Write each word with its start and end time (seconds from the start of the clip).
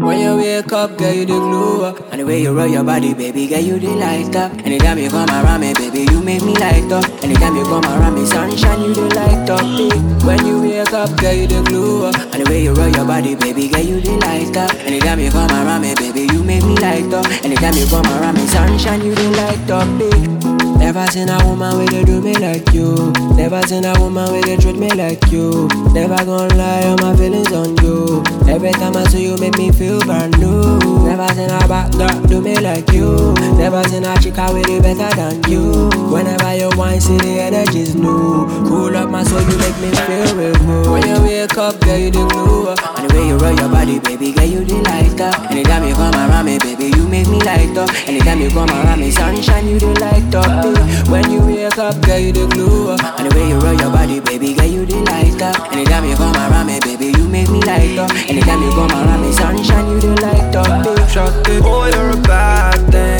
When 0.00 0.18
you 0.20 0.36
wake 0.38 0.72
up, 0.72 0.96
girl, 0.96 1.12
you 1.12 1.26
the 1.26 1.34
glue 1.38 1.84
up. 1.84 2.00
And 2.12 2.20
the 2.20 2.26
way 2.26 2.40
you 2.42 2.56
roll 2.56 2.66
your 2.66 2.82
body, 2.82 3.12
baby, 3.14 3.46
girl, 3.46 3.60
you 3.60 3.78
the 3.78 3.88
light 3.88 4.34
up. 4.34 4.50
Anytime 4.64 4.98
you 4.98 5.10
come 5.10 5.28
around 5.28 5.60
me, 5.60 5.74
baby, 5.74 6.00
you 6.10 6.20
make 6.22 6.42
me 6.42 6.54
light 6.54 6.90
up. 6.90 7.04
Anytime 7.22 7.56
you 7.56 7.64
come 7.64 7.84
around 7.84 8.14
me, 8.14 8.24
sunshine, 8.24 8.80
you 8.80 8.94
the 8.94 9.02
light 9.14 9.50
up. 9.50 9.60
eh. 9.60 10.26
When 10.26 10.46
you 10.46 10.62
wake 10.62 10.92
up, 10.92 11.14
girl, 11.20 11.32
you 11.34 11.46
the 11.46 11.62
glue 11.62 12.06
up. 12.06 12.16
And 12.32 12.42
the 12.44 12.50
way 12.50 12.62
you 12.62 12.72
roll 12.72 12.88
your 12.88 13.04
body, 13.04 13.34
baby, 13.34 13.68
girl, 13.68 13.80
you 13.82 14.00
the 14.00 14.12
light 14.24 14.56
up. 14.56 14.72
Anytime 14.80 15.20
you 15.20 15.30
come 15.30 15.50
around 15.50 15.82
me, 15.82 15.94
baby, 15.94 16.26
you 16.32 16.42
make 16.42 16.64
me 16.64 16.74
light 16.76 17.12
up. 17.12 17.26
Anytime 17.44 17.74
you 17.74 17.86
come 17.86 18.06
around 18.06 18.34
me, 18.36 18.46
sunshine, 18.46 19.02
you 19.04 19.14
the 19.14 19.28
light 19.36 19.70
up. 19.70 19.88
eh. 20.00 20.71
Never 20.82 21.06
seen 21.06 21.28
a 21.28 21.38
woman 21.46 21.78
with 21.78 21.94
a 21.94 22.04
do 22.04 22.20
me 22.20 22.34
like 22.34 22.74
you. 22.74 23.12
Never 23.36 23.62
seen 23.62 23.84
a 23.84 23.94
woman 24.00 24.30
with 24.32 24.48
a 24.48 24.60
treat 24.60 24.76
me 24.76 24.90
like 24.90 25.30
you. 25.30 25.68
Never 25.94 26.16
gonna 26.26 26.52
lie 26.56 26.84
on 26.84 26.98
my 27.00 27.16
feelings 27.16 27.52
on 27.52 27.76
you. 27.78 28.22
Every 28.50 28.72
time 28.72 28.96
I 28.96 29.04
see 29.04 29.22
you, 29.24 29.38
make 29.38 29.56
me 29.56 29.70
feel 29.70 30.00
brand 30.00 30.36
new. 30.38 30.78
Never 31.06 31.28
seen 31.34 31.48
a 31.48 31.60
bad 31.68 31.92
girl 31.96 32.20
do 32.26 32.42
me 32.42 32.58
like 32.58 32.90
you. 32.92 33.32
Never 33.56 33.82
seen 33.84 34.04
a 34.04 34.18
chica 34.18 34.50
with 34.52 34.68
it 34.68 34.82
better 34.82 35.14
than 35.16 35.40
you. 35.48 35.88
Whenever 36.12 36.52
you 36.56 36.68
wine, 36.76 37.00
see 37.00 37.16
the 37.16 37.40
energy's 37.40 37.94
new. 37.94 38.44
Cool 38.66 38.96
up 38.96 39.08
my 39.08 39.22
soul, 39.22 39.40
you 39.40 39.56
make 39.58 39.78
me 39.78 39.90
feel 40.02 40.34
real. 40.34 40.92
When 40.92 41.06
you 41.06 41.22
wake 41.22 41.56
up, 41.56 41.80
girl, 41.80 41.96
you 41.96 42.10
the 42.10 42.26
glue. 42.26 42.68
And 42.98 43.08
the 43.08 43.14
way 43.14 43.28
you 43.28 43.38
roll 43.38 43.54
your 43.54 43.70
body, 43.70 44.00
baby, 44.00 44.32
girl, 44.32 44.44
you 44.44 44.64
the 44.64 44.82
light 44.82 45.20
up. 45.20 45.48
Anytime 45.48 45.86
you 45.86 45.94
come 45.94 46.12
around 46.14 46.44
me, 46.44 46.58
baby, 46.58 46.90
you 46.90 47.06
make 47.06 47.28
me 47.28 47.38
light 47.40 47.78
up. 47.78 47.88
Anytime 48.08 48.40
you 48.40 48.50
come 48.50 48.68
around 48.68 49.00
me, 49.00 49.10
sunshine, 49.10 49.68
you 49.68 49.78
the 49.78 49.94
light 50.00 50.34
up. 50.34 50.71
When 51.10 51.30
you 51.30 51.40
wake 51.44 51.78
up, 51.78 52.00
girl, 52.02 52.18
you 52.18 52.32
the 52.32 52.46
glue 52.46 52.90
up. 52.90 53.00
And 53.18 53.30
the 53.30 53.36
way 53.36 53.48
you 53.48 53.58
roll 53.58 53.74
your 53.74 53.90
body, 53.90 54.20
baby, 54.20 54.54
girl, 54.54 54.66
you 54.66 54.86
the 54.86 54.96
light 55.10 55.40
up. 55.42 55.72
Anytime 55.72 56.04
you 56.04 56.16
come 56.16 56.34
around 56.34 56.66
me, 56.66 56.80
baby, 56.80 57.06
you 57.06 57.28
make 57.28 57.48
me 57.50 57.60
light 57.62 57.98
up. 57.98 58.10
Anytime 58.28 58.62
you 58.62 58.70
come 58.70 58.90
around 58.90 59.22
me, 59.22 59.32
sunshine, 59.32 59.88
you 59.88 60.00
the 60.00 60.20
light 60.22 60.56
up. 60.56 60.86
Oh, 61.64 61.90
you're 61.92 62.10
a 62.10 62.22
bad 62.22 62.90
thing. 62.90 63.11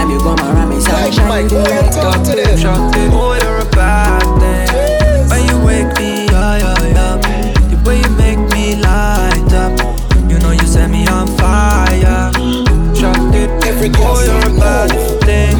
Up. 0.00 0.08
Anytime 0.08 0.10
you 0.10 0.18
come 0.18 0.38
around 0.56 0.68
me, 0.70 0.80
sunshine, 0.80 1.42
you 1.44 1.48
the 1.50 1.58
light 1.58 1.96
up. 1.96 2.26
eh. 2.38 2.56
Shot 2.56 2.96
it, 2.96 3.10
oh, 3.12 3.34
you're 3.42 3.58
a 3.58 3.70
bad 3.70 4.22
thing. 4.40 5.28
When 5.28 5.42
you 5.48 5.64
wake 5.64 5.92
me 5.98 6.26
up, 6.28 6.62
up, 6.96 7.22
the 7.70 7.76
way 7.84 7.98
you 8.00 8.10
make 8.16 8.38
me 8.52 8.76
light 8.76 9.52
up. 9.52 9.78
You 10.30 10.38
know 10.38 10.52
you 10.52 10.66
set 10.66 10.90
me 10.90 11.06
on 11.08 11.26
fire. 11.38 12.32
Shot 12.94 13.34
it, 13.34 13.50
Every 13.66 13.88
oh, 13.88 13.92
girl 13.92 14.24
you're 14.24 14.56
a 14.56 14.60
bad 14.60 14.90
thing. 15.22 15.56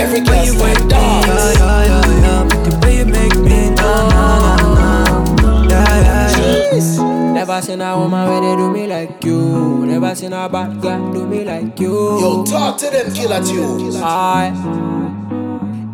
Every 0.00 0.20
When 0.20 0.24
girl 0.24 0.44
you 0.44 0.52
say 0.52 0.62
wake 0.64 0.82
me 0.84 0.88
dance. 0.88 1.60
up, 1.60 2.52
up, 2.52 2.64
the 2.64 2.78
way 2.82 2.98
you 2.98 3.06
make 3.06 3.36
me 3.38 3.70
na 3.74 4.08
na 4.08 4.56
na 4.56 4.74
na. 4.74 5.68
Yeah, 5.68 6.02
yeah, 6.02 6.72
yeah. 6.72 7.32
Never 7.32 7.62
seen 7.62 7.80
a 7.80 7.96
woman 7.98 8.28
where 8.28 8.40
they 8.40 8.56
do 8.56 8.70
me 8.70 8.86
like 8.86 9.24
you. 9.24 9.77
Never 10.08 10.20
seen 10.20 10.32
a 10.32 10.48
bad 10.48 10.80
girl 10.80 11.12
do 11.12 11.26
me 11.26 11.44
like 11.44 11.78
you. 11.78 11.92
Yo, 11.92 12.42
talk 12.42 12.78
to 12.78 12.88
them 12.88 13.12
killer 13.12 13.44
tunes. 13.44 13.96
I, 13.96 14.48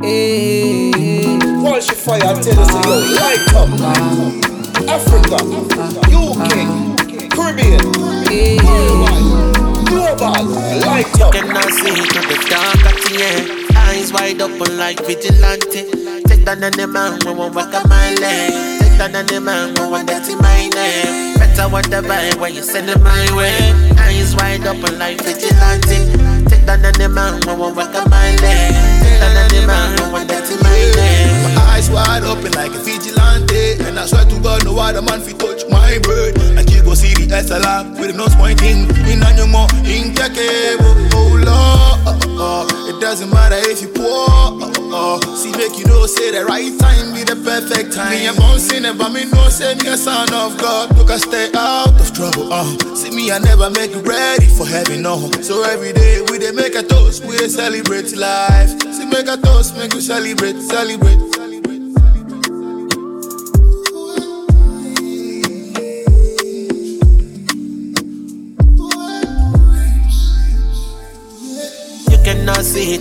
eh, 0.05 0.93
Polish 1.61 1.89
your 1.89 1.97
fire 1.97 2.21
and 2.23 2.41
tell 2.41 2.61
us, 2.61 2.71
say, 2.71 2.83
yo, 2.87 2.95
light 3.11 3.55
up. 3.59 3.75
Africa, 4.87 5.35
UK, 6.15 6.55
Caribbean, 7.35 7.83
worldwide, 8.63 9.27
global, 9.91 10.47
light 10.87 11.21
up. 11.21 11.33
Cannot 11.33 11.73
see 11.73 12.07
to 12.15 12.21
the 12.23 12.47
dark 12.49 12.87
at 12.87 12.95
the 13.03 13.19
end. 13.19 13.77
Eyes 13.77 14.13
wide 14.13 14.41
open 14.41 14.79
like 14.79 15.05
vigilante. 15.05 15.91
Take 16.29 16.45
down 16.45 16.63
any 16.63 16.87
man 16.87 17.19
when 17.25 17.37
we 17.37 17.49
walk 17.51 17.75
on 17.75 17.89
my 17.89 18.15
lane. 18.15 18.79
Take 18.79 18.97
down 18.97 19.17
any 19.17 19.41
man 19.41 19.75
when 19.75 19.91
we 19.91 20.05
dirty 20.07 20.37
my 20.37 20.69
name. 20.69 21.35
Better 21.37 21.69
whatever 21.69 22.15
when 22.39 22.55
you 22.55 22.63
send 22.63 22.89
it 22.89 23.01
my 23.01 23.37
way. 23.37 23.94
Eyes 24.41 24.61
wide 24.61 24.67
open 24.67 24.99
like 24.99 25.23
vigilante. 25.23 26.11
Take 26.49 26.67
down 26.67 26.85
any 26.85 27.09
man 27.09 27.41
when 27.47 27.59
we 27.59 27.73
walk 27.73 27.95
on 27.95 28.11
my 28.11 28.35
lane. 28.43 28.75
Take 29.03 29.21
down 29.21 29.37
any 29.37 29.67
man 29.67 30.13
when 30.13 30.23
we 30.23 30.27
dirty 30.27 30.57
my 30.63 30.75
name. 30.97 31.55
My 31.55 31.63
eyes 31.75 31.91
wide 31.91 32.25
open 32.25 32.53
like 32.53 32.73
a 32.73 32.79
vigilante. 32.83 33.79
And 33.85 33.99
I 33.99 34.07
swear 34.07 34.25
to 34.25 34.41
God, 34.41 34.65
no 34.65 34.79
other 34.79 35.03
man 35.03 35.21
fi 35.21 35.33
touch 35.33 35.63
my 35.71 35.99
bird. 36.03 36.39
Like 36.57 36.71
you 36.71 36.83
go 36.83 36.95
see 36.95 37.15
the 37.15 37.27
SLR 37.35 37.99
with 37.99 38.11
the 38.11 38.17
nose 38.17 38.35
pointing. 38.35 38.91
In 39.07 39.23
on 39.23 39.51
mouth, 39.51 39.73
in 39.87 40.15
cable. 40.15 40.95
Oh 41.15 41.31
Lord, 41.39 41.94
uh, 42.39 42.67
it 42.89 43.01
doesn't 43.01 43.31
matter 43.31 43.57
if 43.71 43.81
you 43.83 43.89
poor. 43.89 44.29
Uh, 44.29 44.71
uh, 44.71 45.17
uh. 45.17 45.21
See, 45.37 45.51
make 45.53 45.79
you 45.79 45.87
know, 45.87 46.07
say 46.07 46.31
the 46.31 46.45
right 46.45 46.73
time 46.79 47.13
be 47.15 47.23
the 47.25 47.37
perfect 47.43 47.93
time. 47.95 48.11
Me 48.11 48.27
a 48.27 48.33
bouncing, 48.35 48.83
never 48.83 49.09
me 49.11 49.25
know, 49.31 49.49
say 49.49 49.75
me 49.77 49.89
a 49.89 49.97
son 49.97 50.33
of 50.33 50.57
God. 50.59 50.97
Look, 50.97 51.11
I 51.11 51.19
stay 51.19 51.51
out 51.55 51.95
of 52.01 52.13
trouble. 52.15 52.53
Uh. 52.53 52.65
See 52.95 53.11
me, 53.11 53.31
I 53.33 53.39
never 53.39 53.71
make 53.71 53.91
you 53.93 54.01
ready 54.01 54.47
for 54.47 54.67
heaven. 54.67 55.03
No. 55.03 55.31
So 55.43 55.63
every 55.65 55.93
day 55.93 56.21
we 56.31 56.39
dey 56.39 56.53
make 56.53 56.75
a 56.75 56.83
toast, 56.83 57.25
we 57.25 57.37
dey 57.39 57.49
celebrate 57.49 58.15
life. 58.17 58.71
See, 58.93 59.07
make 59.07 59.27
a 59.29 59.37
toast, 59.37 59.77
make 59.77 59.93
you 59.95 60.01
celebrate, 60.01 60.61
celebrate. 60.61 61.19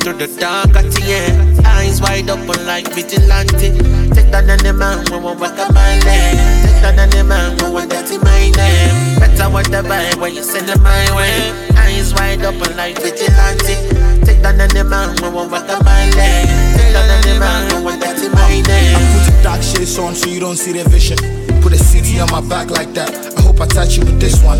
Through 0.04 0.20
the 0.20 0.28
dark 0.36 0.76
at 0.76 0.92
the 0.92 1.02
end. 1.08 1.66
Eyes 1.66 2.02
wide 2.02 2.30
open 2.30 2.60
like 2.68 2.92
vigilante. 2.92 3.72
Take 4.12 4.32
down 4.32 4.50
any 4.50 4.76
man 4.76 5.00
when 5.10 5.24
we 5.24 5.32
walk 5.32 5.56
on 5.56 5.74
my. 5.74 5.96
Take 6.04 6.84
down 6.84 7.00
any 7.00 7.24
man 7.24 7.56
when 7.64 7.72
we 7.72 7.88
dirty 7.88 8.18
my 8.20 8.52
name. 8.52 9.20
Better 9.20 9.48
whatever 9.50 9.96
when 10.20 10.36
you 10.36 10.44
send 10.44 10.70
it 10.70 10.80
my 10.82 11.08
way. 11.16 11.56
Eyes 11.80 12.14
wide 12.14 12.44
open 12.44 12.76
like 12.76 13.00
vigilante. 13.00 13.80
Take 14.28 14.44
down 14.44 14.60
any 14.60 14.84
man 14.84 15.16
when 15.24 15.32
we 15.32 15.48
walk 15.48 15.72
on 15.72 15.80
my. 15.88 16.12
Take 16.12 16.92
down 16.92 17.08
any 17.24 17.40
man 17.40 17.72
when 17.72 17.96
we 17.96 18.00
dirty 18.00 18.28
my 18.28 18.60
name. 18.60 19.00
I 19.00 19.04
Put 19.16 19.34
your 19.34 19.44
dark 19.44 19.62
shades 19.64 19.98
on 19.98 20.16
so 20.16 20.28
you 20.28 20.42
don't 20.42 20.58
see 20.58 20.74
the 20.74 20.84
vision. 20.90 21.18
Put 21.62 21.72
a 21.72 21.78
city 21.78 22.20
on 22.20 22.30
my 22.30 22.42
back 22.42 22.70
like 22.70 22.94
that. 22.94 23.38
I 23.38 23.42
hope 23.42 23.62
I 23.62 23.68
touch 23.68 23.96
you 23.96 24.04
with 24.04 24.20
this 24.20 24.44
one. 24.44 24.60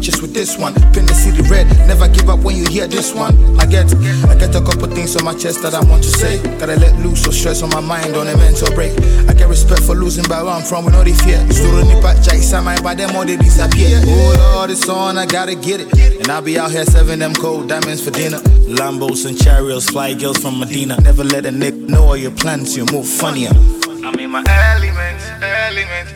Just 0.00 0.22
with 0.22 0.32
this 0.32 0.56
one, 0.56 0.74
pin 0.94 1.06
the 1.06 1.14
city 1.14 1.42
red. 1.50 1.66
Never 1.86 2.08
give 2.08 2.28
up 2.28 2.40
when 2.40 2.56
you 2.56 2.66
hear 2.66 2.86
this 2.86 3.12
one. 3.14 3.34
I 3.60 3.66
get, 3.66 3.92
I 4.28 4.34
get 4.34 4.54
a 4.54 4.60
couple 4.60 4.86
things 4.88 5.16
on 5.16 5.24
my 5.24 5.34
chest 5.34 5.62
that 5.62 5.74
I 5.74 5.84
want 5.84 6.02
to 6.04 6.10
say. 6.10 6.40
Gotta 6.58 6.76
let 6.76 6.94
loose 7.04 7.24
so 7.24 7.30
stress 7.30 7.62
on 7.62 7.70
my 7.70 7.80
mind 7.80 8.16
on 8.16 8.28
a 8.28 8.36
mental 8.36 8.72
break. 8.74 8.92
I 9.28 9.34
get 9.34 9.48
respect 9.48 9.82
for 9.82 9.94
losing 9.94 10.24
by 10.28 10.42
where 10.42 10.52
I'm 10.52 10.62
from, 10.62 10.86
we 10.86 10.92
know 10.92 11.04
they 11.04 11.12
fear. 11.12 11.38
Story 11.50 11.84
nipa 11.84 12.14
jai 12.22 12.38
samai, 12.40 12.82
by 12.82 12.94
them 12.94 13.14
all 13.16 13.24
they 13.24 13.36
disappear. 13.36 14.00
Oh 14.04 14.54
Lord, 14.54 14.70
it's 14.70 14.88
on, 14.88 15.18
I 15.18 15.26
gotta 15.26 15.54
get 15.54 15.80
it. 15.80 15.92
And 16.20 16.28
I'll 16.30 16.42
be 16.42 16.58
out 16.58 16.70
here 16.70 16.84
serving 16.84 17.18
them 17.18 17.34
cold 17.34 17.68
diamonds 17.68 18.02
for 18.02 18.10
dinner. 18.10 18.38
Lambos 18.68 19.26
and 19.26 19.36
chariots, 19.36 19.90
fly 19.90 20.14
girls 20.14 20.38
from 20.38 20.58
Medina. 20.58 21.00
Never 21.00 21.24
let 21.24 21.44
a 21.44 21.50
nick 21.50 21.74
know 21.74 22.04
all 22.04 22.16
your 22.16 22.32
plans, 22.32 22.76
you 22.76 22.86
move 22.92 23.06
funnier. 23.06 23.50
I'm 23.50 24.14
in 24.18 24.30
my 24.30 24.44
element, 24.46 25.20
element. 25.42 26.08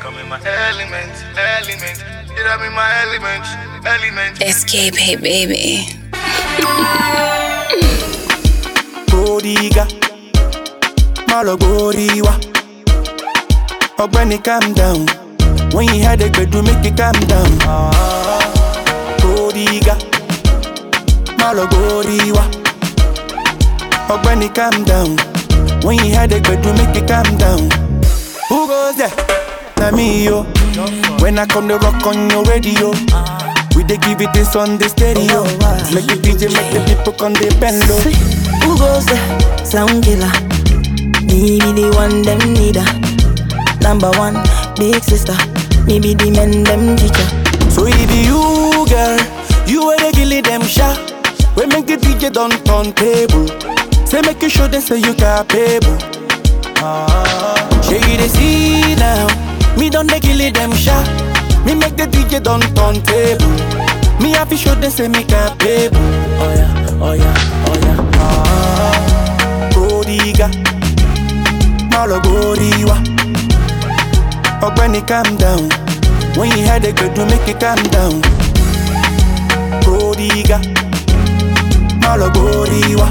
Come 0.00 0.14
in 0.18 0.28
my 0.28 0.40
element, 0.44 1.12
element. 1.36 2.19
Did 2.40 2.48
I 2.48 2.66
in 2.66 2.72
my 2.72 2.90
element, 3.02 3.44
element. 3.84 4.40
Escape, 4.40 4.96
hey 4.96 5.14
baby. 5.14 5.84
Godiga, 9.10 9.84
Malogoriwa. 11.28 12.32
Ogbeni, 13.98 14.42
calm 14.42 14.72
down. 14.72 15.04
When 15.74 15.86
you 15.94 16.02
had 16.02 16.22
a 16.22 16.30
good 16.30 16.50
to 16.52 16.62
make 16.62 16.82
you 16.82 16.94
calm 16.94 17.12
down. 17.28 17.58
Godiga, 19.20 19.98
Malogoriwa. 21.36 22.44
Ogbeni, 24.08 24.48
calm 24.54 24.84
down. 24.84 25.18
When 25.84 25.98
you 25.98 26.14
had 26.14 26.32
a 26.32 26.40
good 26.40 26.62
to 26.62 26.72
make 26.72 26.96
you 26.96 27.06
calm 27.06 27.36
down. 27.36 27.68
Who 28.48 28.66
goes 28.66 28.96
there? 28.96 29.12
Na 29.76 29.90
me, 29.90 30.24
yo. 30.24 30.46
When 31.20 31.38
I 31.38 31.46
come 31.46 31.68
to 31.68 31.76
rock 31.78 32.06
on 32.06 32.30
your 32.30 32.44
radio. 32.44 32.92
We 33.76 33.84
dey 33.84 33.98
give 33.98 34.20
it 34.20 34.32
this 34.32 34.54
on 34.56 34.78
the 34.78 34.88
stereo. 34.88 35.42
Make 35.94 36.06
the 36.06 36.16
DJ 36.22 36.52
make 36.52 36.70
the 36.72 36.80
people 36.86 37.12
come 37.12 37.34
they 37.34 37.48
bend 37.60 37.82
low. 37.88 37.98
Who 38.64 38.78
goes 38.78 39.06
there? 39.06 39.64
Sound 39.64 40.04
killer. 40.04 40.30
Me 41.26 41.58
be 41.58 41.70
the 41.74 41.90
one 41.94 42.22
them 42.22 42.38
need 42.54 42.76
Number 43.82 44.10
one, 44.18 44.34
big 44.76 45.02
sister. 45.02 45.34
Me 45.86 45.98
be 45.98 46.14
the 46.14 46.30
men 46.30 46.62
them 46.64 46.96
teacher. 46.96 47.26
So 47.70 47.86
it 47.86 48.08
be 48.08 48.26
you, 48.26 48.86
girl. 48.88 49.18
You 49.66 49.82
are 49.90 49.98
the 49.98 50.12
gilly 50.14 50.40
them 50.40 50.62
shot. 50.62 50.98
We 51.56 51.66
make 51.66 51.86
the 51.86 51.96
DJ 51.96 52.32
don't 52.32 52.54
turn 52.64 52.92
table. 52.94 53.46
Say 54.06 54.20
make 54.22 54.42
you 54.42 54.48
show 54.48 54.66
them 54.68 54.80
say 54.82 54.98
you 54.98 55.14
capable. 55.14 55.98
Ah, 56.82 57.80
Shey 57.82 57.98
you 58.10 58.16
dey 58.18 58.28
see 58.28 58.94
now. 58.96 59.26
Me 59.80 59.88
don't 59.88 60.06
the 60.08 60.20
gilly 60.20 60.50
them 60.50 60.72
shot. 60.74 61.06
Me 61.64 61.74
make 61.74 61.96
the 61.96 62.04
DJ 62.04 62.42
don't 62.42 62.60
turn 62.76 63.00
table. 63.02 63.48
Me 64.20 64.30
have 64.32 64.50
to 64.50 64.56
show 64.56 64.74
them 64.74 64.90
say 64.90 65.08
me 65.08 65.24
capable. 65.24 65.96
Oh 66.36 66.52
yeah, 66.54 67.00
oh 67.00 67.12
yeah, 67.12 67.64
oh 67.66 67.76
yeah. 67.80 68.10
Ah, 68.20 69.70
Godiga, 69.72 70.48
Malogoriwa. 71.90 72.96
Ogbeni 74.60 75.00
calm 75.08 75.36
down. 75.38 75.70
When 76.36 76.50
you 76.50 76.64
had 76.66 76.84
a 76.84 76.92
good 76.92 77.14
to 77.16 77.24
make 77.24 77.48
it 77.48 77.58
calm 77.58 77.80
down. 77.88 78.20
Godiga, 79.80 80.60
Malogoriwa. 82.04 83.08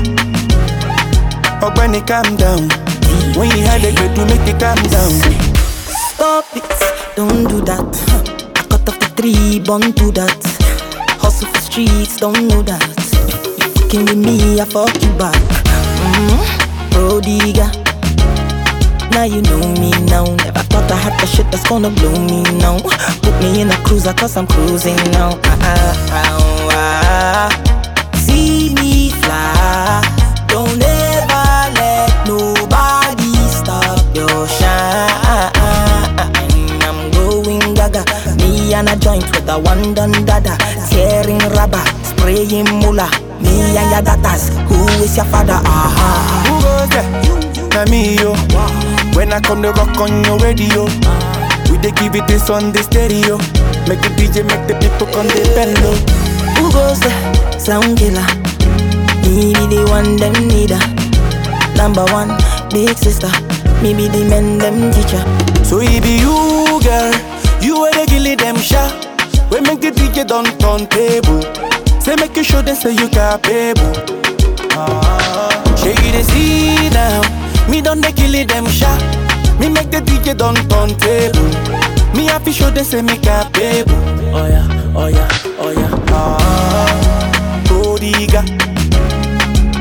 Ogbeni 1.65 2.05
calm 2.05 2.37
down. 2.37 2.69
When 3.35 3.49
you 3.57 3.63
had 3.65 3.83
a 3.83 3.91
good 3.91 4.15
to 4.15 4.25
make 4.27 4.47
it 4.47 4.59
calm 4.59 4.77
down. 4.93 5.48
Stop 6.19 6.53
it, 6.53 7.15
don't 7.15 7.47
do 7.47 7.61
that. 7.61 7.87
I 8.57 8.63
cut 8.67 8.89
off 8.89 8.99
the 8.99 9.07
tree, 9.15 9.57
born 9.61 9.93
to 9.93 10.11
that. 10.19 10.35
Hustle 11.21 11.47
for 11.47 11.61
streets, 11.61 12.17
don't 12.17 12.45
know 12.49 12.61
that. 12.61 12.83
You 13.57 13.71
fucking 13.71 14.03
with 14.03 14.17
me, 14.17 14.59
I 14.59 14.65
fuck 14.65 14.91
you 15.01 15.07
back. 15.15 15.39
Mm-hmm. 16.03 16.91
Prodiga. 16.91 17.71
Now 19.15 19.23
you 19.23 19.41
know 19.43 19.63
me 19.79 19.91
now. 20.11 20.25
Never 20.43 20.59
thought 20.67 20.91
I 20.91 20.97
had 20.97 21.17
the 21.21 21.25
shit 21.25 21.49
that's 21.51 21.63
gonna 21.69 21.89
blow 21.89 22.11
me 22.11 22.43
now. 22.59 22.79
Put 23.23 23.39
me 23.39 23.61
in 23.61 23.71
a 23.71 23.77
cruiser 23.85 24.13
cause 24.13 24.35
I'm 24.35 24.45
cruising 24.45 24.97
now. 25.15 25.39
Ah, 25.45 26.38
a 39.49 39.59
one 39.59 39.93
done 39.93 40.11
dada. 40.25 40.57
Tearing 40.89 41.39
rubber, 41.55 41.83
spraying 42.03 42.65
mula. 42.79 43.09
Me 43.41 43.75
and 43.77 43.91
your 43.91 44.01
daughters. 44.01 44.49
Who 44.69 44.85
is 45.03 45.15
your 45.15 45.25
father? 45.25 45.59
Ah, 45.63 46.43
Who 46.47 46.53
goes 46.61 46.89
there? 46.89 47.69
Na 47.73 47.85
me 47.91 48.15
yo. 48.15 48.33
When 49.15 49.33
I 49.33 49.39
come 49.39 49.61
to 49.63 49.71
rock 49.71 49.97
on 49.99 50.23
your 50.23 50.37
radio, 50.39 50.85
we 51.69 51.77
dey 51.77 51.91
give 51.97 52.15
it 52.15 52.27
this 52.27 52.49
on 52.49 52.71
the 52.71 52.83
stereo. 52.83 53.37
Make 53.87 54.01
the 54.01 54.09
DJ 54.17 54.45
make 54.45 54.67
the 54.67 54.75
people 54.79 55.07
come 55.13 55.27
they 55.27 55.43
bend 55.55 55.75
low. 55.81 55.95
Who 56.59 56.71
goes 56.71 56.99
there? 56.99 57.59
Sound 57.59 57.97
killer. 57.97 58.25
Me 59.23 59.53
be 59.53 59.65
the 59.75 59.85
one 59.89 60.17
them 60.17 60.33
need 60.47 60.71
a 60.71 60.79
Number 61.77 62.03
one, 62.11 62.29
big 62.71 62.97
sister. 62.97 63.29
Me 63.81 63.93
be 63.93 64.07
the 64.07 64.25
men 64.29 64.57
them 64.57 64.91
teacher. 64.91 65.23
So 65.63 65.79
it 65.79 66.03
be 66.03 66.19
you, 66.19 66.79
girl. 66.83 67.13
You 67.61 67.75
are 67.85 67.91
the 67.93 68.05
gilly 68.09 68.35
them 68.35 68.57
shot. 68.57 69.07
We 69.51 69.61
make 69.61 69.81
the 69.81 69.91
DJ 69.91 70.27
don't 70.27 70.45
turn 70.59 70.87
table. 70.87 71.41
Say 72.01 72.15
make 72.15 72.35
you 72.35 72.43
show 72.43 72.61
them 72.61 72.75
say 72.75 72.91
you 72.93 73.07
capable. 73.09 73.93
Ah, 74.73 75.75
Shey 75.77 75.91
you 75.91 76.11
dey 76.11 76.23
see 76.23 76.89
now. 76.89 77.21
Me 77.69 77.81
don't 77.81 78.01
the 78.01 78.11
gilly 78.11 78.43
them 78.43 78.65
shot. 78.67 78.99
Me 79.59 79.69
make 79.69 79.89
the 79.91 80.01
DJ 80.01 80.37
don't 80.37 80.55
turn 80.69 80.95
table. 80.97 81.49
Me 82.15 82.25
have 82.27 82.43
to 82.45 82.51
show 82.51 82.69
them 82.69 82.83
say 82.85 83.01
me 83.01 83.17
capable. 83.17 83.95
Oh 84.31 84.45
yeah, 84.47 84.93
oh 84.95 85.07
yeah, 85.07 85.29
oh 85.59 85.71
yeah. 85.71 86.05
Ah, 86.11 87.63
Godiga, 87.67 88.41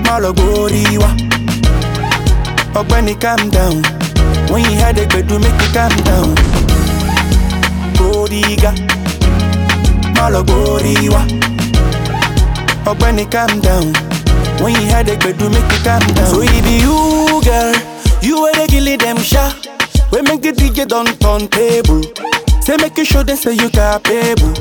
Malogoriwa. 0.04 1.10
Ogbeni 2.74 3.14
calm 3.20 3.50
down. 3.50 3.82
When 4.50 4.64
you 4.64 4.76
had 4.78 4.98
a 4.98 5.06
good 5.06 5.28
to 5.28 5.38
make 5.38 5.60
you 5.60 5.72
calm 5.72 5.92
down. 6.08 6.34
Godiga, 7.98 8.72
Malogoriwa. 10.18 11.22
Ogbeni 12.86 13.24
calm 13.30 13.60
down. 13.60 13.92
When 14.60 14.74
you 14.74 14.90
a 14.90 15.16
good 15.16 15.38
to 15.38 15.48
make 15.50 15.72
you 15.72 15.78
calm 15.84 16.00
down. 16.14 16.26
So 16.26 16.40
it 16.42 16.62
be 16.64 16.78
you, 16.82 17.40
girl. 17.44 17.74
You 18.20 18.36
are 18.46 18.52
the 18.54 18.66
gilly 18.68 18.96
them 18.96 19.18
shot. 19.18 19.54
We 20.10 20.22
make 20.22 20.42
the 20.42 20.52
DJ 20.52 20.86
don't 20.88 21.18
turn 21.20 21.48
table. 21.48 22.02
Say 22.62 22.76
make 22.78 22.96
you 22.98 23.04
show 23.04 23.22
them 23.22 23.36
say 23.36 23.52
you 23.54 23.70
capable. 23.70 24.54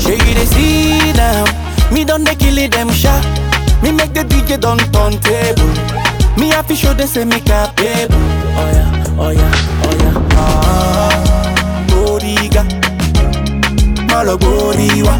Shey 0.00 0.18
you 0.20 0.34
dey 0.34 0.44
see 0.52 1.12
now. 1.14 1.44
Me 1.92 2.04
don't 2.04 2.24
the 2.24 2.34
gilly 2.38 2.66
them 2.68 2.90
shot. 2.90 3.24
Me 3.82 3.92
make 3.92 4.12
the 4.12 4.24
DJ 4.24 4.60
don't 4.60 4.80
turn 4.92 5.18
table. 5.24 5.70
Me 6.38 6.50
to 6.52 6.74
show 6.76 6.92
them 6.94 7.06
say 7.08 7.24
me 7.24 7.40
capable. 7.40 8.14
Oh 8.60 8.70
yeah, 8.74 9.14
oh 9.18 9.30
yeah, 9.30 9.84
oh 9.84 9.94
yeah. 10.02 10.28
Ah, 10.36 10.79
Malogoriwa. 14.20 15.16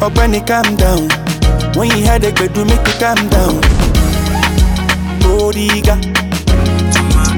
Ogbeni 0.00 0.40
calm 0.46 0.76
down. 0.76 1.08
When 1.74 1.90
you 1.90 2.06
good 2.06 2.54
to 2.54 2.64
make 2.64 2.86
you 2.86 2.94
calm 3.00 3.18
down. 3.30 3.60
Godiga, 5.18 5.98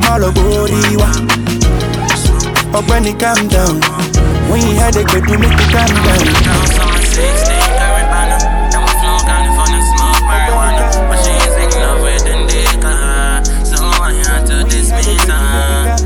Malogoriwa. 0.04 1.08
Ogbeni 2.74 3.18
calm 3.18 3.48
down. 3.48 3.80
When 4.50 4.60
you 4.60 4.76
good 4.92 5.24
to 5.24 5.38
make 5.38 5.58
you 5.58 5.68
calm 5.72 5.92
down. 6.04 6.24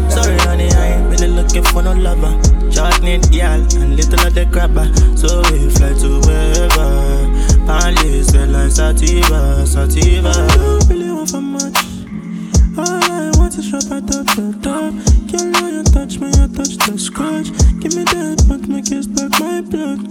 Sorry, 0.08 0.38
honey, 0.38 0.70
I 0.70 0.86
ain't 0.86 1.10
really 1.10 1.26
looking 1.26 1.64
for 1.64 1.82
no 1.82 1.92
lover. 1.94 2.47
Need 3.02 3.34
y'all 3.34 3.62
and 3.78 3.96
little 3.96 4.26
of 4.26 4.34
the 4.34 4.46
crabber. 4.52 4.86
So 5.16 5.40
we 5.50 5.70
fly 5.70 5.94
to 5.98 6.20
wherever. 6.28 6.90
Palace, 7.66 8.34
like 8.34 8.70
Sativa, 8.70 9.66
Sativa. 9.66 10.28
I 10.30 10.56
don't 10.56 10.88
really 10.88 11.10
want 11.10 11.30
for 11.30 11.40
much. 11.40 11.78
All 12.76 13.02
I 13.02 13.32
want 13.38 13.56
is 13.58 13.70
drop 13.70 13.90
at 13.90 14.06
top, 14.06 14.26
top. 14.62 14.92
Girl, 15.26 15.46
when 15.58 15.74
you 15.74 15.84
touch 15.90 16.18
me, 16.18 16.28
I 16.36 16.46
touch 16.52 16.76
the 16.84 16.98
scratch. 16.98 17.50
Give 17.80 17.94
me 17.96 18.04
that 18.14 18.44
back, 18.46 18.68
make 18.68 18.90
you 18.90 19.02
spark 19.02 19.32
my 19.40 19.62
blood. 19.62 20.04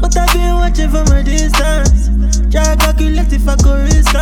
But 0.00 0.16
I've 0.16 0.32
been 0.32 0.54
watching 0.56 0.88
from 0.88 1.08
a 1.12 1.22
distance. 1.24 2.08
Try 2.52 2.76
calculate 2.76 3.32
if 3.32 3.48
I 3.48 3.56
go 3.58 3.74
risk. 3.76 4.14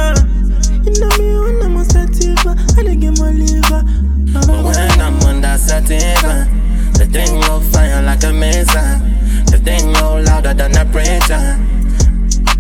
You 0.87 0.93
know 0.99 1.13
me 1.21 1.29
when 1.45 1.63
I'm 1.63 1.77
a 1.77 1.85
sativa, 1.85 2.57
I 2.79 2.83
dey 2.83 2.97
get 2.97 3.19
my 3.21 3.31
liver. 3.31 3.83
When 4.49 5.01
I'm 5.01 5.21
on 5.29 5.41
that 5.43 5.61
sativa, 5.61 6.49
the 6.95 7.07
thing 7.11 7.41
go 7.41 7.61
fire 7.73 8.03
like 8.03 8.23
a 8.25 8.33
missile. 8.33 8.99
The 9.51 9.59
thing 9.59 9.93
go 9.95 10.21
louder 10.21 10.55
than 10.55 10.77
a 10.77 10.85
preacher. 10.87 11.59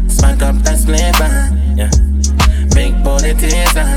Spark 0.08 0.42
up 0.42 0.56
that 0.64 0.78
flavor, 0.84 1.30
yeah. 1.76 1.90
Big 2.74 2.92
booty 3.04 3.34
teaser. 3.34 3.88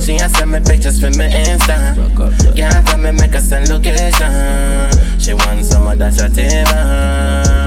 She 0.00 0.14
has 0.18 0.32
send 0.36 0.52
me 0.52 0.60
pictures 0.60 1.00
for 1.00 1.10
me 1.10 1.30
Insta. 1.30 1.94
Can't 2.56 2.86
tell 2.86 2.98
me 2.98 3.12
make 3.12 3.32
her 3.32 3.40
send 3.40 3.68
location. 3.68 4.30
She 5.18 5.34
wants 5.34 5.68
some 5.70 5.86
of 5.86 5.98
that 5.98 6.14
sativa. 6.14 7.59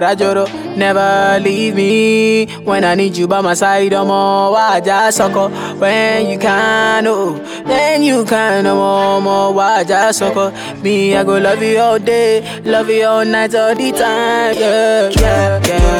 Never 0.00 1.38
leave 1.42 1.74
me 1.74 2.46
when 2.64 2.84
I 2.84 2.94
need 2.94 3.16
you 3.16 3.28
by 3.28 3.40
my 3.42 3.54
side. 3.54 3.92
I'm 3.92 4.10
all 4.10 4.54
waja 4.54 5.12
sucker. 5.12 5.48
When 5.78 6.30
you 6.30 6.38
can, 6.38 7.06
oh, 7.06 7.38
then 7.66 8.02
you 8.02 8.24
can. 8.24 8.66
I'm 8.66 8.78
all 8.78 9.20
more 9.20 9.52
waja 9.52 10.12
sucker. 10.12 10.52
Me, 10.82 11.14
I 11.14 11.22
go 11.22 11.38
love 11.38 11.62
you 11.62 11.78
all 11.78 11.98
day, 11.98 12.62
love 12.62 12.88
you 12.88 13.04
all 13.04 13.24
night, 13.24 13.54
all 13.54 13.74
the 13.74 13.92
time. 13.92 14.56
Yeah, 14.56 15.10
yeah, 15.10 15.60
yeah. 15.66 15.99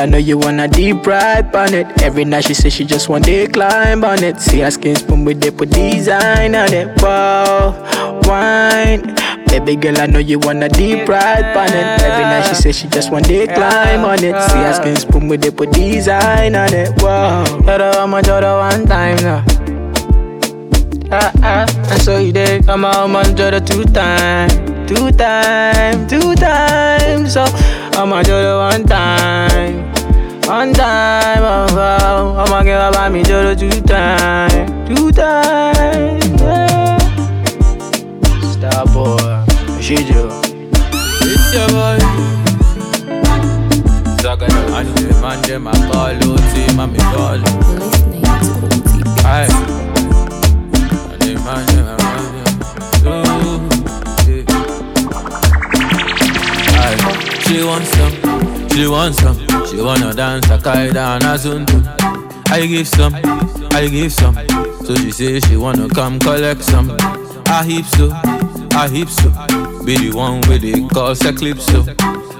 I 0.00 0.06
know 0.06 0.16
you 0.16 0.38
wanna 0.38 0.66
deep 0.66 1.06
ride 1.06 1.54
on 1.54 1.74
it. 1.74 1.86
Every 2.02 2.24
night 2.24 2.44
she 2.46 2.54
says 2.54 2.72
she 2.72 2.86
just 2.86 3.10
want 3.10 3.26
to 3.26 3.46
climb 3.48 4.02
on 4.02 4.24
it. 4.24 4.40
See 4.40 4.60
her 4.60 4.70
skin 4.70 4.96
spoon 4.96 5.26
with 5.26 5.40
they 5.42 5.50
put 5.50 5.70
design 5.70 6.54
on 6.54 6.72
it. 6.72 7.02
Wow, 7.02 7.76
wine. 8.24 9.14
Baby 9.48 9.76
girl, 9.76 10.00
I 10.00 10.06
know 10.06 10.20
you 10.20 10.38
wanna 10.38 10.68
deep 10.70 11.06
ride 11.06 11.54
on 11.54 11.68
it. 11.68 12.02
Every 12.02 12.24
night 12.24 12.48
she 12.48 12.54
says 12.54 12.78
she 12.78 12.88
just 12.88 13.10
want 13.12 13.26
to 13.26 13.46
climb 13.48 14.04
on 14.04 14.24
it. 14.24 14.34
See 14.48 14.58
her 14.58 14.72
skin 14.72 14.96
spoon 14.96 15.28
with 15.28 15.42
they 15.42 15.50
put 15.50 15.70
design 15.72 16.54
on 16.54 16.72
it. 16.72 16.90
Wow, 17.02 17.44
Joro, 17.66 17.90
I'ma 17.90 18.22
joro 18.22 18.58
one 18.58 18.86
time 18.86 19.16
now. 19.16 19.44
Ah 21.12 21.32
ah, 21.42 21.66
and 21.90 22.00
so 22.02 22.18
you 22.18 22.32
did 22.32 22.64
come 22.64 22.84
out 22.84 23.10
man 23.10 23.36
joro 23.36 23.58
two 23.58 23.84
time, 23.84 24.48
two 24.86 25.10
time, 25.10 26.06
two 26.06 26.34
times. 26.36 27.34
So 27.34 27.44
I'ma 27.98 28.22
joro 28.22 28.58
one 28.70 28.86
time, 28.86 29.79
one 30.50 30.72
time. 30.72 31.42
Oh, 31.42 31.66
oh. 31.70 32.34
oh 32.36 32.44
I'ma 32.44 32.62
give 32.64 32.80
about 32.80 33.12
me 33.12 33.22
joro 33.22 33.54
two 33.54 33.70
time, 33.82 34.66
two 34.86 35.12
time. 35.12 36.18
Yeah. 36.38 36.98
Star 38.52 38.84
boy, 38.86 39.44
she 39.80 39.96
do. 39.96 40.28
It's 41.22 41.54
your 41.54 41.68
boy. 41.68 41.98
Zagada 44.22 44.60
and 44.78 44.88
the 44.98 45.18
man 45.22 45.40
them 45.42 45.68
a 45.68 45.72
call 45.72 46.18
out 46.18 46.42
team 46.52 46.80
and 46.80 46.92
me 46.92 46.98
call. 46.98 47.36
Listening 47.38 48.22
to 48.22 48.52
OTB. 48.66 49.24
Aye. 49.24 49.48
And 51.12 51.22
the 51.22 51.34
man 51.46 51.66
them 51.66 51.86
a 51.86 51.96
man 53.22 53.79
Aye. 56.90 57.40
She 57.46 57.62
wants 57.62 57.90
some, 57.90 58.68
she 58.70 58.86
wants 58.88 59.18
some. 59.22 59.36
She 59.66 59.80
wanna 59.80 60.12
dance 60.12 60.46
a 60.46 60.58
kaida 60.58 61.14
and 61.14 61.24
a 61.24 61.38
zuntu. 61.38 61.78
I 62.50 62.66
give 62.66 62.88
some, 62.88 63.14
I 63.72 63.86
give 63.88 64.12
some. 64.12 64.34
So 64.84 64.94
she 64.96 65.10
say 65.12 65.40
she 65.40 65.56
wanna 65.56 65.88
come 65.88 66.18
collect 66.18 66.62
some. 66.62 66.90
I 67.46 67.64
heap 67.64 67.84
so, 67.86 68.10
I 68.72 68.88
heap 68.88 69.08
so. 69.08 69.30
Be 69.84 69.96
the 69.96 70.12
one 70.16 70.40
with 70.48 70.62
the 70.62 70.72
call 70.92 71.14
Eclipso, 71.14 71.84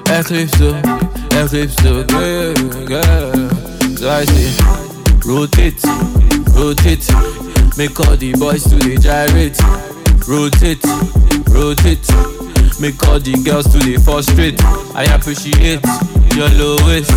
Eclipso, 0.07 0.81
Eclipso, 1.31 2.07
girl, 2.09 2.87
girl. 2.87 3.51
So 3.97 4.11
I 4.11 4.25
say, 4.25 4.51
rotate, 5.27 5.83
rotate. 6.55 7.07
Make 7.79 7.99
all 8.01 8.17
the 8.17 8.35
boys 8.39 8.65
to 8.65 8.77
the 8.77 8.97
gyrate. 8.99 9.59
Rotate, 10.27 10.85
rotate. 11.55 12.50
Make 12.79 13.03
all 13.09 13.19
the 13.19 13.33
girls 13.45 13.67
to 13.73 13.79
the 13.79 13.97
frustrate. 13.99 14.61
I 14.95 15.05
appreciate 15.15 15.81
your 16.37 16.49
low 16.61 16.77
waist. 16.87 17.11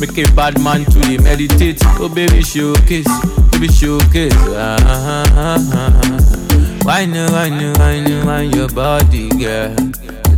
Make 0.00 0.18
a 0.18 0.30
bad 0.34 0.60
man 0.62 0.84
to 0.84 0.98
the 0.98 1.18
meditate. 1.22 1.78
Oh 1.98 2.08
baby 2.08 2.42
showcase, 2.42 3.06
baby 3.52 3.68
showcase. 3.68 4.34
Ah, 4.54 4.76
ah, 4.82 5.24
ah, 5.34 5.70
ah. 5.74 6.28
Why 6.84 7.06
no, 7.06 7.26
why 7.30 7.48
no, 7.48 7.72
why 7.78 8.00
no, 8.00 8.24
why 8.26 8.42
your 8.42 8.68
body, 8.68 9.28
girl? 9.30 9.74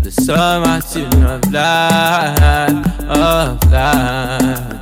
The 0.05 0.11
summer 0.11 0.81
tune 0.83 1.25
of 1.25 1.41
life, 1.51 3.01
of 3.09 3.73
life. 3.73 4.81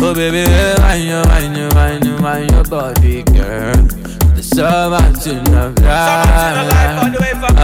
Oh 0.00 0.14
baby, 0.14 0.44
why 0.80 1.02
no, 1.04 1.22
why 1.26 1.48
no, 1.48 1.68
why 1.74 1.98
no, 1.98 2.16
why 2.22 2.38
your 2.50 2.64
body, 2.64 3.22
girl? 3.24 3.74
To 4.38 4.44
the 4.44 4.54
summer 4.54 4.98
tune 5.20 5.54
of 5.54 5.76
life, 5.80 7.42
of 7.42 7.54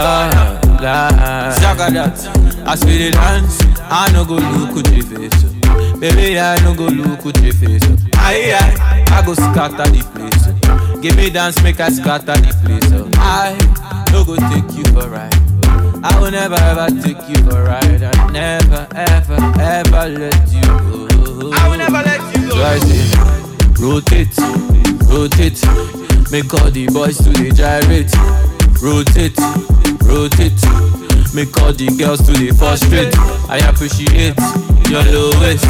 life. 0.83 1.59
Zaga 1.61 1.91
that, 1.95 2.19
I 2.67 2.75
see 2.75 2.99
the 2.99 3.11
dance. 3.13 3.61
I 3.91 4.11
no 4.13 4.25
go 4.25 4.35
look 4.35 4.85
at 4.85 4.93
your 4.93 5.07
face. 5.07 5.45
oh. 5.69 5.97
Baby, 6.01 6.37
I 6.41 6.57
no 6.65 6.75
go 6.75 6.87
look 6.87 7.25
at 7.27 7.43
your 7.45 7.53
face. 7.55 7.81
oh. 7.85 7.97
Aye, 8.15 8.59
aye, 8.59 9.05
I 9.09 9.23
go 9.25 9.35
scatter 9.35 9.89
the 9.89 10.03
place. 10.15 10.49
oh. 10.67 11.01
Give 11.01 11.17
me 11.17 11.31
dance, 11.31 11.63
make 11.63 11.79
I 11.79 11.91
scatter 11.91 12.35
the 12.35 12.53
place. 12.65 12.91
Oh. 12.93 13.09
I 13.15 13.55
no 14.11 14.25
go 14.25 14.35
take 14.35 14.77
you 14.77 14.85
for 14.93 15.07
a 15.07 15.11
ride. 15.11 15.35
Oh. 15.67 16.01
I 16.03 16.21
will 16.21 16.33
never 16.33 16.57
ever 16.57 16.89
take 17.01 17.23
you 17.29 17.37
for 17.49 17.61
a 17.61 17.65
ride. 17.67 18.03
I 18.03 18.31
never 18.33 18.89
ever 18.97 19.39
ever 19.61 20.09
let 20.09 20.53
you 20.53 20.63
go. 20.63 21.53
I 21.55 21.69
will 21.69 21.79
never 21.79 22.03
let 22.03 22.37
you 22.37 22.49
go. 22.49 22.57
So 22.57 22.63
I 22.65 22.79
say, 22.81 23.15
rotate, 23.79 24.35
rotate, 25.09 25.63
make 26.35 26.51
all 26.55 26.69
the 26.69 26.87
boys 26.89 27.17
to 27.19 27.31
the 27.31 27.49
gyrate. 27.55 28.11
Rotate, 28.83 29.39
rotate, 30.03 30.51
make 31.33 31.55
all 31.63 31.73
the 31.73 31.87
girls 31.97 32.19
to 32.27 32.33
the 32.33 32.51
frustrate. 32.59 33.15
I 33.49 33.59
appreciate 33.71 34.35
your 34.91 35.05
low 35.15 35.31
waist. 35.39 35.63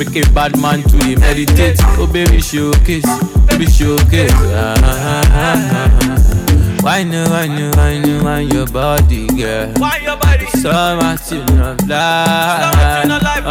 Make 0.00 0.16
a 0.16 0.24
bad 0.32 0.56
man 0.58 0.80
to 0.88 0.96
the 1.04 1.16
meditate. 1.20 1.76
Oh 2.00 2.08
baby 2.10 2.40
showcase, 2.40 3.04
baby 3.44 3.66
showcase. 3.68 4.32
Ah, 4.32 4.72
ah, 4.80 5.20
ah, 5.36 5.92
ah. 6.00 6.16
Why 6.80 7.04
no, 7.04 7.28
why 7.28 7.44
no, 7.46 7.68
why 7.76 7.98
no, 7.98 8.24
why 8.24 8.40
your 8.40 8.66
body, 8.68 9.26
girl? 9.36 9.68
Why 9.76 9.98
your 10.02 10.16
body? 10.16 10.46
So 10.64 10.72
much 10.96 11.30
in 11.32 11.46
your 11.60 11.76
life. 11.84 12.56
So 12.56 12.72
much 12.72 13.04
in 13.04 13.10
your 13.10 13.20
life, 13.20 13.44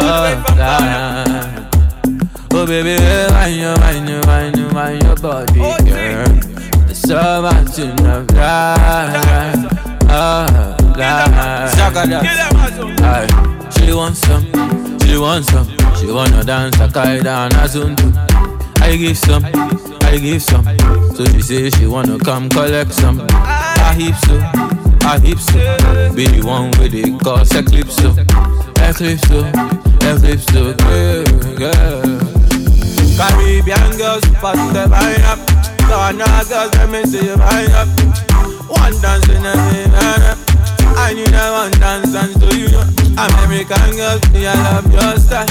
Oh, 2.52 2.62
away 2.62 2.66
from 2.66 2.66
life. 2.66 2.66
Baby, 2.66 2.96
why 3.32 3.46
you, 3.46 3.74
why 3.80 3.92
you, 3.92 4.20
why 4.26 4.52
you, 4.54 4.68
why 4.74 4.90
your 5.06 5.16
body, 5.16 5.60
Oh, 5.62 5.76
girl? 5.84 6.94
So 6.94 7.42
much 7.42 7.78
in 7.78 7.96
your 7.98 8.22
life. 8.34 9.68
Oh, 10.12 10.76
life. 10.96 11.94
Give 11.94 12.22
them 12.22 12.56
a 12.56 12.70
zone. 12.76 13.00
Aye. 13.00 13.70
She 13.70 13.92
wants 13.92 14.20
some, 14.20 14.44
she 15.00 15.16
wants 15.16 15.48
some. 15.50 15.68
She 15.96 16.06
wanna 16.10 16.42
dance 16.44 16.76
a 16.76 16.88
kaida 16.88 17.44
and 17.46 17.54
a 17.54 17.66
zuntu. 17.68 18.10
I 18.80 18.96
give 18.96 19.18
some, 19.18 19.44
I 20.02 20.18
give 20.18 20.42
some. 20.42 20.64
So 21.14 21.24
she 21.26 21.40
say 21.42 21.70
she 21.70 21.86
wanna 21.86 22.18
come 22.18 22.48
collect 22.48 22.92
some. 22.92 23.20
I 23.30 23.94
heap 23.98 24.14
so, 24.26 24.38
I 25.06 25.18
heap 25.22 25.38
so. 25.38 26.14
Be 26.14 26.26
the 26.26 26.42
one 26.46 26.70
with 26.78 26.92
the 26.92 27.18
cause 27.22 27.52
eclipse 27.54 27.96
so, 27.96 28.10
eclipse 28.82 29.28
so, 29.28 29.44
eclipse 30.08 30.44
so, 30.52 30.74
girl, 30.74 31.56
girl. 31.56 32.29
Caribbean 33.20 33.98
girls, 33.98 34.24
but 34.40 34.56
the 34.72 34.88
vine 34.88 35.20
up. 35.28 35.38
Ghana 35.76 36.24
girls, 36.48 36.72
let 36.72 36.88
me 36.88 37.04
see 37.04 37.26
you 37.26 37.36
vine 37.36 37.70
up. 37.72 37.88
One 38.66 38.96
dance 39.02 39.28
in 39.28 39.44
a 39.44 39.54
minute. 39.68 40.38
I 40.96 41.12
need 41.12 41.28
a 41.28 41.52
one 41.52 41.70
dance 41.72 42.12
dance 42.14 42.38
to 42.38 42.56
you 42.56 42.70
know. 42.72 42.80
American 43.20 43.90
girls, 43.96 44.24
me 44.32 44.46
I 44.46 44.54
love 44.64 44.90
your 44.90 45.18
style. 45.18 45.46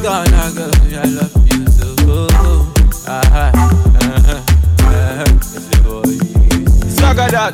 Ghana 0.00 0.52
girls, 0.56 0.80
me 0.80 0.96
I 0.96 1.04
love 1.04 1.36
you 1.52 1.66
so. 1.68 1.94
Oh, 2.08 2.28
oh. 2.32 2.72
Ah, 3.06 3.20
ah, 3.34 3.52
ah, 4.00 5.24
Saga 6.88 7.28
that. 7.36 7.52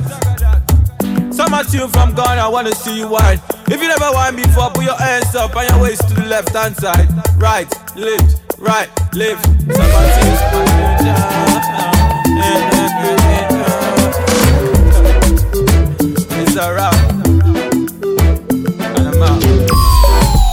Summer 1.34 1.64
tune 1.64 1.88
from 1.88 2.14
Ghana, 2.14 2.42
I 2.42 2.48
wanna 2.48 2.72
see 2.72 2.98
you 2.98 3.08
wine. 3.08 3.40
If 3.66 3.82
you 3.82 3.88
never 3.88 4.12
wine 4.12 4.36
before, 4.36 4.70
put 4.70 4.84
your 4.84 4.96
hands 4.96 5.34
up 5.34 5.56
and 5.56 5.68
your 5.70 5.82
waist 5.82 6.06
to 6.08 6.14
the 6.14 6.26
left 6.26 6.54
hand 6.54 6.76
side. 6.76 7.08
Right, 7.36 7.68
left, 7.96 8.45
right, 8.66 8.88
from 9.10 9.86
It's 16.38 16.56
a. 16.56 16.90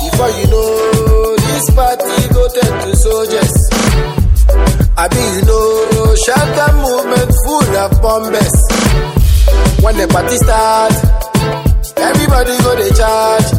Before 0.03 0.31
you 0.37 0.47
know, 0.47 1.35
this 1.37 1.65
party 1.73 2.17
go 2.33 2.47
turn 2.53 2.73
to 2.81 2.95
soldiers. 2.95 3.53
I 4.95 5.07
be 5.09 5.23
you 5.35 5.43
know, 5.45 6.15
shaka 6.15 6.67
movement 6.77 7.31
full 7.45 7.75
of 7.77 7.91
bombers. 8.01 8.55
When 9.81 9.97
the 9.97 10.07
party 10.07 10.37
start, 10.37 10.93
everybody 11.97 12.57
go 12.61 12.75
they 12.75 12.91
charge. 12.91 13.49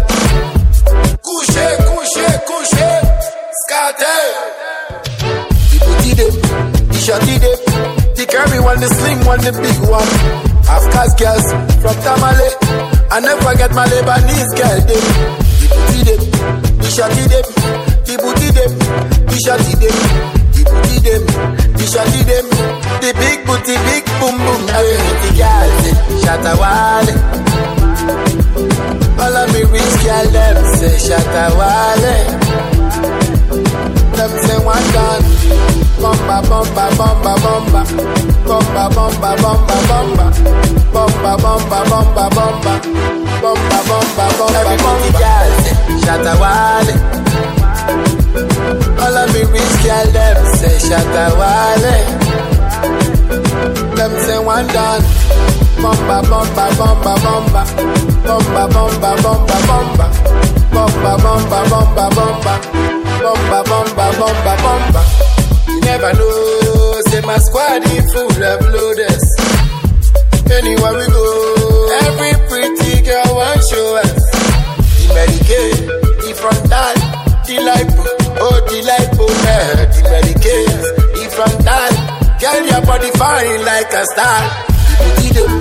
Couche, 1.24 1.66
couche, 1.88 2.26
couche, 2.46 3.23
scatter. 3.66 4.20
The 5.70 5.78
booty 5.84 6.12
dem, 6.18 6.34
the 6.88 6.98
shorty 7.00 7.36
dem, 7.40 7.58
the 8.16 8.24
curvy 8.28 8.58
one, 8.62 8.80
the 8.80 8.88
slim 8.88 9.24
one, 9.26 9.40
the 9.40 9.52
big 9.52 9.78
one. 9.88 10.10
Half 10.68 10.84
caste 10.92 11.16
girls 11.18 11.46
from 11.80 11.96
Tamale, 12.04 12.48
I 13.10 13.20
never 13.20 13.54
get 13.56 13.72
my 13.72 13.86
Lebanese 13.88 14.52
girl 14.56 14.80
dem. 14.88 15.04
The 15.60 15.66
booty 15.72 16.00
dem, 16.04 16.20
the 16.80 16.88
shorty 16.92 17.24
dem, 17.28 17.46
the 18.04 18.14
booty 18.20 18.48
dem, 18.52 18.72
the 19.28 19.36
shorty 19.44 19.72
dem, 19.80 19.96
the 20.52 20.62
booty 20.68 20.96
dem, 21.04 21.22
the 21.76 21.84
shorty 21.88 22.20
dem, 22.28 22.46
the 23.00 23.10
big 23.16 23.38
booty, 23.48 23.76
big 23.88 24.04
boom 24.20 24.36
boom. 24.44 24.62
Hey, 24.68 24.92
the 25.24 25.30
girls 25.40 25.76
dem, 25.84 25.96
shatta 26.22 26.52
wale. 26.60 27.14
All 29.24 29.36
of 29.36 29.46
me 29.54 29.62
rich 29.72 29.94
girl 30.04 30.26
them 30.36 30.56
say 30.76 30.96
shatta 31.00 31.44
wale. 31.56 32.73
Them 34.24 34.40
say 34.40 34.56
one 34.64 34.80
done. 34.96 35.20
Bomba, 36.00 36.40
bomba, 36.48 36.84
bomba, 36.96 37.32
bomba. 37.44 37.80
Bomba, 38.48 38.84
bomba, 38.96 39.36
bomba, 39.36 39.76
bomba. 39.84 40.26
Bomba, 40.94 41.32
bomba, 41.44 41.78
bomba, 41.90 42.24
bomba. 42.32 42.72
Bomba, 43.42 43.78
bomba, 43.84 44.24
bomba, 44.38 44.58
Everybody 44.64 45.10
girl 45.20 45.48
say 45.60 45.76
shatta 46.00 46.32
wale. 46.40 46.94
All 49.04 49.12
of 49.12 49.28
me 49.34 49.44
rich 49.52 49.76
girl 49.84 50.06
them 50.16 50.36
say 50.56 50.78
shatta 50.88 51.26
wale. 51.36 51.92
Them 53.94 54.12
say 54.24 54.38
one 54.38 54.66
done. 54.68 55.04
Bomba, 55.82 56.24
bomba, 56.30 56.64
bomba, 56.80 57.12
bomba. 57.20 57.62
Bomba, 58.24 58.64
bomba, 58.72 59.10
bomba, 59.20 59.56
bomba. 59.68 60.06
Bomba, 60.72 61.12
bomba, 61.20 61.58
bomba, 61.68 62.04
bomba. 62.16 63.03
Bomba, 63.24 63.64
bomba, 63.64 64.06
bomba, 64.20 64.54
bomba. 64.60 65.02
You 65.66 65.80
never 65.80 66.12
know, 66.12 67.00
say 67.08 67.22
my 67.22 67.38
squad 67.38 67.80
is 67.96 68.04
full 68.12 68.28
of 68.28 68.60
loaders. 68.68 69.24
Anywhere 70.52 70.92
we 70.92 71.06
go, 71.08 71.88
every 72.04 72.34
pretty 72.52 73.00
girl 73.00 73.24
wants 73.32 73.70
show 73.70 73.96
us. 73.96 74.12
The 75.00 75.06
Medicaid, 75.16 75.88
the 76.20 76.30
frontal, 76.36 76.96
the 77.48 77.56
lipo, 77.64 78.04
oh 78.44 78.60
the 78.68 78.78
lipo, 78.84 79.24
eh, 79.24 79.88
the 79.88 80.00
Medicaid, 80.12 80.80
the 81.16 81.24
frontal. 81.32 81.92
Girl, 82.36 82.60
your 82.68 82.82
body 82.84 83.10
fine 83.16 83.64
like 83.64 83.88
a 83.94 84.04
star. 84.04 84.40
The 85.16 85.32
dem, 85.32 85.52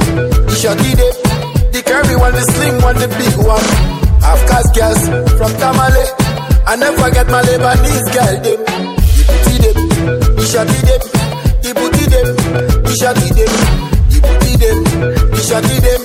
the 0.48 0.56
shorty 0.60 0.92
dem, 1.00 1.16
the 1.72 1.82
curvy 1.88 2.20
one, 2.20 2.34
the 2.34 2.42
slim 2.42 2.82
one, 2.82 2.98
the 3.00 3.08
big 3.08 3.38
one. 3.40 3.64
Half 4.20 4.44
caste 4.52 4.76
girls 4.76 5.00
from 5.40 5.52
Tamale, 5.60 6.04
I 6.66 6.76
never 6.76 7.10
get 7.12 7.28
my 7.28 7.42
Lebanese 7.44 8.10
girl 8.14 8.36
dem. 8.44 8.60
The 8.64 9.24
booty 9.28 9.56
dem, 9.64 9.78
the 10.36 10.44
shorty 10.48 10.80
dem, 10.88 11.02
the 11.62 11.70
booty 11.76 12.06
dem, 12.12 12.28
the 12.84 12.92
shorty 12.96 13.30
dem, 13.36 13.52
the 14.10 14.18
booty 14.24 14.52
dem, 14.58 14.78
the 15.32 15.40
shorty 15.44 15.78
dem, 15.84 16.02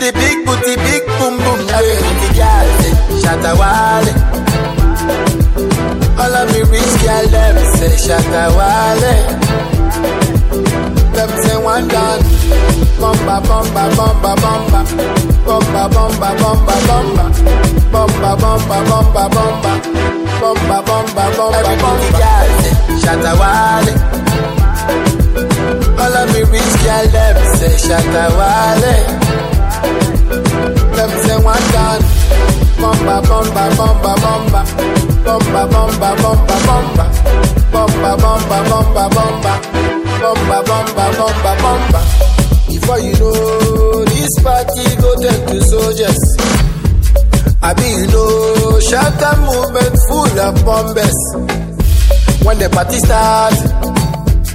the 0.00 0.08
big 0.14 0.36
booty, 0.46 0.74
big 0.86 1.02
boom 1.18 1.34
boom. 1.42 1.60
Hey, 1.68 1.98
the 2.22 2.28
girl 2.38 2.66
say 2.78 2.94
shatta 3.22 3.52
wale. 3.58 4.12
All 6.16 6.34
of 6.34 6.46
me 6.52 6.60
rich 6.70 6.94
girl 7.02 7.26
them 7.28 7.56
say 7.76 7.94
shatta 7.98 8.44
wale. 8.56 9.12
Them 11.14 11.30
say 11.42 11.56
one 11.62 11.88
done. 11.88 12.22
Bomba, 13.00 13.36
bomba, 13.46 13.84
bomba, 13.96 14.32
bomba. 14.40 14.80
Bomba, 15.44 15.82
bomba, 15.92 16.28
bomba, 16.40 16.74
bomba. 16.88 17.24
Bomba, 17.26 17.85
bomba, 18.04 18.36
bomba, 18.88 19.24
bomba. 19.32 19.72
Bomba, 20.40 20.82
bomba, 20.86 21.24
bomba, 21.36 21.58
Everybody 21.58 22.08
girl 22.20 22.46
say 22.60 22.74
shatta 23.00 23.32
wale. 23.40 23.92
All 26.00 26.16
of 26.20 26.26
me 26.32 26.40
rich 26.52 26.74
girl 26.84 27.06
them 27.14 27.36
say 27.56 27.76
shatta 27.86 28.24
wale. 28.36 28.92
Them 30.96 31.10
say 31.24 31.38
one 31.40 31.66
done. 31.72 32.04
Bomba, 32.80 33.16
bomba, 33.28 33.64
bomba, 33.76 34.12
bomba. 34.22 34.60
Bomba, 35.24 35.62
bomba, 35.72 36.08
bomba, 36.22 36.56
bomba. 36.66 37.04
Bomba, 37.72 38.10
bomba, 38.22 38.58
bomba, 38.70 39.04
bomba. 39.16 39.54
Bomba, 40.20 40.58
bomba, 40.68 41.04
bomba, 41.18 41.52
bomba. 41.62 42.00
Before 42.68 42.98
you 43.00 43.12
know, 43.18 44.04
this 44.04 44.38
party 44.42 44.84
go 45.00 45.14
turn 45.20 45.40
to 45.48 45.64
soldiers. 45.64 46.20
I 47.62 47.72
be 47.74 47.88
you 47.88 48.06
know, 48.08 48.80
shaka 48.80 49.30
movement 49.42 49.96
full 50.08 50.38
of 50.38 50.54
bombers. 50.64 51.18
When 52.44 52.58
the 52.58 52.68
party 52.70 52.98
starts, 52.98 53.60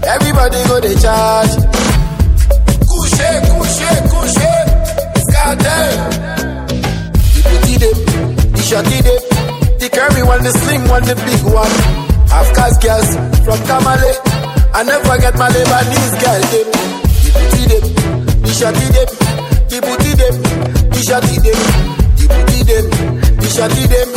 everybody 0.05 0.59
go 0.69 0.79
they 0.79 0.95
charge. 0.95 1.51
Couche, 2.87 3.29
couche, 3.51 3.91
couche, 4.11 4.51
scatter. 5.27 5.83
The 7.35 7.41
booty 7.49 7.75
dem, 7.81 7.97
the 8.53 8.61
shorty 8.63 8.97
dem, 9.01 9.21
the 9.79 9.87
curvy 9.91 10.25
one, 10.25 10.43
the 10.43 10.51
slim 10.51 10.87
one, 10.87 11.03
the 11.03 11.15
big 11.27 11.43
one. 11.51 11.75
Half 12.29 12.53
caste 12.55 12.81
girls 12.81 13.09
from 13.43 13.59
Tamale, 13.67 14.13
I 14.73 14.83
never 14.83 15.17
get 15.19 15.35
my 15.37 15.49
Lebanese 15.49 16.15
girl 16.21 16.41
dem. 16.53 16.67
The 17.25 17.29
booty 17.35 17.63
dem, 17.67 17.83
the 18.41 18.51
shorty 18.55 18.87
dem, 18.95 19.09
the 19.67 19.77
booty 19.83 20.11
dem, 20.15 20.35
the 20.91 21.01
the 21.01 21.07
shawty 21.07 21.90
pretty 22.31 22.63
them, 22.63 22.85
the 23.39 23.47
shawty 23.51 23.83
them, 23.91 24.09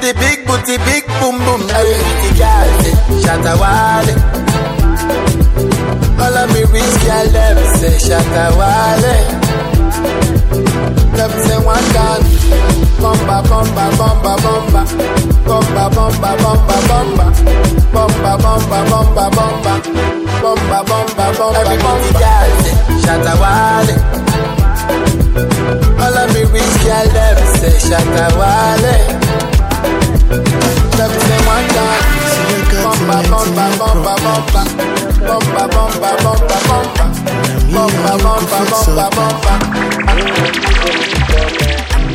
the 0.00 0.10
big 0.16 0.38
booty, 0.46 0.76
big 0.88 1.04
boom 1.20 1.36
boom. 1.44 1.62
I 1.68 1.84
pretty 1.84 2.30
girl, 2.40 2.68
shatta 3.22 3.54
wale. 3.60 4.14
All 6.18 6.36
of 6.36 6.48
me 6.52 6.62
rich 6.72 6.96
girl 7.04 7.26
them 7.34 7.58
say 7.78 7.96
shatta 8.06 8.44
wale. 8.58 9.14
Them 11.16 11.32
say 11.46 11.58
one 11.58 11.88
gun, 11.94 12.22
bomba 13.02 13.38
bomba 13.48 13.84
bomba 13.98 14.32
bomba, 14.44 14.82
bomba 15.44 15.84
bomba 15.94 16.30
bomba 16.42 16.76
bomba, 16.88 17.26
bomba 17.92 18.32
bomba 18.42 18.78
bomba 18.90 19.24
bomba, 19.36 19.74
bomba 20.42 20.78
bomba 20.88 21.26
bomba. 21.38 21.58
Every 21.58 21.76
pretty 21.82 22.10
girl, 22.22 22.50
shut 23.02 23.26
a 23.26 23.34
wale. 23.42 23.94
All 26.08 26.16
of 26.16 26.32
me 26.32 26.40
rich 26.40 26.64
girl 26.88 27.04
them 27.12 27.36
say 27.60 27.76
shatta 27.76 28.32
wale. 28.40 28.94
Them 30.96 31.12
say 31.12 31.40
one 31.44 31.68
gun, 31.76 32.00
bomba, 32.82 33.16
bomba, 33.28 33.64
bomba, 33.76 34.12
bomba, 34.24 34.62
bomba, 35.28 35.68
bomba, 35.68 36.08
bomba, 36.24 36.56
bomba, 36.64 37.04
bomba, 37.68 38.12
bomba, 38.24 38.58
bomba, 38.72 39.06
bomba. 39.16 39.52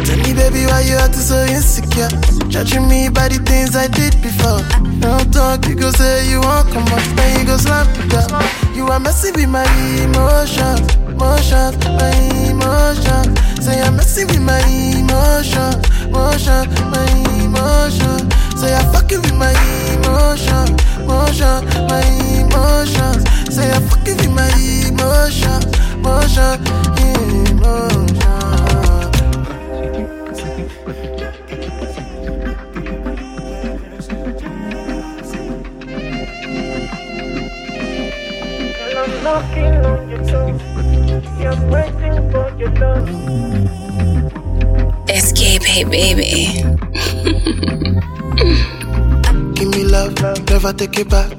Tell 0.04 0.18
me, 0.18 0.32
baby, 0.34 0.66
why 0.66 0.82
you 0.82 0.96
acting 0.96 1.22
so 1.22 1.38
insecure? 1.46 2.10
Judging 2.50 2.88
me 2.90 3.10
by 3.10 3.28
the 3.30 3.38
things 3.46 3.76
I 3.76 3.88
did 3.88 4.20
before. 4.24 4.62
Don't 5.02 5.32
talk, 5.32 5.68
you 5.68 5.76
go 5.76 5.92
say 5.92 6.28
you 6.32 6.42
won't 6.42 6.68
come 6.74 6.88
up, 6.88 7.04
then 7.16 7.40
you 7.42 7.46
go 7.46 7.58
slap 7.58 7.88
it 8.00 8.14
up. 8.16 8.32
You 8.76 8.88
are 8.88 9.00
messing 9.00 9.36
with 9.36 9.50
my 9.50 9.66
emotions, 10.02 10.82
emotions, 11.14 11.78
my 11.86 12.12
emotions. 12.50 13.40
Say 13.64 13.82
I'm 13.82 13.96
messing 13.96 14.28
with 14.28 14.42
my 14.42 14.60
emotions, 14.98 15.78
emotions, 16.06 16.68
my 16.94 17.06
emotions. 17.46 18.24
Say 18.60 18.74
I'm 18.74 18.92
fucking 18.94 19.22
with 19.22 19.36
my 19.36 19.54
emotions, 19.94 20.72
emotions, 21.00 21.64
my 21.90 22.04
emotions. 22.42 23.22
Say 23.56 23.72
I'm 23.72 23.82
fucking 23.90 24.18
with 24.18 24.32
my 24.34 24.50
emotions, 24.90 25.66
emotions, 25.94 26.60
emotions. 27.00 27.94
Knocking 39.24 39.86
on 39.86 39.93
Escape, 45.10 45.62
baby. 45.92 46.64
Give 49.54 49.70
me 49.70 49.84
love, 49.84 50.20
never 50.50 50.74
take 50.74 50.98
it 50.98 51.10
back. 51.10 51.38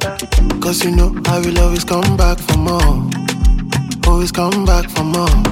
Cause 0.60 0.84
you 0.84 0.92
know 0.92 1.14
I 1.26 1.40
will 1.40 1.58
always 1.58 1.84
come 1.84 2.16
back 2.16 2.38
for 2.38 2.56
more. 2.56 3.10
Always 4.06 4.30
come 4.30 4.64
back 4.64 4.88
for 4.90 5.02
more. 5.02 5.42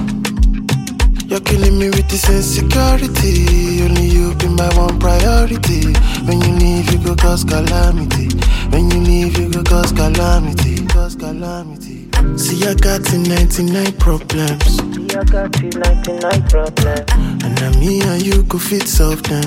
You're 1.27 1.41
killing 1.41 1.77
me 1.77 1.89
with 1.89 2.07
this 2.07 2.29
insecurity. 2.29 3.83
Only 3.83 4.05
you 4.05 4.35
be 4.35 4.47
my 4.47 4.69
one 4.77 4.99
priority. 4.99 5.91
When 6.25 6.39
you 6.41 6.53
leave, 6.63 6.91
you 6.93 6.99
go 6.99 7.15
cause 7.15 7.43
calamity. 7.43 8.29
When 8.69 8.89
you 8.89 8.99
leave, 9.01 9.37
you 9.37 9.49
go 9.49 9.63
cause 9.63 9.91
calamity. 9.91 10.85
Cause 10.87 11.15
calamity. 11.15 12.12
See, 12.37 12.63
I 12.65 12.73
got 12.73 13.03
the 13.03 13.17
99 13.19 13.93
problems. 13.99 14.63
See, 14.65 15.15
I 15.15 15.23
got 15.23 15.51
you 15.61 15.69
99 15.69 16.47
problems. 16.49 17.43
And 17.43 17.53
now 17.59 17.71
me 17.79 18.01
and 18.01 18.21
you 18.25 18.43
go 18.43 18.57
fit 18.57 18.87
solve 18.87 19.21
them. 19.23 19.43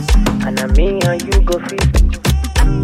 And 0.46 0.60
I 0.60 0.66
me 0.76 1.00
and 1.02 1.22
you 1.22 1.40
go 1.42 1.58
fit. 1.58 1.82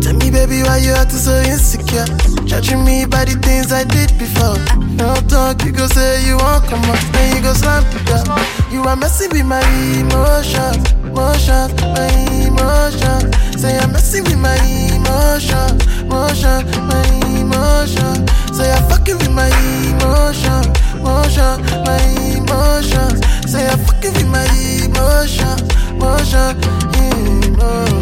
Tell 0.00 0.14
me, 0.14 0.31
baby, 0.31 0.62
why 0.62 0.78
you 0.78 0.92
acting 0.92 1.18
so 1.18 1.35
insecure? 1.42 2.07
Judging 2.46 2.85
me 2.85 3.05
by 3.05 3.24
the 3.24 3.35
things 3.42 3.72
I 3.72 3.85
did 3.85 4.11
before. 4.18 4.59
No 4.98 5.14
talk, 5.26 5.62
you 5.64 5.72
go 5.72 5.87
say 5.87 6.24
you 6.26 6.37
won't 6.38 6.64
come 6.66 6.83
up, 6.87 6.98
then 7.12 7.37
you 7.37 7.42
go 7.42 7.52
slam 7.52 7.83
it 7.90 8.11
up. 8.11 8.26
You 8.72 8.83
are 8.83 8.96
messing 8.96 9.31
with 9.31 9.44
my 9.46 9.62
emotions, 9.98 10.87
emotions, 11.02 11.74
my 11.83 12.09
emotions. 12.46 13.31
Say 13.61 13.78
I'm 13.78 13.92
messing 13.92 14.24
with 14.24 14.38
my 14.38 14.55
emotions, 14.90 15.02
motion, 15.12 15.70
motion, 16.09 16.61
my 16.90 17.05
emotion. 17.40 18.14
Say 18.57 18.68
I 18.72 18.81
fucking 18.88 19.18
with 19.18 19.33
my 19.40 19.51
emotion, 19.90 20.62
motion, 21.07 21.55
my 21.87 22.03
emotions. 22.37 23.18
Say 23.51 23.66
I 23.66 23.77
fucking 23.87 24.14
with 24.16 24.29
my 24.37 24.46
emotion, 24.87 25.57
motion, 25.98 26.53
emotion. 26.96 27.92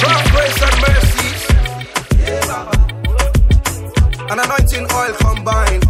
From 0.00 0.22
grace 0.32 0.60
and 0.66 0.76
mercies 0.86 1.42
and 4.30 4.40
anointing 4.40 4.86
oil 4.92 5.14
combined. 5.20 5.85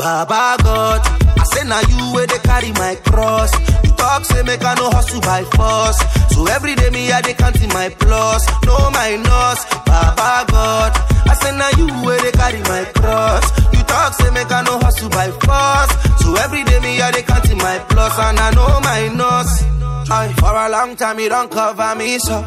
Baba 0.00 0.56
God, 0.64 1.00
I 1.04 1.44
say 1.52 1.64
now 1.68 1.80
you 1.84 2.14
where 2.14 2.26
they 2.26 2.38
carry 2.38 2.72
my 2.72 2.94
cross. 3.04 3.52
You 3.84 3.92
talk 4.00 4.24
say 4.24 4.42
make 4.42 4.64
I 4.64 4.74
no 4.74 4.88
hustle 4.88 5.20
by 5.20 5.44
force. 5.44 6.00
So 6.34 6.46
every 6.46 6.74
day 6.74 6.88
me 6.88 7.12
I 7.12 7.20
they 7.20 7.34
counting 7.34 7.68
my 7.68 7.90
plus, 8.00 8.40
no 8.64 8.90
minus. 8.90 9.60
Baba 9.84 10.46
God, 10.50 10.92
I 11.28 11.34
say 11.42 11.52
now 11.52 11.68
you 11.76 11.86
where 12.04 12.18
they 12.22 12.32
carry 12.32 12.60
my 12.62 12.84
cross. 12.96 13.44
You 13.76 13.82
talk 13.84 14.14
say 14.14 14.30
make 14.30 14.50
I 14.50 14.62
no 14.62 14.78
hustle 14.78 15.10
by 15.10 15.28
force. 15.44 15.92
So 16.24 16.34
every 16.36 16.64
day 16.64 16.80
me 16.80 17.00
I 17.02 17.10
they 17.10 17.22
counting 17.22 17.58
my 17.58 17.78
plus 17.90 18.18
and 18.18 18.38
I 18.40 18.50
know 18.56 18.80
minus. 18.80 19.62
Aye, 20.10 20.32
for 20.38 20.48
a 20.56 20.68
long 20.70 20.96
time 20.96 21.20
you 21.20 21.28
don't 21.28 21.50
cover 21.50 21.94
me 21.94 22.18
so. 22.18 22.42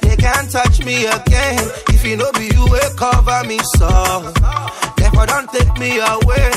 They 0.00 0.16
can't 0.16 0.50
touch 0.50 0.82
me 0.84 1.04
again. 1.04 1.68
If 1.92 2.02
you 2.06 2.16
know 2.16 2.32
be 2.32 2.48
you 2.48 2.64
will 2.64 2.94
cover 2.96 3.44
me 3.46 3.58
so. 3.76 4.32
Therefore 5.06 5.26
don't 5.26 5.48
take 5.52 5.78
me 5.78 5.98
away. 6.00 6.50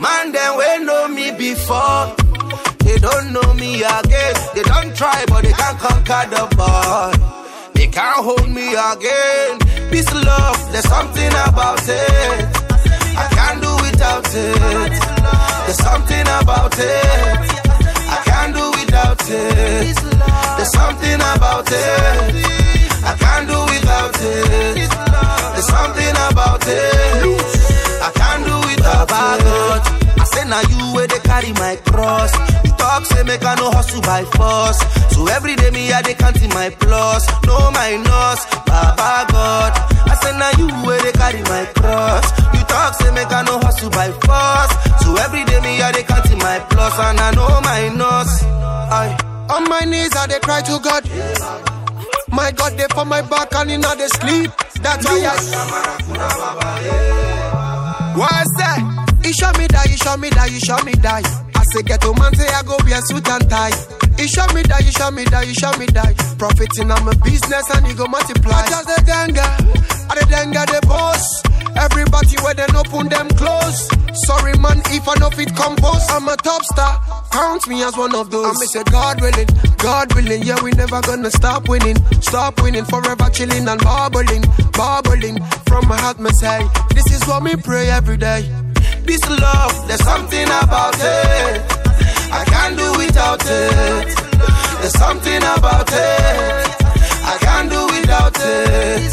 Man, 0.00 0.32
them 0.32 0.56
will 0.56 0.84
know 0.84 1.06
me 1.06 1.30
before. 1.30 2.10
They 2.82 2.98
don't 2.98 3.32
know 3.32 3.54
me 3.54 3.84
again. 3.84 4.34
They 4.52 4.64
don't 4.64 4.90
try, 4.96 5.24
but 5.28 5.44
they 5.44 5.52
can't 5.52 5.78
conquer 5.78 6.26
the 6.34 6.42
boy. 6.58 7.14
They 7.74 7.86
can't 7.86 8.18
hold 8.26 8.50
me 8.50 8.74
again. 8.74 9.58
Peace, 9.92 10.12
love, 10.12 10.58
there's 10.72 10.88
something 10.88 11.32
about 11.46 11.86
it. 11.86 12.50
I 13.14 13.26
can't 13.30 13.62
do 13.62 13.72
without 13.86 14.26
it. 14.26 14.90
There's 15.66 15.78
something 15.78 16.26
about 16.42 16.74
it. 16.76 17.62
I 18.10 18.18
can't 18.26 18.54
do 18.56 18.70
without 18.74 19.22
it. 19.22 19.94
There's 20.56 20.72
something 20.72 21.14
about 21.14 21.70
it. 21.70 22.44
I 23.06 23.14
can't 23.22 23.46
do 23.46 23.58
without 23.70 24.16
it. 24.20 24.90
There's 25.54 25.68
something 25.68 26.14
about 26.32 26.64
it. 26.66 27.83
I 28.06 28.10
can't 28.12 28.44
do 28.46 28.56
it. 28.68 28.74
I 30.20 30.24
say 30.32 30.44
now 30.48 30.60
you 30.72 30.94
where 30.94 31.06
they 31.06 31.18
carry 31.20 31.52
my 31.54 31.76
cross. 31.84 32.32
You 32.64 32.70
talk 32.76 33.04
say 33.06 33.22
make 33.24 33.44
I 33.44 33.54
no 33.56 33.70
hustle 33.70 34.00
by 34.02 34.24
force. 34.24 34.78
So 35.14 35.26
every 35.28 35.56
day 35.56 35.70
me 35.70 35.92
I 35.92 36.02
they 36.02 36.14
counting 36.14 36.50
my 36.50 36.70
plus, 36.70 37.26
no 37.46 37.70
my 37.70 37.96
minus. 37.96 38.40
Baba 38.66 39.26
God, 39.32 39.72
I 40.08 40.14
say 40.22 40.32
now 40.36 40.52
you 40.58 40.68
where 40.86 41.00
they 41.02 41.12
carry 41.12 41.42
my 41.42 41.64
cross. 41.76 42.24
You 42.54 42.60
talk 42.64 42.94
say 42.94 43.10
make 43.12 43.32
I 43.32 43.42
no 43.42 43.58
hustle 43.58 43.90
by 43.90 44.10
force. 44.24 44.72
So 45.04 45.16
every 45.16 45.44
day 45.44 45.60
me 45.60 45.80
I 45.82 45.92
they 45.92 46.02
counting 46.02 46.38
my 46.38 46.58
plus 46.70 46.98
and 46.98 47.20
I 47.20 47.30
know 47.32 47.60
minus. 47.60 48.42
Aye. 48.44 49.16
On 49.50 49.68
my 49.68 49.80
knees, 49.80 50.14
I 50.16 50.26
they 50.26 50.40
cry 50.40 50.62
to 50.62 50.78
God. 50.80 51.04
My 52.34 52.50
God, 52.50 52.76
they 52.76 52.86
for 52.92 53.04
my 53.04 53.22
back 53.22 53.54
and 53.54 53.70
in 53.70 53.80
they 53.80 54.08
sleep. 54.08 54.50
That's 54.82 55.06
why 55.06 55.24
I. 55.24 55.36
What's 58.16 58.50
that? 58.58 58.80
He 59.24 59.32
show 59.32 59.52
me 59.52 59.66
that, 59.68 59.86
he 59.86 59.96
show 59.96 60.16
me 60.16 60.30
that, 60.30 60.48
he 60.50 60.58
show 60.58 60.82
me 60.82 60.92
that. 60.94 61.43
Say 61.74 61.82
get 61.82 62.00
to 62.02 62.14
man 62.14 62.32
say 62.36 62.46
I 62.46 62.62
go 62.62 62.78
wear 62.86 63.02
suit 63.02 63.26
and 63.26 63.50
tie. 63.50 63.74
He 64.14 64.30
show 64.30 64.46
me 64.54 64.62
that, 64.70 64.78
he 64.86 64.94
show 64.94 65.10
me 65.10 65.24
that, 65.24 65.42
he 65.42 65.54
show 65.58 65.74
me 65.74 65.86
that. 65.90 66.14
Profiting 66.38 66.86
on 66.86 67.02
my 67.02 67.18
business 67.26 67.66
and 67.74 67.84
he 67.84 67.94
go 67.94 68.06
multiply. 68.06 68.62
I 68.62 68.70
just 68.70 68.86
the 68.86 69.02
danga, 69.02 69.42
I 70.06 70.14
the 70.14 70.22
danga 70.30 70.62
the 70.70 70.86
boss. 70.86 71.42
Everybody 71.74 72.38
where 72.46 72.54
they 72.54 72.70
open 72.78 73.10
them 73.10 73.26
close. 73.34 73.90
Sorry 74.22 74.54
man, 74.62 74.86
if 74.94 75.02
I 75.02 75.18
know 75.18 75.34
fit 75.34 75.50
compose, 75.58 76.06
I'm 76.14 76.30
a 76.30 76.36
top 76.38 76.62
star. 76.62 77.02
Count 77.34 77.66
me 77.66 77.82
as 77.82 77.98
one 77.98 78.14
of 78.14 78.30
those. 78.30 78.54
I 78.54 78.60
may 78.60 78.70
say 78.70 78.84
God 78.86 79.20
willing, 79.20 79.50
God 79.82 80.14
willing, 80.14 80.46
yeah 80.46 80.62
we 80.62 80.70
never 80.78 81.02
gonna 81.02 81.32
stop 81.34 81.66
winning, 81.66 81.98
stop 82.22 82.62
winning, 82.62 82.84
forever 82.84 83.26
chilling 83.34 83.66
and 83.66 83.82
bubbling, 83.82 84.46
bubbling. 84.78 85.42
From 85.66 85.88
my 85.90 85.98
heart, 85.98 86.20
me 86.20 86.30
say, 86.30 86.62
this 86.94 87.10
is 87.10 87.26
what 87.26 87.42
me 87.42 87.56
pray 87.56 87.90
every 87.90 88.16
day. 88.16 88.46
This 89.04 89.20
love, 89.28 89.86
there's 89.86 90.02
something 90.02 90.46
about 90.46 90.94
it. 90.96 91.62
I 92.32 92.42
can't 92.46 92.76
do 92.76 92.90
without 92.96 93.42
it. 93.44 94.16
There's 94.80 94.92
something 94.98 95.36
about 95.36 95.88
it. 95.92 96.66
I 97.22 97.36
can't 97.40 97.70
do 97.70 97.84
without 97.86 98.34
it. 98.40 99.12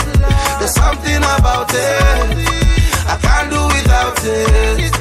There's 0.60 0.74
something 0.74 1.18
about 1.18 1.74
it. 1.74 2.48
I 3.06 3.18
can't 3.22 3.50
do 3.52 3.62
without 3.68 4.18
it. 4.24 4.92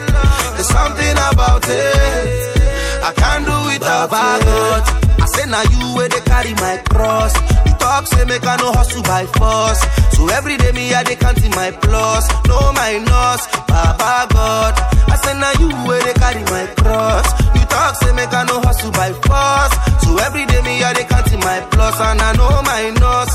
There's 0.55 0.69
something 0.69 1.17
about 1.31 1.65
it. 1.69 3.03
I 3.03 3.13
can't 3.15 3.47
do 3.47 3.57
without 3.73 4.11
Baba 4.11 4.39
it. 4.39 4.45
God, 4.45 5.23
I 5.23 5.27
say 5.27 5.47
now 5.49 5.63
you 5.71 5.97
where 5.97 6.09
they 6.09 6.21
carry 6.21 6.55
my 6.55 6.83
cross. 6.91 7.60
Talk 7.91 8.07
say 8.07 8.25
make 8.25 8.47
I 8.47 8.55
no 8.55 8.71
hustle 8.71 9.03
by 9.03 9.27
force. 9.27 9.83
So 10.15 10.29
every 10.29 10.57
day 10.57 10.71
me 10.71 10.95
I 10.95 11.03
they 11.03 11.17
counting 11.17 11.51
my 11.51 11.73
plus, 11.73 12.23
no 12.47 12.71
minus. 12.71 13.43
Baba 13.67 14.31
God, 14.33 14.75
I 15.11 15.17
say 15.19 15.35
now 15.35 15.51
you 15.59 15.75
where 15.89 16.01
they 16.05 16.15
carry 16.15 16.45
my 16.45 16.67
cross. 16.79 17.27
You 17.53 17.67
talk 17.67 17.97
say 17.97 18.13
make 18.15 18.33
I 18.33 18.45
no 18.45 18.61
hustle 18.61 18.93
by 18.93 19.11
force. 19.27 19.75
So 20.07 20.17
every 20.23 20.47
day 20.47 20.63
me 20.63 20.85
I 20.85 20.93
they 20.93 21.03
counting 21.03 21.41
my 21.41 21.67
plus 21.73 21.99
and 21.99 22.23
I 22.23 22.31
know 22.39 22.63
minus. 22.63 23.33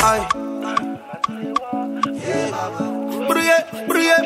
Aye. 0.00 0.24
Brie, 3.28 3.52
brie. 3.84 4.16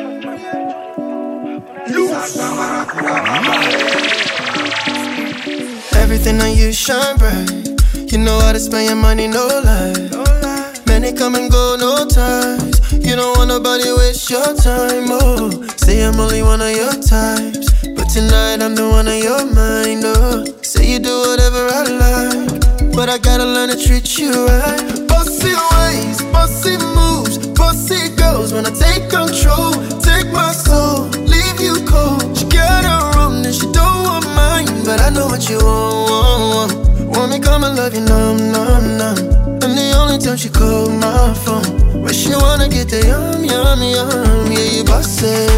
Everything 5.99 6.39
on 6.39 6.55
you 6.55 6.71
shine 6.71 7.17
bright. 7.17 7.75
You 8.15 8.23
know 8.23 8.39
how 8.39 8.53
to 8.53 8.59
spend 8.61 8.87
your 8.87 8.95
money, 8.95 9.27
no 9.27 9.45
lie. 9.45 10.71
Many 10.87 11.11
come 11.11 11.35
and 11.35 11.51
go, 11.51 11.75
no 11.77 12.07
ties. 12.07 12.79
You 12.93 13.13
don't 13.13 13.37
want 13.37 13.49
nobody 13.49 13.91
waste 13.91 14.29
your 14.29 14.55
time. 14.55 15.11
Oh, 15.11 15.51
say 15.75 16.01
I'm 16.01 16.17
only 16.17 16.41
one 16.41 16.61
of 16.61 16.71
your 16.71 16.93
types. 16.93 17.67
But 17.83 18.07
tonight 18.07 18.63
I'm 18.63 18.73
the 18.73 18.87
one 18.89 19.09
of 19.09 19.19
your 19.21 19.43
mind. 19.51 20.03
Oh, 20.05 20.45
say 20.61 20.93
you 20.93 20.99
do 20.99 21.11
whatever 21.27 21.67
I 21.67 21.83
like. 21.91 22.95
But 22.95 23.09
I 23.09 23.17
gotta 23.17 23.43
learn 23.43 23.67
to 23.67 23.75
treat 23.75 24.17
you 24.17 24.31
right. 24.47 25.07
Bossy 25.09 25.51
ways, 25.75 26.21
bossy 26.31 26.77
moves, 26.95 27.35
bossy 27.49 28.15
goes. 28.15 28.53
When 28.53 28.65
I 28.65 28.71
take 28.71 29.09
control, 29.09 29.73
take 29.99 30.31
my 30.31 30.53
soul, 30.53 31.09
leave 31.27 31.59
you 31.59 31.83
cold. 31.85 32.23
She 32.37 32.45
got 32.45 32.85
her 32.87 33.19
own 33.19 33.43
and 33.43 33.53
she 33.53 33.69
don't 33.73 34.07
want 34.07 34.25
mine. 34.39 34.85
But 34.85 35.01
I 35.01 35.09
know 35.09 35.27
what 35.27 35.49
you 35.49 35.57
want, 35.57 36.09
want, 36.09 36.73
want. 36.73 36.94
Want 37.15 37.31
me 37.31 37.39
come 37.39 37.63
and 37.63 37.77
love 37.77 37.93
you, 37.93 38.01
numb, 38.01 38.37
numb, 38.51 38.97
numb. 38.97 39.17
And 39.63 39.77
the 39.77 39.93
only 39.97 40.17
time 40.17 40.37
she 40.37 40.49
call 40.49 40.89
my 40.89 41.33
phone 41.33 42.01
when 42.01 42.13
she 42.13 42.29
wanna 42.35 42.67
get 42.67 42.89
the 42.89 43.07
yum, 43.07 43.43
yum, 43.43 43.81
yum. 43.81 44.51
Yeah, 44.51 44.77
you 44.77 44.83
boss 44.83 45.23
it. 45.23 45.49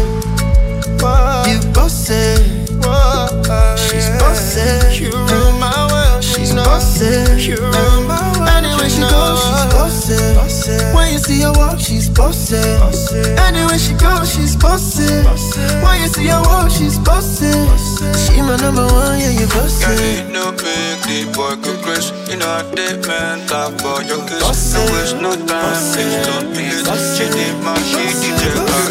You 1.48 1.58
boss 1.72 2.10
it. 2.10 2.68
She's 3.76 4.08
boss 4.20 4.56
it. 4.56 5.00
You 5.00 5.10
rule 5.10 5.52
my 5.58 5.88
world. 5.90 6.22
She's 6.22 6.54
boss 6.54 7.00
it. 7.00 7.40
You 7.40 7.56
rule 7.56 8.02
my 8.06 8.22
world. 8.22 8.37
Anywhere 8.56 8.88
she 8.90 9.00
goes, 9.02 9.40
she's 9.44 9.66
boss 9.72 10.08
it. 10.10 10.94
When 10.94 11.12
you 11.12 11.18
see 11.18 11.40
her 11.42 11.52
walk, 11.52 11.78
she's 11.78 12.08
boss 12.08 12.52
it. 12.52 13.38
Anywhere 13.38 13.78
she 13.78 13.94
goes, 13.94 14.32
she's 14.32 14.56
boss 14.56 14.98
it. 15.00 15.24
When 15.82 16.00
you 16.00 16.08
see 16.08 16.26
her 16.28 16.40
walk, 16.42 16.70
she's 16.70 16.98
boss 16.98 17.42
it. 17.42 17.68
She 18.16 18.40
my 18.42 18.56
number 18.56 18.86
one, 18.86 19.18
yeah, 19.20 19.30
you 19.30 19.46
boss 19.48 19.82
Girl, 19.84 19.92
it. 19.98 20.26
you 20.26 20.32
know 20.32 20.50
big, 20.52 20.96
deep 21.04 21.28
boy, 21.34 21.54
good 21.60 21.80
grace. 21.84 22.10
You 22.30 22.36
know 22.38 22.48
I 22.48 22.62
did, 22.74 23.06
man, 23.06 23.46
top 23.46 23.76
for 23.80 24.02
your 24.02 24.20
kiss. 24.26 24.74
No 24.74 24.80
waste 24.92 25.16
no 25.20 25.32
time, 25.46 25.76
please 25.92 26.22
don't 26.26 26.50
miss. 26.50 26.84
She 27.16 27.24
need 27.28 27.56
my 27.64 27.76
key, 27.90 28.10
DJ 28.20 28.42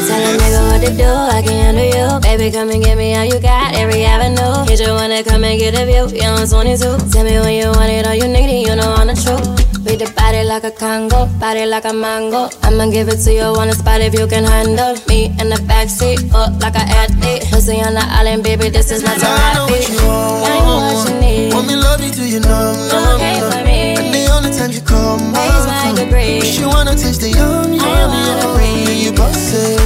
Tell 0.08 0.24
a 0.24 0.32
nigga 0.38 0.62
what 0.72 0.82
to 0.86 0.92
do, 0.96 1.10
I 1.10 1.42
can 1.42 1.58
handle 1.76 1.86
you. 1.86 2.20
Baby, 2.22 2.52
come 2.52 2.70
and 2.70 2.84
get 2.84 2.98
me 2.98 3.16
all 3.16 3.26
you 3.26 3.40
got, 3.40 3.74
every 3.76 4.06
avenue. 4.06 4.66
Hit 4.70 4.80
you 4.80 4.92
wanna 4.94 5.24
come 5.24 5.44
and 5.44 5.60
get 5.60 5.74
a 5.76 5.86
view, 5.86 6.08
you 6.16 6.28
on 6.28 6.48
22. 6.48 6.78
Tell 7.12 7.24
me 7.24 7.40
when 7.40 7.54
you 7.56 7.68
want 7.72 7.90
it, 7.90 8.06
all 8.08 8.14
you 8.16 8.28
need 8.28 8.50
it, 8.50 8.68
you 8.68 8.76
know 8.76 8.94
I'm 8.94 9.08
the 9.08 9.16
truth. 9.16 9.47
Beat 9.88 10.00
the 10.00 10.12
body 10.18 10.44
like 10.44 10.66
a 10.66 10.72
Congo, 10.72 11.28
body 11.40 11.66
like 11.66 11.86
a 11.86 11.94
mango. 11.94 12.50
I'ma 12.62 12.92
give 12.92 13.08
it 13.08 13.24
to 13.24 13.32
you 13.34 13.56
on 13.56 13.68
the 13.70 13.74
spot 13.74 14.02
if 14.02 14.14
you 14.14 14.28
can 14.28 14.44
handle 14.44 14.96
me 15.08 15.28
in 15.40 15.48
the 15.48 15.56
backseat, 15.64 16.28
up 16.34 16.52
like 16.62 16.76
an 16.76 16.88
athlete. 16.92 17.48
Pussy 17.50 17.80
on 17.80 17.94
the 17.94 18.04
island, 18.04 18.44
baby, 18.44 18.68
this 18.68 18.92
is 18.92 19.02
not 19.02 19.16
I 19.24 19.54
know 19.56 19.66
what 19.66 19.88
you 19.88 19.96
want. 20.04 20.44
I 20.44 20.60
know 20.60 20.78
what 20.84 21.08
you 21.08 21.20
need. 21.22 21.54
Want 21.54 21.68
me 21.68 21.76
love 21.78 22.02
you 22.04 22.12
till 22.12 22.28
you 22.28 22.42
numb, 22.42 22.76
numb, 22.92 23.16
Okay 23.16 23.40
numb. 23.40 23.52
for 23.52 23.64
me. 23.64 23.96
And 23.96 24.14
the 24.14 24.28
only 24.36 24.52
time 24.52 24.72
you 24.72 24.82
call 24.82 25.20
my 25.20 25.40
Raise 25.40 25.68
my 25.72 25.80
phone, 25.88 25.96
degree. 25.96 26.42
She 26.42 26.66
wanna 26.66 26.92
taste 26.92 27.22
the 27.22 27.30
yum, 27.30 27.72
yum, 27.72 27.80
I 27.80 28.08
wanna 28.12 28.44
yum. 28.44 28.58
breathe. 28.60 28.92
Yeah, 28.92 29.08
you 29.08 29.12
boss 29.16 29.54
it. 29.56 29.80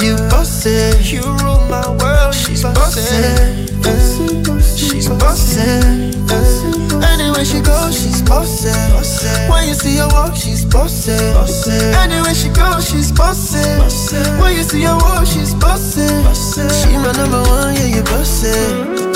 You 0.00 0.16
boss 0.32 0.64
it. 0.64 1.12
You 1.12 1.20
rule 1.44 1.60
my 1.68 1.84
world. 2.00 2.34
She's 2.34 2.62
boss 2.62 2.96
it. 2.96 3.68
She's 4.80 5.08
boss 5.10 5.56
it. 5.60 6.75
Anywhere 7.02 7.44
she 7.44 7.60
goes, 7.60 7.94
she's 8.00 8.22
boss 8.22 8.64
it. 8.64 9.50
When 9.50 9.68
you 9.68 9.74
see 9.74 9.96
her 9.96 10.08
walk, 10.08 10.34
she's 10.36 10.64
boss 10.64 11.08
it. 11.08 11.94
Anywhere 11.96 12.34
she 12.34 12.48
goes, 12.48 12.88
she's 12.88 13.12
boss 13.12 13.54
it. 13.54 14.40
When 14.40 14.56
you 14.56 14.62
see 14.62 14.82
her 14.82 14.96
walk, 14.96 15.26
she's 15.26 15.54
boss 15.54 15.96
it. 15.96 16.72
She 16.72 16.96
my 16.96 17.12
number 17.12 17.42
one, 17.42 17.74
yeah, 17.74 17.96
you 17.96 18.02
boss 18.02 18.42
it. 18.44 19.06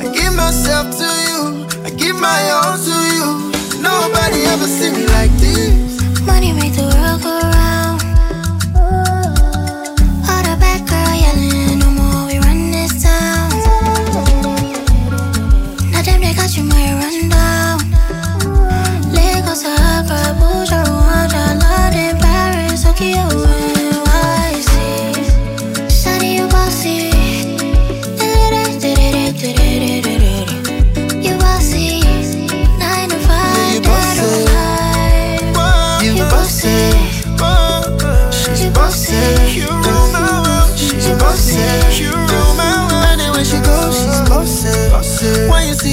I 0.00 0.06
give 0.12 0.34
myself 0.34 0.96
to 0.98 1.08
you, 1.28 1.66
I 1.84 1.90
give 1.90 2.16
my 2.20 2.40
all 2.50 2.76
to 2.78 2.96
you. 3.16 3.52
Nobody 3.80 4.44
ever 4.46 4.66
see 4.66 4.90
me 4.90 5.06
like 5.06 5.30
this. 5.38 6.22
Money 6.26 6.52
make 6.52 6.74
the 6.74 6.87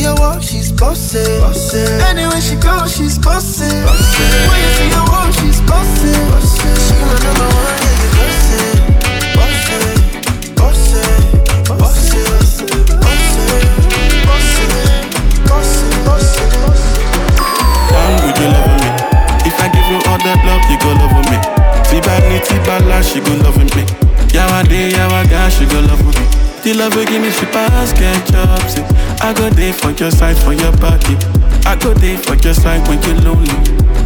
see 0.05 0.11
her 0.11 0.15
walk, 0.21 0.41
she's 0.41 0.71
bossy. 0.71 1.19
Anywhere 2.09 2.41
she 2.41 2.55
goes, 2.55 2.95
she's 2.95 3.17
bossy. 3.17 3.65
When 3.65 4.59
you 4.61 4.71
see 4.77 4.89
her 4.93 5.05
walk, 5.09 5.33
she's 5.33 5.61
bossy. 5.61 6.13
She 6.85 6.93
my 7.01 7.17
number 7.25 7.49
one, 7.49 7.79
yeah, 7.81 8.01
you 8.01 8.09
bossy. 8.19 8.61
Bossy. 9.35 9.79
Bossy. 10.55 11.01
Bossy. 11.65 12.21
Bossy. 13.01 13.45
Bossy. 14.27 14.65
Bossy. 16.05 16.43
Bossy. 16.61 16.93
Down 17.89 18.13
with 18.21 18.37
you 18.39 18.49
loving 18.53 18.81
me. 18.83 18.89
If 19.49 19.55
I 19.59 19.67
give 19.73 19.87
you 19.89 19.99
all 20.09 20.19
that 20.21 20.39
love, 20.45 20.63
you 20.69 20.77
go 20.81 20.89
love 21.01 21.13
with 21.17 21.29
me. 21.33 21.37
Tibani, 21.89 22.37
Tibala, 22.45 23.01
she 23.03 23.19
go 23.21 23.33
love 23.43 23.57
me. 23.57 23.83
Yawa 24.33 24.67
day, 24.67 24.91
yawa 24.91 25.23
guy, 25.29 25.49
she 25.49 25.65
go 25.65 25.79
love 25.81 26.03
me. 26.05 26.44
The 26.65 26.73
love 26.73 26.95
you 26.95 27.05
give 27.05 27.21
me, 27.21 27.29
she 27.29 27.45
pass, 27.53 27.93
get 27.93 28.25
jobs. 28.25 28.81
I 29.21 29.33
go 29.37 29.51
there 29.51 29.71
for 29.71 29.91
your 29.91 30.09
side, 30.09 30.35
for 30.35 30.51
your 30.51 30.71
body. 30.81 31.13
I 31.61 31.77
go 31.77 31.93
there 31.93 32.17
for 32.17 32.33
your 32.41 32.55
side 32.55 32.81
when 32.87 32.97
you're 33.03 33.21
lonely. 33.21 33.53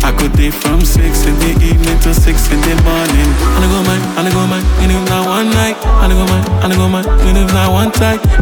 I 0.03 0.11
go 0.11 0.27
there 0.27 0.51
from 0.51 0.81
six 0.81 1.23
in 1.23 1.35
the 1.39 1.51
evening 1.55 1.68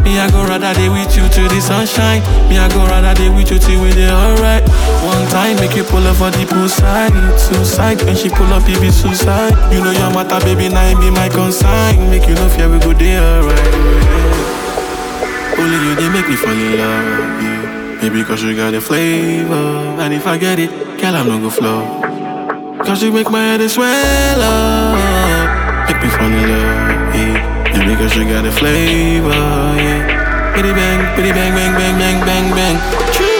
Me, 0.08 0.18
I 0.18 0.30
go 0.30 0.40
rather 0.48 0.72
day 0.72 0.88
with 0.88 1.12
you 1.12 1.28
to 1.28 1.42
the 1.52 1.60
sunshine. 1.60 2.24
Me, 2.48 2.56
I 2.56 2.66
go 2.72 2.80
rather 2.88 3.12
day 3.12 3.28
with 3.28 3.52
you 3.52 3.58
till 3.58 3.82
we 3.82 3.92
there 3.92 4.16
alright. 4.16 4.64
One 5.04 5.28
time, 5.28 5.60
make 5.60 5.76
you 5.76 5.84
pull 5.84 6.00
up 6.08 6.16
for 6.16 6.30
the 6.32 6.48
poolside. 6.48 7.12
Suicide, 7.36 8.00
when 8.08 8.16
she 8.16 8.30
pull 8.30 8.48
up, 8.56 8.64
it 8.64 8.80
be 8.80 8.90
suicide. 8.90 9.52
You 9.68 9.84
know 9.84 9.92
your 9.92 10.08
matter, 10.08 10.40
baby, 10.40 10.72
now 10.72 10.88
it 10.88 10.98
be 10.98 11.10
my 11.10 11.28
consign. 11.28 12.08
Make 12.08 12.26
you 12.26 12.34
know 12.36 12.48
fear 12.48 12.72
we 12.72 12.78
go 12.80 12.94
there 12.94 13.20
alright. 13.20 13.68
Yeah. 13.68 15.60
Only 15.60 15.76
you, 15.76 15.94
they 16.00 16.08
make 16.08 16.26
me 16.26 16.36
fall 16.36 16.56
in 16.56 16.78
love. 16.80 17.42
Yeah. 17.44 18.00
Maybe 18.00 18.24
cause 18.24 18.42
you 18.42 18.56
got 18.56 18.72
a 18.72 18.80
flavor. 18.80 19.92
And 20.00 20.14
if 20.14 20.26
I 20.26 20.38
get 20.38 20.58
it, 20.58 20.70
girl, 20.98 21.16
I'm 21.16 21.28
not 21.28 21.44
gonna 21.44 21.50
flow. 21.50 22.80
Cause 22.82 23.02
you 23.02 23.12
make 23.12 23.28
my 23.28 23.44
head 23.44 23.70
swell 23.70 24.40
up. 24.40 25.86
Make 25.86 26.00
me 26.00 26.08
fall 26.08 26.32
in 26.32 26.48
love. 26.48 27.14
Yeah. 27.14 27.57
Maybe 27.88 28.02
cause 28.02 28.14
you 28.16 28.24
got 28.24 28.44
a 28.44 28.52
flavor. 28.52 29.30
Yeah. 29.30 30.52
Bitty 30.54 30.72
bang, 30.72 31.16
bitty 31.16 31.32
bang, 31.32 31.54
bang, 31.54 31.72
bang, 31.72 31.98
bang, 31.98 32.20
bang, 32.26 32.54
bang. 32.54 33.37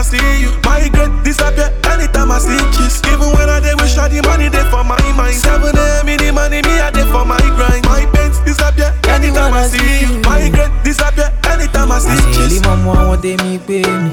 I 0.00 0.02
see 0.02 0.40
you. 0.40 0.48
My 0.64 0.80
regret 0.80 1.12
disappear 1.24 1.68
anytime 1.92 2.30
I 2.32 2.38
see 2.38 2.56
kiss. 2.72 3.02
Even 3.12 3.28
when 3.36 3.48
I 3.50 3.60
dey 3.60 3.74
wish 3.76 3.98
I 3.98 4.08
the 4.08 4.22
money 4.24 4.48
dey 4.48 4.64
for 4.72 4.82
my 4.82 4.96
mind. 5.12 5.36
Seven 5.36 5.76
a.m. 5.76 6.08
in 6.08 6.16
the 6.18 6.32
money, 6.32 6.62
me 6.64 6.80
I 6.80 6.90
dey 6.90 7.04
for 7.12 7.24
my 7.28 7.36
grind. 7.56 7.84
My 7.84 8.06
pains 8.16 8.38
disappear 8.40 8.96
anytime 9.12 9.52
I 9.52 9.66
see 9.68 10.06
you. 10.08 10.20
My 10.24 10.40
regret 10.40 10.72
disappear 10.84 11.28
anytime 11.52 11.92
I 11.92 11.98
see 12.00 12.08
àṣeyẹlí 12.16 12.48
kiss. 12.48 12.62
mọ́mú 12.64 12.90
àwọn 12.96 13.16
tèmi 13.20 13.58
pé 13.66 13.78
mi 13.84 14.10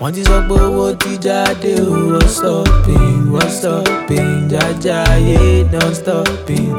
wọ́n 0.00 0.12
ti 0.14 0.22
sọ 0.26 0.36
pé 0.48 0.54
owó 0.66 0.92
ti 0.98 1.12
jáde 1.24 1.72
o 1.86 2.18
wọ́n 2.18 2.28
stopping 2.28 3.30
wọ́n 3.32 3.50
stopping 3.58 4.50
jájá 4.50 4.96
ayé 5.14 5.62
non 5.72 5.94
stopping 5.94 6.74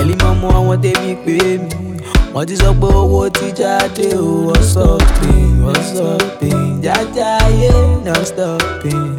ẹ̀lí 0.00 0.14
mọ́mú 0.22 0.46
àwọn 0.58 0.76
tèmi 0.84 1.12
pé 1.24 1.36
mi 1.64 1.96
wọ́n 2.36 2.46
ti 2.48 2.56
sọ 2.56 2.70
pé 2.80 2.86
owó 3.00 3.30
ti 3.32 3.46
jáde 3.58 4.06
o 4.20 4.52
wọ́n 4.52 4.62
stopping 4.70 5.52
wọ́n 5.64 5.80
stopping 5.90 6.82
jájá 6.84 7.28
ayé 7.46 7.72
non 8.04 8.24
stopping. 8.24 9.14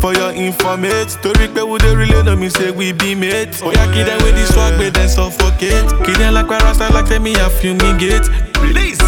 For 0.00 0.12
your 0.14 0.30
informate, 0.32 1.08
story 1.10 1.48
pe 1.48 1.62
we 1.62 1.78
dey 1.78 1.94
relay 1.96 2.22
no 2.22 2.36
me 2.36 2.48
say 2.50 2.70
we 2.70 2.92
be 2.92 3.14
mates. 3.14 3.62
Yeah, 3.62 3.86
kid 3.92 4.06
them 4.06 4.20
with 4.22 4.36
this 4.36 4.52
swag, 4.54 4.76
but 4.78 4.92
then 4.94 5.08
suffocate. 5.08 5.88
Kid 6.04 6.16
them 6.20 6.34
like 6.34 6.46
parasite, 6.48 6.92
like 6.92 7.06
tell 7.06 7.18
me 7.20 7.34
I 7.34 7.48
fumigate. 7.48 8.28
Release. 8.60 9.00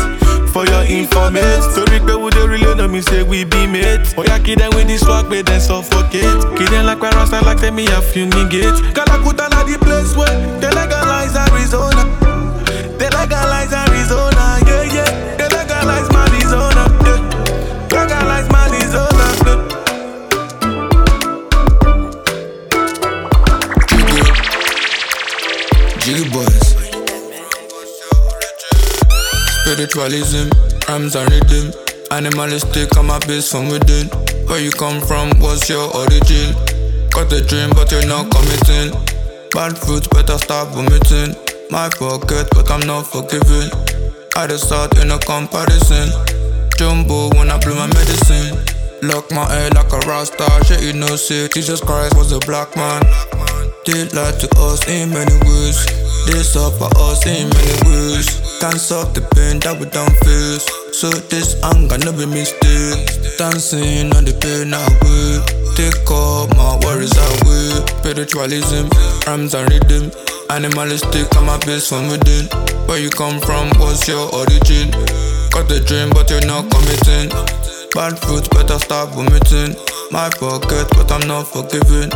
For 0.53 0.64
your 0.66 0.82
informate, 0.89 1.62
story 1.70 2.01
pe 2.01 2.14
we 2.16 2.30
dey 2.30 2.47
relay 2.49 2.74
no 2.74 2.89
me 2.89 3.03
say 3.03 3.22
we 3.22 3.45
be 3.45 3.66
mates. 3.66 4.14
Yeah, 4.16 4.39
kid 4.41 4.59
them 4.61 4.72
with 4.74 4.89
this 4.89 5.03
swag, 5.03 5.28
but 5.28 5.45
then 5.47 5.61
suffocate. 5.61 6.41
Kid 6.57 6.68
them 6.72 6.86
like 6.86 6.99
parasite, 7.01 7.45
like 7.45 7.59
tell 7.61 7.70
me 7.72 7.86
I 7.86 8.01
fumigate. 8.01 8.74
Kalakuta 8.97 9.47
na 9.53 9.62
the 9.68 9.76
place 9.78 10.16
where 10.16 10.34
they 10.59 10.70
legalize 10.72 11.36
Arizona. 11.36 12.03
Legalize 13.28 13.72
Arizona, 13.74 14.58
yeah 14.66 14.82
yeah. 14.88 15.36
They 15.36 15.48
legalize 15.52 16.08
Arizona, 16.08 16.84
yeah. 17.04 17.20
Legalize 17.92 18.48
Arizona, 18.48 19.26
yeah. 19.44 19.58
Jiggy 26.00 26.24
boys. 26.32 26.68
Spiritualism, 29.60 30.48
rhymes 30.88 31.14
and 31.14 31.30
rhythm. 31.30 31.72
Animalistic, 32.10 32.96
I'm 32.96 33.10
a 33.10 33.20
base 33.20 33.50
from 33.52 33.68
within. 33.68 34.08
Where 34.48 34.58
you 34.60 34.70
come 34.70 35.02
from, 35.02 35.38
what's 35.40 35.68
your 35.68 35.94
origin? 35.94 36.54
Got 37.10 37.28
the 37.28 37.44
dream, 37.46 37.70
but 37.76 37.92
you're 37.92 38.06
not 38.06 38.30
committing. 38.30 38.96
Bad 39.50 39.76
fruits, 39.76 40.08
better 40.08 40.38
start 40.38 40.68
vomiting. 40.68 41.36
My 41.70 41.90
pocket, 41.90 42.48
but 42.52 42.70
I'm 42.70 42.80
not 42.86 43.06
forgiving. 43.06 43.68
I 44.36 44.46
just 44.46 44.66
start 44.66 44.96
in 44.98 45.10
a 45.10 45.18
comparison. 45.18 46.08
Jumbo 46.78 47.28
when 47.36 47.50
I 47.50 47.58
blew 47.58 47.74
my 47.74 47.86
medicine. 47.88 48.56
Lock 49.02 49.30
my 49.30 49.44
head 49.52 49.74
like 49.74 49.92
a 49.92 49.98
rasta. 50.08 50.48
Shit, 50.64 50.82
you 50.82 50.94
know, 50.94 51.16
say 51.16 51.48
Jesus 51.48 51.80
Christ 51.80 52.16
was 52.16 52.32
a 52.32 52.38
black 52.40 52.74
man. 52.74 53.02
They 53.84 54.08
lie 54.16 54.32
to 54.32 54.48
us 54.64 54.80
in 54.88 55.10
many 55.10 55.34
ways. 55.44 55.84
They 56.26 56.42
suffer 56.42 56.88
us 57.04 57.26
in 57.26 57.50
many 57.50 57.76
ways. 57.84 58.26
Can't 58.60 58.80
solve 58.80 59.12
the 59.12 59.20
pain 59.36 59.60
that 59.60 59.76
we 59.78 59.86
don't 59.92 60.16
face. 60.24 60.64
So 60.96 61.10
this 61.28 61.60
anger 61.62 61.98
never 61.98 62.26
mistake. 62.26 63.06
Dancing 63.36 64.14
on 64.16 64.24
the 64.24 64.32
pain 64.40 64.72
away. 64.72 65.44
Take 65.76 66.10
all 66.10 66.48
my 66.56 66.80
worries 66.84 67.12
away. 67.12 67.84
Spiritualism, 68.00 68.88
rhymes 69.26 69.54
and 69.54 69.70
rhythm. 69.70 70.10
Animalistic, 70.51 71.28
I'm 71.36 71.49
a 71.49 71.59
base 71.64 71.88
from 71.88 72.09
within. 72.09 72.46
Where 72.88 72.99
you 72.99 73.11
come 73.11 73.38
from, 73.40 73.68
what's 73.78 74.09
your 74.09 74.32
origin? 74.34 74.90
Got 75.53 75.68
the 75.68 75.82
dream, 75.84 76.11
but 76.11 76.30
you're 76.30 76.44
not 76.46 76.70
committing. 76.70 77.28
Bad 77.94 78.18
fruits, 78.18 78.49
better 78.49 78.78
start 78.78 79.11
vomiting. 79.11 79.76
My 80.11 80.30
pocket, 80.30 80.88
but 80.96 81.12
I'm 81.12 81.26
not 81.28 81.49
forgiving. 81.49 82.11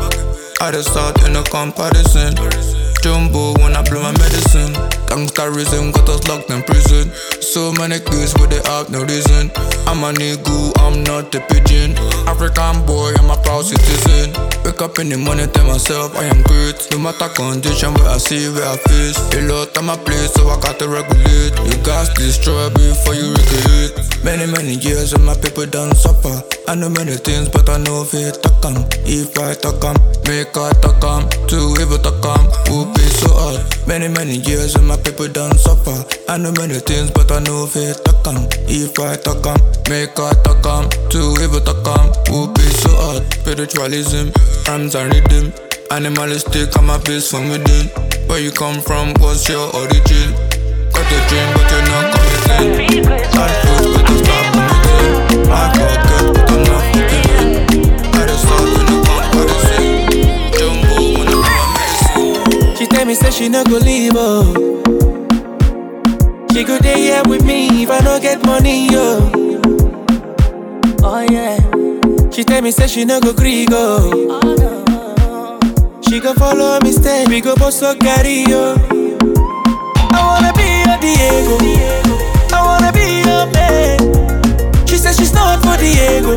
I 0.60 0.70
just 0.72 0.90
start 0.90 1.20
in 1.28 1.36
a 1.36 1.42
comparison. 1.44 2.34
Jumbo 3.02 3.54
when 3.60 3.76
I 3.76 3.82
blow 3.82 4.02
my 4.02 4.12
medicine. 4.12 4.72
Gangsterism 5.12 5.92
got 5.92 6.08
us 6.08 6.26
locked 6.26 6.48
in 6.48 6.62
prison. 6.62 7.12
So 7.42 7.70
many 7.72 8.00
kids 8.00 8.32
with 8.40 8.48
they 8.48 8.64
have 8.64 8.88
no 8.88 9.04
reason. 9.04 9.52
I'm 9.84 10.00
a 10.08 10.10
nigga, 10.10 10.72
I'm 10.80 11.04
not 11.04 11.34
a 11.34 11.40
pigeon. 11.52 11.92
African 12.24 12.80
boy, 12.86 13.12
I'm 13.20 13.28
a 13.28 13.36
proud 13.36 13.66
citizen. 13.66 14.32
Wake 14.64 14.80
up 14.80 14.98
in 14.98 15.10
the 15.10 15.18
morning, 15.18 15.52
tell 15.52 15.66
myself 15.66 16.16
I 16.16 16.24
am 16.32 16.40
great. 16.40 16.88
No 16.92 16.98
matter 16.98 17.28
condition, 17.28 17.92
where 17.92 18.08
I 18.08 18.16
see, 18.16 18.48
where 18.48 18.64
I 18.64 18.78
face. 18.88 19.20
A 19.36 19.44
lot 19.44 19.76
on 19.76 19.84
my 19.84 19.98
plate, 19.98 20.32
so 20.32 20.48
I 20.48 20.58
got 20.58 20.78
to 20.78 20.88
regulate. 20.88 21.60
You 21.60 21.76
got 21.84 22.08
destroy 22.16 22.70
before 22.72 23.12
you 23.12 23.36
recreate. 23.36 24.24
Many, 24.24 24.50
many 24.50 24.80
years 24.80 25.12
and 25.12 25.26
my 25.26 25.36
people 25.36 25.66
done 25.66 25.94
suffer. 25.94 26.40
I 26.68 26.74
know 26.74 26.88
many 26.88 27.16
things, 27.16 27.48
but 27.48 27.68
I 27.68 27.78
know 27.78 28.02
if 28.02 28.14
it 28.14 28.42
talk 28.42 28.64
'em. 28.64 28.86
If 29.04 29.36
I 29.38 29.54
talk 29.54 29.84
'em, 29.84 29.96
make 30.26 30.56
I 30.56 30.72
talk 30.80 31.04
'em. 31.04 31.28
Too 31.46 31.74
evil 31.80 31.98
talk 31.98 32.24
'em, 32.24 32.46
who 32.68 32.86
be 32.94 33.02
so 33.20 33.28
hard. 33.34 33.60
Many, 33.86 34.08
many 34.08 34.36
years 34.48 34.74
and 34.76 34.86
my 34.86 34.96
people 34.96 35.28
done 35.28 35.58
suffer. 35.58 36.04
I 36.28 36.38
know 36.38 36.52
many 36.52 36.78
things, 36.80 37.10
but 37.10 37.30
I 37.30 37.40
know 37.40 37.64
if 37.64 37.76
it 37.76 38.04
talk 38.04 38.26
'em. 38.26 38.48
If 38.68 38.98
I 38.98 39.16
talk 39.16 39.44
'em, 39.46 39.58
make 39.90 40.18
I 40.18 40.32
talk 40.44 40.64
'em. 40.64 40.88
Too 41.10 41.34
evil 41.42 41.60
talk 41.60 41.86
'em, 41.86 42.12
who 42.30 42.46
be 42.54 42.62
so 42.82 42.94
hard. 42.96 43.22
Spiritualism, 43.40 44.30
rhymes 44.68 44.94
and 44.94 45.12
rhythm. 45.12 45.52
Animalistic, 45.90 46.74
I'm 46.78 46.90
a 46.90 46.98
beast 47.00 47.30
from 47.30 47.50
within. 47.50 47.90
Where 48.28 48.38
you 48.40 48.52
come 48.52 48.80
from, 48.80 49.12
what's 49.20 49.48
your 49.48 49.68
origin? 49.74 50.32
Got 50.94 51.04
the 51.10 51.18
dream, 51.28 51.48
but 51.54 51.70
you're 51.70 51.88
not 51.90 52.06
committing. 52.14 53.04
Bad 53.34 53.52
fruits, 53.60 53.88
better 53.96 54.18
stop 54.24 54.46
vomiting. 54.54 55.48
My 55.50 55.68
pocket, 55.76 56.11
tell 62.92 63.04
me 63.06 63.14
say 63.14 63.30
she 63.30 63.48
no 63.48 63.64
go 63.64 63.78
leave 63.78 64.12
oh. 64.14 64.52
She 66.52 66.64
go 66.64 66.78
dey 66.78 67.00
here 67.00 67.22
with 67.26 67.44
me 67.44 67.82
if 67.82 67.90
I 67.90 67.98
no 68.00 68.20
get 68.20 68.44
money 68.44 68.88
yo. 68.88 69.30
Oh 71.02 71.26
yeah. 71.30 71.56
She 72.30 72.44
tell 72.44 72.62
me 72.62 72.70
say 72.70 72.86
she 72.86 73.04
no 73.04 73.20
go 73.20 73.32
gree 73.32 73.66
go. 73.66 74.10
Oh. 74.30 75.58
She 76.08 76.20
go 76.20 76.34
follow 76.34 76.78
me 76.82 76.92
stay, 76.92 77.24
we 77.28 77.40
go 77.40 77.54
both 77.56 77.72
so 77.74 77.94
carry 77.96 78.44
yo. 78.44 78.74
I 80.14 80.20
wanna 80.28 80.52
be 80.52 80.84
your 80.84 80.98
Diego. 81.00 81.56
I 82.54 82.62
wanna 82.62 82.92
be 82.92 83.22
your 83.24 83.46
man. 83.52 84.86
She 84.86 84.98
says 84.98 85.16
she's 85.16 85.32
not 85.32 85.62
for 85.62 85.76
Diego. 85.78 86.36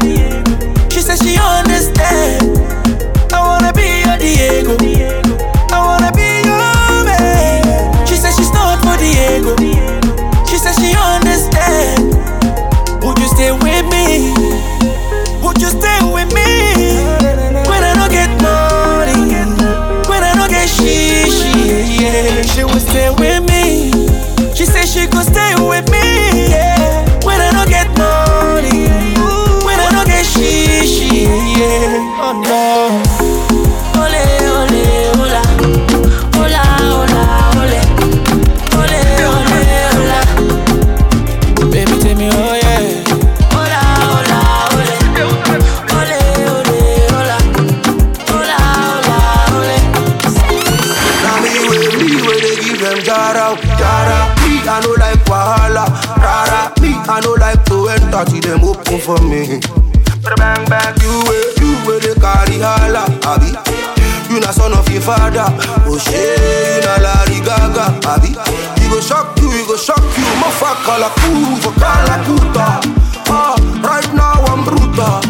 She 0.89 1.01
says 1.01 1.19
she 1.19 1.37
understand. 1.37 2.57
I 3.33 3.39
wanna 3.41 3.73
be 3.73 4.03
your 4.05 4.17
Diego. 4.17 4.77
She 22.95 23.09
will 23.19 23.34
for 59.05 59.21
me. 59.29 59.61
But 60.25 60.33
Bang 60.41 60.65
bang, 60.65 60.95
you 61.01 61.13
will, 61.29 61.49
you 61.61 61.71
will 61.85 61.99
the 62.01 62.17
carry 62.17 62.57
hala, 62.57 63.05
abi. 63.29 63.53
You 64.33 64.41
na 64.41 64.49
son 64.49 64.73
of 64.73 64.89
your 64.89 65.01
father, 65.01 65.45
oh 65.85 65.97
shit, 66.01 66.41
you 66.41 66.81
na 66.81 66.97
Larry 67.05 67.37
Gaga, 67.45 67.93
abi. 68.09 68.33
He 68.81 68.89
go 68.89 68.99
shock 68.99 69.37
you, 69.39 69.51
he 69.53 69.61
go 69.69 69.77
shock 69.77 70.01
you, 70.01 70.25
motherfucker 70.41 70.97
la 70.97 71.09
kuva, 71.21 71.71
kala 71.77 72.17
puta. 72.25 72.67
Ah, 73.29 73.53
right 73.85 74.09
now 74.17 74.41
I'm 74.49 74.65
brutal. 74.65 75.21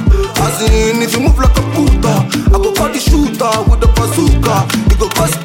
As 0.47 0.61
in, 0.63 1.01
if 1.03 1.11
you 1.13 1.19
move 1.27 1.37
like 1.37 1.51
a 1.59 1.63
puta, 1.75 2.23
I 2.47 2.57
go 2.57 2.71
call 2.73 2.87
the 2.89 2.99
shooter 2.99 3.51
with 3.67 3.83
the 3.83 3.91
bazooka. 3.91 4.63
He 4.87 4.95
go 4.95 5.09
bust 5.19 5.35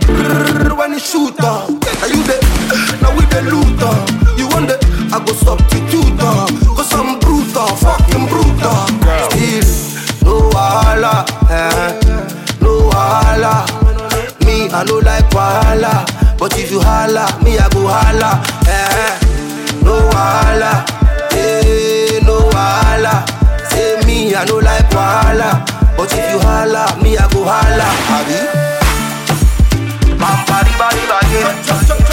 when 0.78 0.93
he 0.95 1.01
shoot. 1.01 1.35
Are 1.43 1.66
you 2.07 2.22
the? 2.22 2.39
Now 3.03 3.11
we 3.18 3.24
the 3.26 3.43
looter. 3.51 4.20
holla, 17.11 17.27
me 17.43 17.59
I 17.59 17.69
go 17.71 17.87
holla. 17.89 18.41
Eh, 18.67 19.19
no 19.83 19.95
holla, 20.13 20.85
eh, 21.33 22.21
no 22.25 22.49
holla. 22.53 23.25
Say 23.71 23.97
me 24.07 24.35
I 24.35 24.45
no 24.45 24.57
like 24.59 24.93
holla, 24.93 25.65
but 25.97 26.13
if 26.13 26.31
you 26.33 26.39
holla, 26.39 26.87
me 27.03 27.17
I 27.17 27.27
go 27.33 27.43
holla. 27.45 27.87
Abi, 28.17 28.39
bam, 30.19 30.39
bari, 30.47 30.73
bari, 30.79 31.03
bari. 31.11 32.10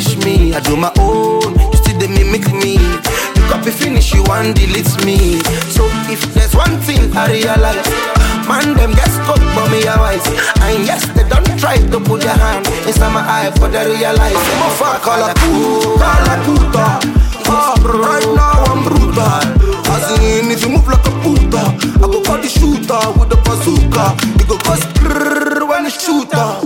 finish 0.00 0.24
me. 0.24 0.52
I 0.54 0.60
do 0.60 0.76
my 0.76 0.90
own, 0.98 1.54
you 1.54 1.78
still 1.78 1.98
they 1.98 2.08
mimic 2.08 2.50
me. 2.52 2.74
You 2.74 3.42
copy 3.46 3.70
finish, 3.70 4.12
you 4.12 4.22
want 4.24 4.56
delete 4.56 4.90
me. 5.04 5.38
So 5.70 5.86
if 6.10 6.20
there's 6.34 6.54
one 6.54 6.78
thing 6.82 7.14
I 7.14 7.30
realize, 7.30 7.86
man 8.48 8.74
them 8.74 8.90
get 8.90 9.10
stuck 9.10 9.38
but 9.54 9.70
me 9.70 9.86
a 9.86 9.94
wise. 9.94 10.26
And 10.66 10.84
yes, 10.84 11.06
they 11.14 11.26
don't 11.28 11.46
try 11.58 11.78
to 11.78 12.00
put 12.00 12.22
their 12.22 12.34
hand 12.34 12.66
inside 12.86 13.12
my 13.14 13.22
eye, 13.22 13.52
but 13.60 13.70
they 13.70 13.86
realize. 13.86 14.34
Them 14.34 14.62
a 14.66 14.70
fuck 14.74 15.06
all 15.06 15.22
a 15.22 15.32
puta, 15.38 16.10
all 16.10 16.26
a 16.26 16.36
puta. 16.42 16.86
Oh, 17.46 17.74
right 18.02 18.28
now 18.34 18.66
I'm 18.74 18.82
brutal. 18.82 19.22
As 19.94 20.10
in, 20.18 20.50
if 20.50 20.62
you 20.62 20.70
move 20.70 20.88
like 20.88 21.06
a 21.06 21.12
puta, 21.22 21.62
I 22.02 22.06
go 22.10 22.18
call 22.22 22.38
the 22.42 22.48
shooter 22.48 23.02
with 23.14 23.30
the 23.30 23.38
bazooka. 23.46 24.18
You 24.38 24.46
go 24.50 24.58
go 24.58 25.66
when 25.66 25.84
the 25.84 25.90
shooter. 25.90 26.34
Uh. 26.34 26.63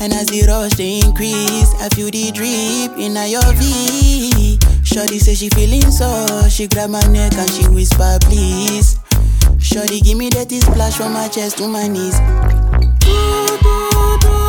And 0.00 0.12
as 0.12 0.26
the 0.26 0.44
rush 0.46 0.74
they 0.74 1.00
increase, 1.00 1.74
I 1.80 1.88
feel 1.94 2.10
the 2.10 2.30
drip 2.32 2.98
in 2.98 3.16
your 3.30 3.52
V. 3.54 4.58
Shorty 4.84 5.18
say 5.18 5.34
she 5.34 5.48
feeling 5.50 5.90
so, 5.90 6.48
she 6.48 6.68
grab 6.68 6.90
my 6.90 7.00
neck 7.08 7.34
and 7.34 7.50
she 7.50 7.66
whisper, 7.68 8.18
please. 8.22 8.98
Shorty 9.58 10.00
give 10.00 10.18
me 10.18 10.28
that 10.30 10.50
splash 10.50 10.96
from 10.96 11.12
my 11.12 11.28
chest 11.28 11.58
to 11.58 11.68
my 11.68 11.88
knees. 11.88 12.18
Do, 13.00 13.46
do, 13.62 14.18
do. 14.20 14.43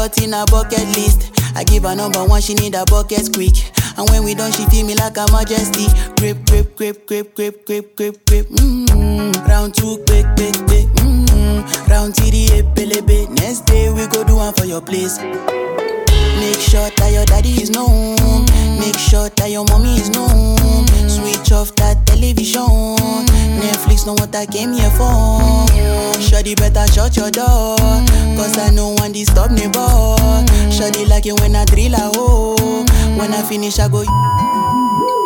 Lot 0.00 0.22
in 0.22 0.32
her 0.32 0.46
bucket 0.46 0.86
list. 0.96 1.30
I 1.54 1.62
give 1.64 1.82
her 1.82 1.94
number 1.94 2.24
one, 2.24 2.40
she 2.40 2.54
need 2.54 2.74
a 2.74 2.84
bucket 2.86 3.28
quick. 3.34 3.56
And 3.98 4.08
when 4.08 4.24
we 4.24 4.34
done, 4.34 4.50
she 4.52 4.64
feel 4.66 4.86
me 4.86 4.94
like 4.94 5.18
a 5.18 5.26
majesty. 5.30 5.86
Grip, 6.16 6.38
grip, 6.46 6.74
grip, 6.76 7.06
grip, 7.06 7.34
grip, 7.34 7.66
grip, 7.66 7.96
grip, 7.96 8.24
grip. 8.24 8.46
Mm-hmm. 8.48 9.46
Round 9.46 9.74
two, 9.74 10.02
quick, 10.06 10.24
quick, 10.36 10.56
quick. 10.66 10.88
Mm-hmm. 11.04 11.90
Round 11.90 12.16
three, 12.16 12.48
pelebe. 12.74 13.28
Next 13.40 13.66
day 13.66 13.92
we 13.92 14.06
go 14.06 14.24
do 14.24 14.36
one 14.36 14.54
for 14.54 14.64
your 14.64 14.80
place. 14.80 15.18
Make 16.40 16.58
sure 16.58 16.88
that 16.96 17.12
your 17.12 17.26
daddy 17.26 17.60
is 17.60 17.68
known. 17.68 18.16
Make 18.80 18.96
sure 18.96 19.28
that 19.28 19.50
your 19.50 19.64
mommy 19.66 20.00
is 20.00 20.08
known. 20.08 20.56
Switch 21.04 21.52
off 21.52 21.76
that 21.76 22.00
television. 22.06 22.96
Netflix 23.60 24.06
know 24.06 24.14
what 24.14 24.34
I 24.34 24.46
came 24.46 24.72
here 24.72 24.90
for. 24.96 25.68
Shawty 26.16 26.56
better 26.56 26.90
shut 26.90 27.14
your 27.16 27.30
door. 27.30 27.76
Cause 28.40 28.56
I 28.56 28.70
know 28.70 28.94
one 28.96 29.12
disturb 29.12 29.50
boy. 29.50 30.16
Shawty 30.72 31.06
like 31.06 31.26
it 31.26 31.38
when 31.40 31.54
I 31.54 31.66
drill 31.66 31.92
a 31.92 32.08
hole. 32.16 32.86
When 33.18 33.34
I 33.34 33.42
finish, 33.42 33.78
I 33.78 33.88
go. 33.88 35.19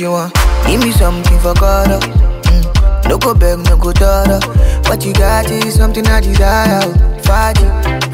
She 0.00 0.06
want 0.08 0.32
give 0.66 0.80
me 0.80 0.92
something 0.92 1.38
for 1.40 1.52
God. 1.54 1.88
Mm. 2.00 3.08
No 3.08 3.18
go 3.18 3.34
beg, 3.34 3.58
no 3.58 3.76
go 3.76 3.92
daughter. 3.92 4.40
What 4.88 5.04
you 5.04 5.12
got 5.12 5.50
is 5.50 5.74
something 5.74 6.06
I 6.06 6.20
desire. 6.22 6.80
Fati, 7.20 7.66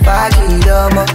Fati, 0.03 0.65
Dama. 0.65 1.07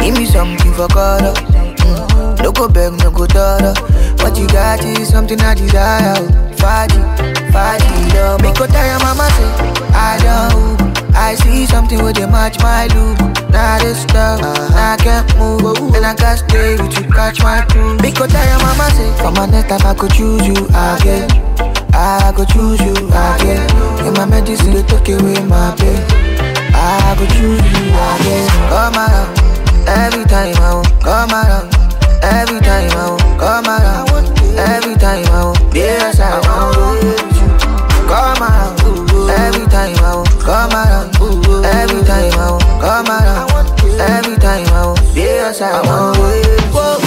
Give 0.00 0.14
me 0.16 0.26
something 0.26 0.72
for 0.74 0.86
God. 0.86 1.36
Mm. 1.36 2.40
No 2.40 2.52
go 2.52 2.68
beg, 2.68 2.92
no 3.02 3.10
go 3.10 3.26
daughter. 3.26 3.74
What 4.22 4.38
you 4.38 4.46
got 4.46 4.84
is 4.84 5.08
something 5.08 5.40
I 5.40 5.54
desire. 5.54 6.22
Fati, 6.54 7.00
Fati, 7.50 8.12
Dama. 8.12 8.42
Make 8.44 8.54
tell 8.54 8.86
your 8.86 9.00
mama 9.00 9.28
say 9.30 9.50
I 9.92 10.18
don't. 10.22 10.93
I 11.14 11.34
see 11.36 11.66
something 11.66 12.02
with 12.02 12.18
you 12.18 12.26
match 12.26 12.60
my 12.62 12.86
look. 12.88 13.18
Now 13.50 13.78
this 13.78 14.02
stuff, 14.02 14.40
uh-huh. 14.42 14.74
I 14.74 14.96
can't 15.02 15.26
move. 15.38 15.94
And 15.94 16.04
I 16.04 16.14
can't 16.14 16.38
stay 16.38 16.76
with 16.76 16.96
you, 16.98 17.10
catch 17.10 17.42
my 17.42 17.62
crew. 17.70 17.96
Because 17.98 18.30
tell 18.32 18.46
your 18.46 18.58
mama 18.60 18.90
say, 18.90 19.10
for 19.22 19.30
my 19.32 19.46
next 19.46 19.68
time 19.68 19.86
I 19.86 19.94
could 19.94 20.12
choose 20.12 20.46
you 20.46 20.66
again. 20.74 21.30
I 21.94 22.32
could 22.34 22.48
choose 22.48 22.80
you 22.80 22.92
again. 23.08 23.62
In 24.06 24.12
my 24.14 24.26
medicine, 24.26 24.72
they 24.74 24.82
took 24.82 25.08
away 25.08 25.38
my 25.46 25.74
pain. 25.78 26.02
I 26.74 27.14
could 27.16 27.30
choose 27.30 27.62
you 27.62 27.86
again. 27.94 28.48
Come 28.68 28.98
around, 28.98 29.38
every 29.88 30.24
time 30.26 30.56
I 30.58 30.74
want. 30.74 30.90
Come 31.00 31.30
around, 31.30 31.70
every 32.22 32.58
time 32.60 32.90
I 32.90 33.10
want. 33.10 33.22
Come 33.38 33.66
around, 33.70 34.10
every 34.58 34.94
time 34.96 35.24
I 35.30 35.44
want. 35.44 35.74
Yes, 35.74 36.18
I 36.18 36.42
want. 36.42 36.98
Come 38.10 38.42
around, 38.42 38.82
every 39.30 39.66
time 39.70 39.94
I 40.02 40.16
want. 40.16 40.28
Come 40.42 40.72
around, 40.72 40.83
Yes, 45.54 45.70
I 45.70 45.86
want. 45.86 46.18
Whoa, 46.74 46.98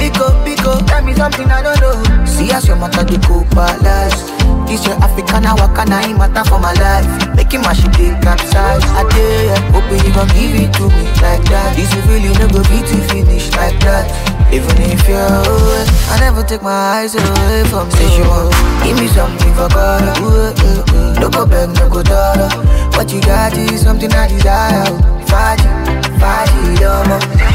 Pico, 0.00 0.32
Pico, 0.48 0.80
tell 0.88 1.04
me 1.04 1.12
something 1.12 1.44
I 1.44 1.60
don't 1.60 1.76
know. 1.76 2.24
See 2.24 2.50
as 2.50 2.66
your 2.66 2.76
matter 2.76 3.04
the 3.04 3.20
go 3.28 3.44
balance. 3.52 4.16
This 4.64 4.80
your 4.88 4.96
African, 5.04 5.44
I 5.44 5.52
walk 5.52 5.76
and 5.76 5.92
I 5.92 6.08
matter 6.16 6.40
for 6.48 6.56
my 6.56 6.72
life. 6.80 7.04
Making 7.36 7.60
my 7.60 7.76
shit 7.76 7.92
take 7.92 8.16
capsize. 8.24 8.80
I 8.96 9.04
dare, 9.12 9.60
hoping 9.76 10.00
you 10.08 10.12
gon' 10.16 10.24
give 10.32 10.56
it 10.56 10.72
to 10.80 10.88
me 10.88 11.04
like 11.20 11.44
that. 11.52 11.76
This 11.76 11.92
you 11.92 12.00
really 12.08 12.32
no 12.32 12.48
go 12.48 12.64
be 12.64 12.80
to 12.80 12.96
finish 13.12 13.52
like 13.60 13.76
that. 13.84 14.08
Even 14.48 14.72
if 14.88 15.04
you're 15.04 15.20
away, 15.20 15.84
I 16.08 16.16
never 16.24 16.40
take 16.48 16.62
my 16.64 16.72
eyes 16.96 17.12
away 17.12 17.60
from 17.68 17.92
you. 17.92 18.24
Give 18.88 18.96
me 18.96 19.04
something 19.12 19.52
for 19.52 19.68
God. 19.68 20.00
No 21.20 21.28
go 21.28 21.44
beg, 21.44 21.76
no 21.76 21.92
go 21.92 22.00
daughter. 22.00 22.48
What 22.96 23.12
you 23.12 23.20
got 23.20 23.52
is 23.52 23.84
something 23.84 24.08
I 24.16 24.28
desire. 24.32 24.88
Fight 25.28 25.60
it, 25.60 26.08
fight 26.16 26.48
it, 26.72 26.80
dama. 26.80 27.51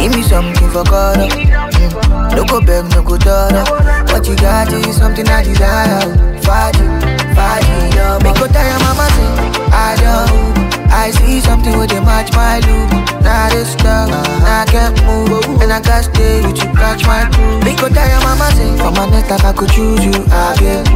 Give 0.00 0.14
me 0.14 0.22
something 0.22 0.70
for 0.70 0.84
God. 0.84 1.18
Uh, 1.18 1.28
mm. 1.28 2.36
No 2.36 2.44
go 2.44 2.60
beg, 2.60 2.84
no 2.94 3.02
go 3.02 3.16
daughter. 3.16 3.64
What 4.12 4.26
you 4.28 4.36
got 4.36 4.72
is 4.72 4.96
something 4.96 5.26
I 5.28 5.42
desire. 5.42 6.00
Fight 6.42 6.76
you, 6.78 6.88
fight 7.34 7.64
you, 7.64 7.96
yeah. 7.96 8.18
Make 8.22 8.36
go 8.36 8.46
tell 8.46 8.66
your 8.66 8.80
mama 8.80 9.06
say, 9.16 9.30
I 9.72 9.96
don't. 9.96 10.56
I 10.92 11.10
see 11.10 11.40
something 11.40 11.76
with 11.78 11.92
a 11.92 12.00
match 12.00 12.32
my 12.32 12.60
loop. 12.60 12.90
Now 13.22 13.48
this 13.50 13.72
stuff, 13.72 14.08
I 14.44 14.64
can't 14.70 14.94
move. 15.04 15.60
And 15.60 15.72
I 15.72 15.80
got 15.80 16.04
stay 16.04 16.40
with 16.46 16.56
you, 16.62 16.70
catch 16.74 17.04
my 17.06 17.28
crew. 17.32 17.60
Make 17.64 17.80
go 17.80 17.88
tell 17.88 18.08
your 18.08 18.20
mama 18.20 18.50
say, 18.54 18.70
for 18.78 18.92
my 18.92 19.08
next 19.10 19.30
life 19.30 19.44
I 19.44 19.52
could 19.52 19.70
choose 19.70 20.04
you, 20.04 20.12
again. 20.12 20.86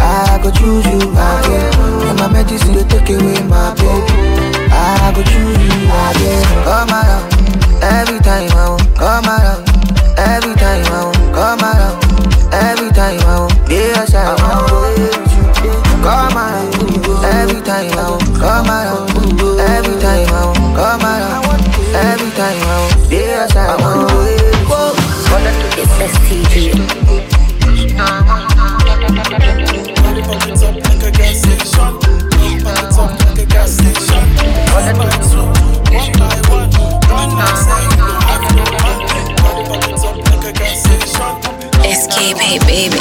I 0.00 0.38
could 0.42 0.54
choose 0.54 0.86
you, 0.86 0.98
again. 0.98 1.42
get. 1.46 2.08
And 2.10 2.18
my 2.18 2.28
medicine, 2.28 2.74
they 2.74 2.84
take 2.84 3.08
away 3.10 3.38
my 3.46 3.74
pain. 3.78 4.02
I 4.72 5.12
could 5.14 5.26
choose 5.26 5.56
you, 5.56 5.78
again. 5.86 6.42
get. 6.42 6.66
Oh 6.66 6.86
my 6.90 7.02
God. 7.02 7.37
Every 7.82 8.18
time 8.20 8.50
I 8.52 8.68
won't 8.70 8.96
come 8.96 9.24
around. 9.26 9.68
Every 10.18 10.54
time 10.54 10.84
I 10.86 11.04
won't 11.04 11.34
come 11.34 11.60
around. 11.60 11.98
Every 12.52 12.90
time 12.90 13.20
I 13.20 13.38
won't 13.40 13.68
be 13.68 13.76
your. 13.76 14.37
Hey, 42.48 42.58
baby. 42.60 42.96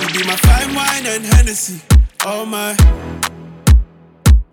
you 0.00 0.08
be 0.14 0.26
my 0.26 0.34
fine 0.36 0.74
wine 0.74 1.04
and 1.04 1.22
Hennessy. 1.26 1.82
Oh, 2.24 2.46
my. 2.46 2.74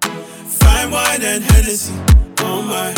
Fine 0.01 0.91
wine 0.91 1.21
and 1.21 1.41
Hennessy. 1.41 1.93
Oh, 2.39 2.61
my. 2.61 2.91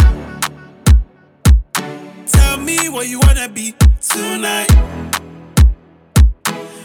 Tell 2.25 2.57
me 2.57 2.89
what 2.89 3.07
you 3.07 3.19
wanna 3.19 3.47
be 3.49 3.75
tonight. 4.01 4.71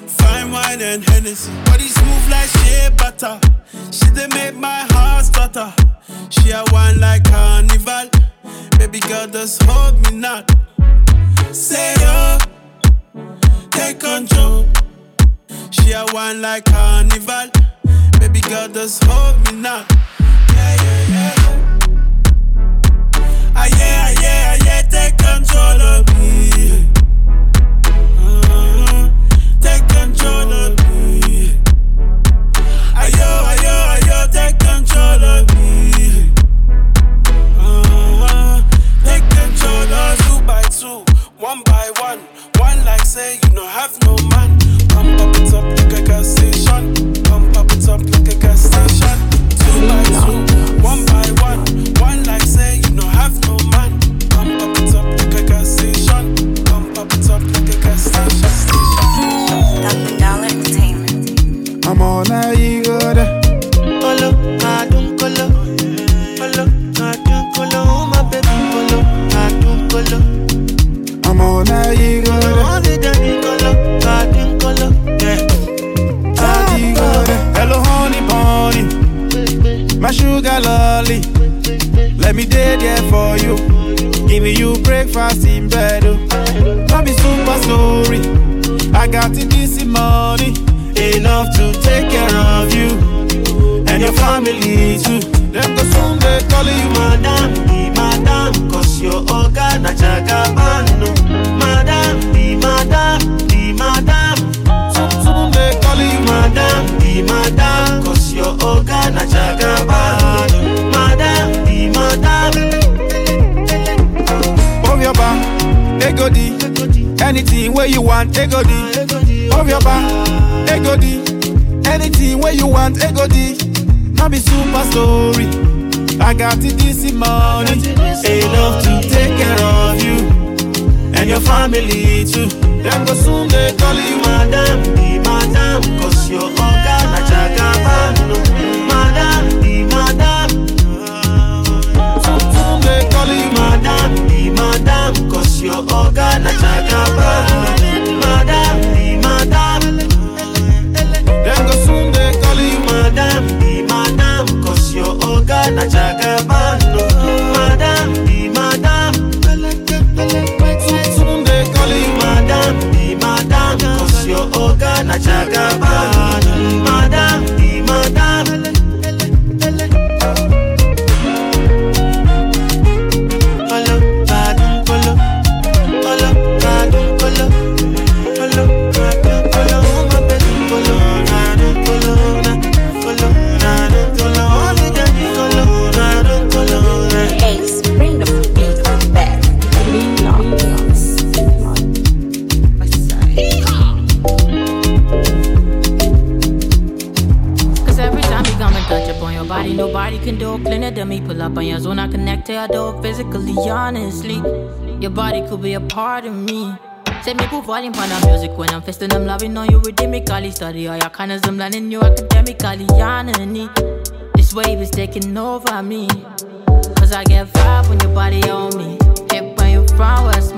Fine 0.06 0.50
wine 0.50 0.82
and 0.82 1.02
Hennessy. 1.02 1.50
Body 1.64 1.88
smooth 1.88 2.30
like 2.30 2.50
shea 2.50 2.90
butter. 2.94 3.40
She 3.90 4.04
done 4.10 4.28
make 4.34 4.54
my 4.54 4.86
heart 4.90 5.24
stutter. 5.24 5.72
She 6.28 6.50
a 6.50 6.62
wine 6.72 7.00
like 7.00 7.24
carnival. 7.24 8.10
Baby 8.78 9.00
girl, 9.00 9.28
just 9.28 9.62
hold 9.62 9.98
me 10.02 10.18
not. 10.18 10.54
Say 11.52 11.94
yo, 12.00 12.38
take 13.70 14.00
control. 14.00 14.66
She 15.70 15.92
a 15.92 16.04
wine 16.12 16.40
like 16.40 16.64
carnival. 16.64 17.50
Baby 18.18 18.40
girl, 18.40 18.68
just 18.68 19.04
hold 19.04 19.36
me 19.46 19.60
now. 19.60 19.84
Yeah, 20.54 20.76
yeah, 20.82 21.08
yeah. 21.08 21.71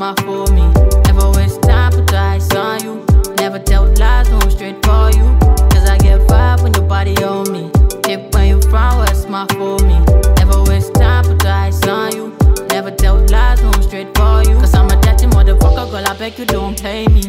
my 0.05 0.15
for 0.25 0.47
me. 0.53 0.67
Never 1.07 1.31
waste 1.31 1.63
time 1.63 1.93
for 1.93 2.05
twice 2.05 2.55
on 2.55 2.83
you. 2.85 3.07
Never 3.39 3.59
tell 3.59 3.87
lies, 3.97 4.29
going 4.29 4.51
straight 4.51 4.79
for 4.85 5.11
you. 5.17 5.27
Cause 5.73 5.89
I 5.89 5.97
get 5.97 6.21
vibe 6.29 6.63
when 6.63 6.75
your 6.75 6.85
body 6.85 7.17
on 7.25 7.51
me. 7.51 7.71
Hip 8.07 8.35
when 8.35 8.49
you 8.49 8.61
from, 8.71 8.99
what's 8.99 9.27
my 9.27 9.47
for 9.57 9.79
me? 9.89 9.99
Never 10.37 10.63
waste 10.65 10.93
time 10.95 11.25
for 11.25 11.37
twice 11.37 11.83
on 11.87 12.15
you. 12.17 12.37
Never 12.69 12.91
tell 12.91 13.17
lies, 13.29 13.63
going 13.63 13.83
straight 13.83 14.11
for 14.19 14.43
you. 14.43 14.55
Cause 14.61 14.75
I'm 14.75 14.91
a 14.91 15.01
dirty 15.01 15.27
motherfucker, 15.27 15.91
girl, 15.91 16.07
I 16.07 16.15
beg 16.19 16.39
you 16.39 16.45
don't 16.45 16.79
pay 16.79 17.07
me. 17.07 17.23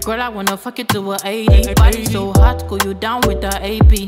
Girl, 0.00 0.20
I 0.20 0.28
wanna 0.28 0.58
fuck 0.58 0.78
you 0.80 0.84
to 0.84 1.12
a 1.12 1.18
80. 1.24 1.74
Body 1.74 2.04
so 2.04 2.32
hot, 2.32 2.68
cool 2.68 2.82
you 2.84 2.92
down 2.92 3.22
with 3.26 3.40
the 3.40 3.52
AP. 3.70 4.01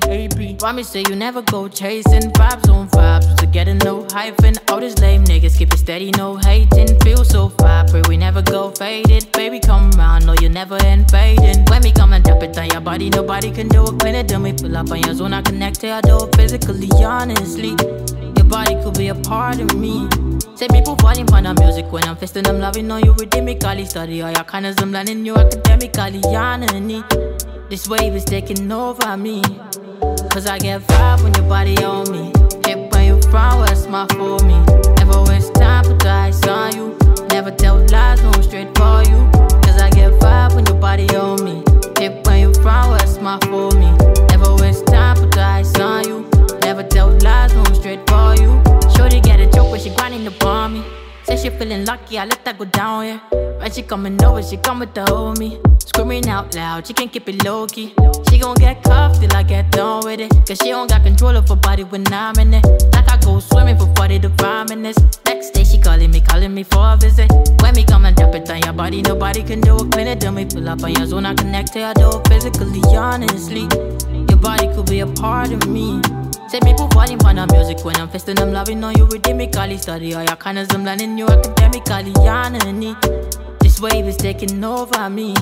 Promise 0.64 0.88
say 0.88 1.02
you 1.10 1.14
never 1.14 1.42
go 1.42 1.68
chasing 1.68 2.32
vibes 2.32 2.72
on 2.72 2.88
vibes. 2.88 3.36
To 3.36 3.46
get 3.46 3.68
a 3.68 3.74
no 3.74 4.06
hyphen. 4.10 4.54
All 4.70 4.80
these 4.80 4.98
lame 4.98 5.22
niggas 5.24 5.58
keep 5.58 5.74
it 5.74 5.76
steady, 5.76 6.10
no 6.12 6.36
hating. 6.36 6.98
Feel 7.00 7.22
so 7.22 7.50
fine, 7.50 7.84
we 8.08 8.16
never 8.16 8.40
go 8.40 8.70
faded. 8.70 9.30
Baby, 9.32 9.60
come 9.60 9.90
around, 9.90 10.24
no, 10.24 10.34
you 10.40 10.48
never 10.48 10.82
end 10.86 11.10
fading. 11.10 11.66
When 11.66 11.82
me 11.82 11.92
come 11.92 12.14
and 12.14 12.24
drop 12.24 12.42
it 12.42 12.56
on 12.56 12.70
your 12.70 12.80
body, 12.80 13.10
nobody 13.10 13.50
can 13.50 13.68
do 13.68 13.84
it. 13.84 13.98
Clean 13.98 14.14
it, 14.14 14.26
then 14.26 14.42
we 14.42 14.54
pull 14.54 14.74
up 14.74 14.90
on 14.90 15.02
your 15.02 15.12
zone. 15.12 15.34
I 15.34 15.42
connect, 15.42 15.84
I 15.84 16.00
do 16.00 16.16
it 16.24 16.34
physically, 16.34 16.88
honestly. 17.04 17.76
Your 18.34 18.46
body 18.46 18.82
could 18.82 18.96
be 18.96 19.08
a 19.08 19.14
part 19.16 19.60
of 19.60 19.76
me. 19.76 20.08
Say 20.56 20.68
people 20.68 20.96
falling 20.96 21.26
for 21.26 21.42
the 21.42 21.54
music 21.60 21.92
when 21.92 22.04
I'm 22.04 22.16
fisting, 22.16 22.48
I'm 22.48 22.58
loving 22.58 22.90
on 22.90 23.04
you 23.04 23.12
rhythmically. 23.12 23.84
Study 23.84 24.22
all 24.22 24.30
your 24.30 24.44
kindness, 24.44 24.76
I'm 24.78 24.92
learning 24.92 25.26
you 25.26 25.36
academically. 25.36 26.22
Yanni. 26.32 27.04
This 27.68 27.86
wave 27.86 28.14
is 28.14 28.24
taking 28.24 28.72
over 28.72 29.14
me. 29.18 29.42
Cause 30.34 30.48
I 30.48 30.58
get 30.58 30.80
vibe 30.88 31.22
when 31.22 31.32
your 31.34 31.48
body 31.48 31.78
on 31.84 32.10
me. 32.10 32.32
Hip 32.66 32.92
when 32.92 33.06
you 33.06 33.22
from, 33.30 33.60
what's 33.60 33.86
my 33.86 34.04
for 34.16 34.44
me? 34.44 34.58
Never 34.96 35.22
waste 35.30 35.54
time, 35.54 35.84
put 35.84 36.00
the 36.00 36.10
ice 36.10 36.44
on 36.48 36.74
you. 36.74 36.98
Never 37.28 37.52
tell 37.52 37.76
lies, 37.86 38.20
no 38.20 38.32
straight 38.42 38.76
for 38.76 39.04
you. 39.04 39.30
Cause 39.62 39.80
I 39.80 39.90
get 39.90 40.10
vibe 40.14 40.56
when 40.56 40.66
your 40.66 40.74
body 40.74 41.06
on 41.14 41.44
me. 41.44 41.62
Hip 42.00 42.26
when 42.26 42.40
you 42.40 42.52
from, 42.54 42.90
what's 42.90 43.20
my 43.20 43.38
for 43.42 43.70
me? 43.78 43.92
Never 44.26 44.56
waste 44.56 44.88
time, 44.88 45.18
put 45.18 45.30
the 45.30 45.40
ice 45.40 45.78
on 45.78 46.02
you. 46.08 46.28
Never 46.62 46.82
tell 46.82 47.16
lies, 47.20 47.54
no 47.54 47.62
straight 47.72 48.04
for 48.10 48.34
you. 48.34 48.60
Shorty 48.96 49.20
get 49.20 49.38
a 49.38 49.46
joke 49.46 49.70
when 49.70 49.80
she 49.80 49.90
grinding 49.90 50.26
upon 50.26 50.74
me. 50.74 51.03
She 51.36 51.50
feeling 51.50 51.84
lucky, 51.84 52.18
I 52.18 52.24
let 52.24 52.42
that 52.46 52.58
go 52.58 52.64
down, 52.64 53.04
yeah. 53.04 53.20
When 53.58 53.70
she 53.70 53.82
coming 53.82 54.22
over, 54.24 54.42
she 54.42 54.56
come 54.56 54.78
with 54.80 54.94
the 54.94 55.04
homie. 55.04 55.60
Screaming 55.82 56.26
out 56.28 56.54
loud, 56.54 56.86
she 56.86 56.94
can't 56.94 57.12
keep 57.12 57.28
it 57.28 57.44
low 57.44 57.66
key. 57.66 57.92
She 58.30 58.38
gon' 58.38 58.54
get 58.54 58.82
cuffed 58.82 59.20
till 59.20 59.36
I 59.36 59.42
get 59.42 59.70
done 59.70 60.04
with 60.06 60.20
it. 60.20 60.30
Cause 60.46 60.58
she 60.62 60.70
don't 60.70 60.88
got 60.88 61.02
control 61.02 61.36
of 61.36 61.46
her 61.50 61.56
body 61.56 61.84
when 61.84 62.10
I'm 62.10 62.38
in 62.38 62.54
it. 62.54 62.64
Like 62.94 63.10
I 63.10 63.18
go 63.20 63.40
swimming 63.40 63.76
for 63.76 63.92
40 63.94 64.20
to 64.20 64.30
5 64.30 64.70
minutes. 64.70 64.98
Next 65.26 65.50
day 65.50 65.64
she 65.64 65.78
calling 65.78 66.10
me, 66.10 66.20
calling 66.22 66.54
me 66.54 66.62
for 66.62 66.80
a 66.80 66.96
visit. 66.96 67.30
When 67.60 67.74
me 67.74 67.84
come 67.84 68.06
and 68.06 68.16
drop 68.16 68.34
it 68.34 68.48
on 68.48 68.62
your 68.62 68.72
body, 68.72 69.02
nobody 69.02 69.42
can 69.42 69.60
do 69.60 69.76
it. 69.76 69.92
Clean 69.92 70.06
it, 70.06 70.20
then 70.20 70.34
we 70.34 70.46
pull 70.46 70.66
up 70.66 70.82
on 70.82 70.94
your 70.94 71.06
zone. 71.06 71.26
I 71.26 71.34
connect 71.34 71.74
to 71.74 71.82
I 71.82 71.92
do 71.92 72.08
it 72.10 72.28
physically, 72.28 72.80
honestly. 72.96 73.68
Body 74.44 74.68
could 74.74 74.84
be 74.86 75.00
a 75.00 75.06
part 75.06 75.52
of 75.52 75.66
me. 75.66 76.02
Say 76.48 76.60
people 76.60 76.86
falling 76.90 77.18
for 77.18 77.32
the 77.32 77.48
music 77.50 77.82
when 77.82 77.96
I'm 77.96 78.10
fisting, 78.10 78.38
I'm 78.38 78.52
loving 78.52 78.84
on 78.84 78.94
you 78.94 79.06
rhythmically. 79.06 79.78
Study 79.78 80.14
all 80.14 80.22
your 80.22 80.36
kindness, 80.36 80.68
I'm 80.72 80.84
learning 80.84 81.16
you 81.16 81.26
academically. 81.26 82.12
Yanni. 82.22 82.94
This 83.60 83.80
wave 83.80 84.06
is 84.06 84.18
taking 84.18 84.62
over 84.62 85.08
me. 85.08 85.34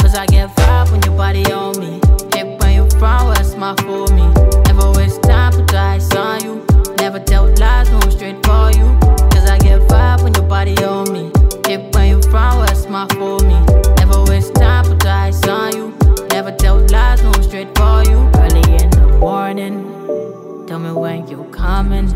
Cause 0.00 0.14
I 0.14 0.26
get 0.26 0.54
vibe 0.54 0.92
when 0.92 1.02
your 1.02 1.16
body 1.16 1.50
on 1.50 1.80
me. 1.80 1.98
Hip 2.34 2.60
when 2.60 2.74
you 2.74 2.90
from, 2.98 3.28
what's 3.28 3.56
my 3.56 3.74
for 3.76 4.06
me? 4.14 4.28
Never 4.66 4.92
waste 4.92 5.22
time, 5.22 5.52
put 5.52 5.72
ice 5.72 6.14
on 6.14 6.44
you. 6.44 6.66
Never 6.98 7.20
tell 7.20 7.46
lies, 7.56 7.90
no 7.90 8.00
straight 8.10 8.44
for 8.44 8.70
you. 8.72 8.98
Cause 9.32 9.48
I 9.48 9.58
get 9.58 9.80
vibe 9.88 10.22
when 10.22 10.34
your 10.34 10.46
body 10.46 10.76
on 10.84 11.10
me. 11.10 11.32
Hip 11.66 11.94
when 11.94 12.10
you 12.10 12.22
from, 12.24 12.58
what's 12.58 12.86
my 12.86 13.08
for 13.14 13.40
me? 13.40 13.58
Never 13.96 14.22
waste 14.24 14.54
time, 14.56 14.84
put 14.84 15.06
ice 15.06 15.42
on 15.48 15.74
you. 15.74 15.99
Lies, 16.90 17.22
no 17.22 17.32
straight 17.40 17.68
for 17.78 18.02
you. 18.10 18.18
Early 18.34 18.82
in 18.82 18.90
the 18.90 19.16
morning, 19.20 20.66
tell 20.66 20.80
me 20.80 20.90
when 20.92 21.28
you 21.28 21.44
coming. 21.52 22.08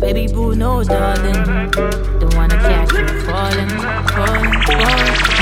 Baby 0.00 0.32
boo, 0.32 0.54
knows, 0.54 0.88
darling. 0.88 1.70
Don't 1.72 2.34
wanna 2.34 2.56
catch 2.56 2.90
you 2.92 3.06
falling, 3.26 3.68
falling, 4.08 4.52
falling. 4.64 5.32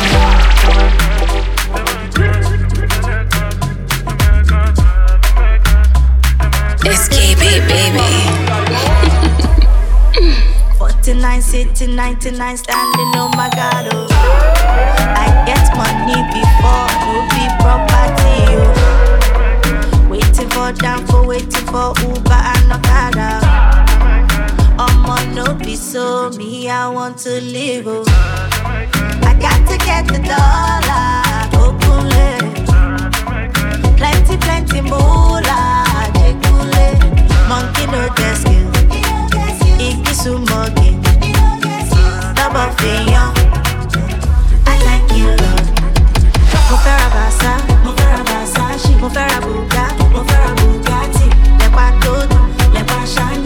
Escape 6.87 7.39
baby. 7.39 8.09
49 10.79 11.43
city, 11.43 11.87
99 11.87 12.57
standing, 12.57 13.13
oh 13.15 13.31
my 13.37 13.49
god, 13.55 13.89
oh. 13.93 14.09
I 15.17 15.27
get 15.47 15.71
money 15.77 16.19
before, 16.35 16.91
no 17.07 17.15
be 17.31 17.47
oh. 17.63 17.90
For 20.61 20.73
down 20.73 21.07
for 21.07 21.27
waiting 21.27 21.67
for 21.73 21.95
Uber 22.03 22.41
and 22.53 22.73
Okada. 22.73 23.41
I'ma 24.79 25.17
no 25.33 25.55
be 25.55 25.75
so 25.75 26.29
me, 26.37 26.69
I 26.69 26.87
want 26.87 27.17
to 27.21 27.41
live, 27.41 27.87
oh. 27.89 28.05
I 29.23 29.33
got 29.41 29.67
to 29.71 29.79
get 29.87 30.07
the 30.07 30.21
dollar, 30.21 31.65
open 31.65 32.11
Plenty, 33.97 34.37
plenty 34.37 34.83
moolah, 34.83 36.13
jekule. 36.21 36.89
Monkey 37.49 37.87
no 37.87 38.03
skill, 38.35 38.71
igi 39.81 40.13
sumogi. 40.13 40.91
Double 42.37 42.69
fiyan, 42.77 43.33
Mo 46.71 46.77
fẹ́ 46.85 46.95
ra 47.01 47.09
Versa, 47.15 47.53
mo 47.85 47.91
fẹ́ 47.99 48.09
ra 48.13 48.21
Versace, 48.29 48.91
mo 49.01 49.09
fẹ́ 49.15 49.25
ra 49.31 49.39
mo 50.13 50.21
fẹ́ 50.29 50.39
ra 50.43 50.51
Bugatti. 50.61 51.27
Lẹ́pa 51.61 51.85
tó 52.03 52.13
dùn, 52.31 52.47
lẹ́pa 52.75 52.99
ṣáńdì, 53.15 53.40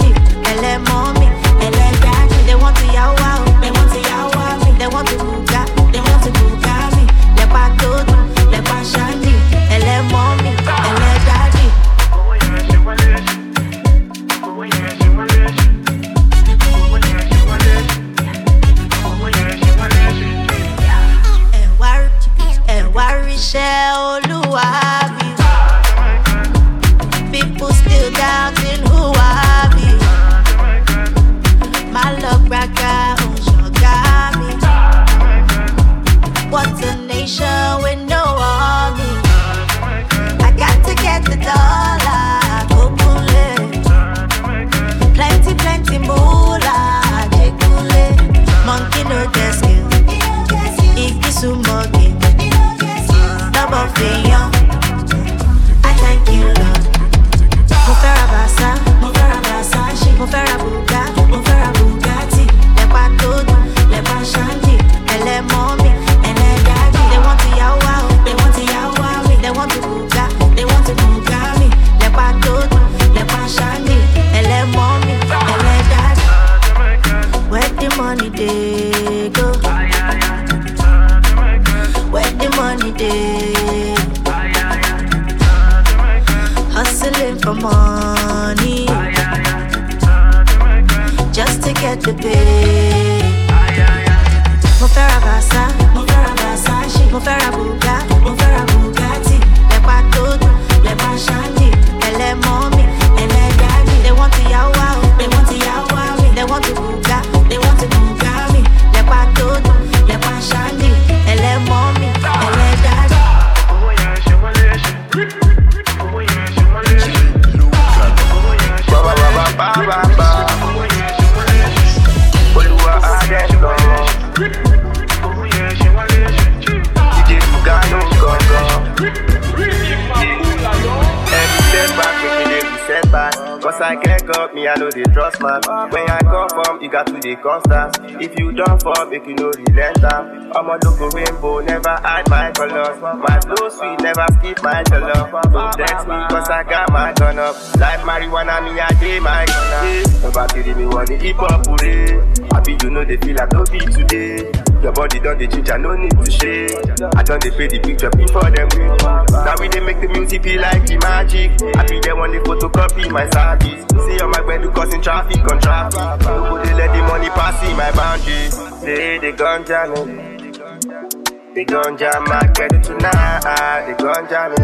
My 171.95 172.41
credit 172.57 172.83
tonight. 172.83 173.97
Gon' 173.99 174.29
jam 174.29 174.51
me. 174.51 174.57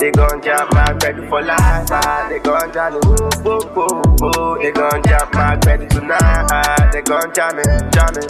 They 0.00 0.10
gon' 0.10 0.42
jam 0.42 0.66
my 0.72 0.84
credit 0.98 1.28
for 1.28 1.40
life. 1.40 1.86
They 2.28 2.40
gon' 2.40 2.72
jam 2.72 2.94
me. 2.94 3.00
Whoa. 3.44 4.58
They 4.60 4.72
gon' 4.72 5.02
jam 5.04 5.28
my 5.34 5.56
credit 5.62 5.88
tonight. 5.90 6.90
They 6.92 7.02
gon' 7.02 7.32
jam 7.32 7.56
me, 7.56 7.62
jam 7.92 8.12
me. 8.16 8.22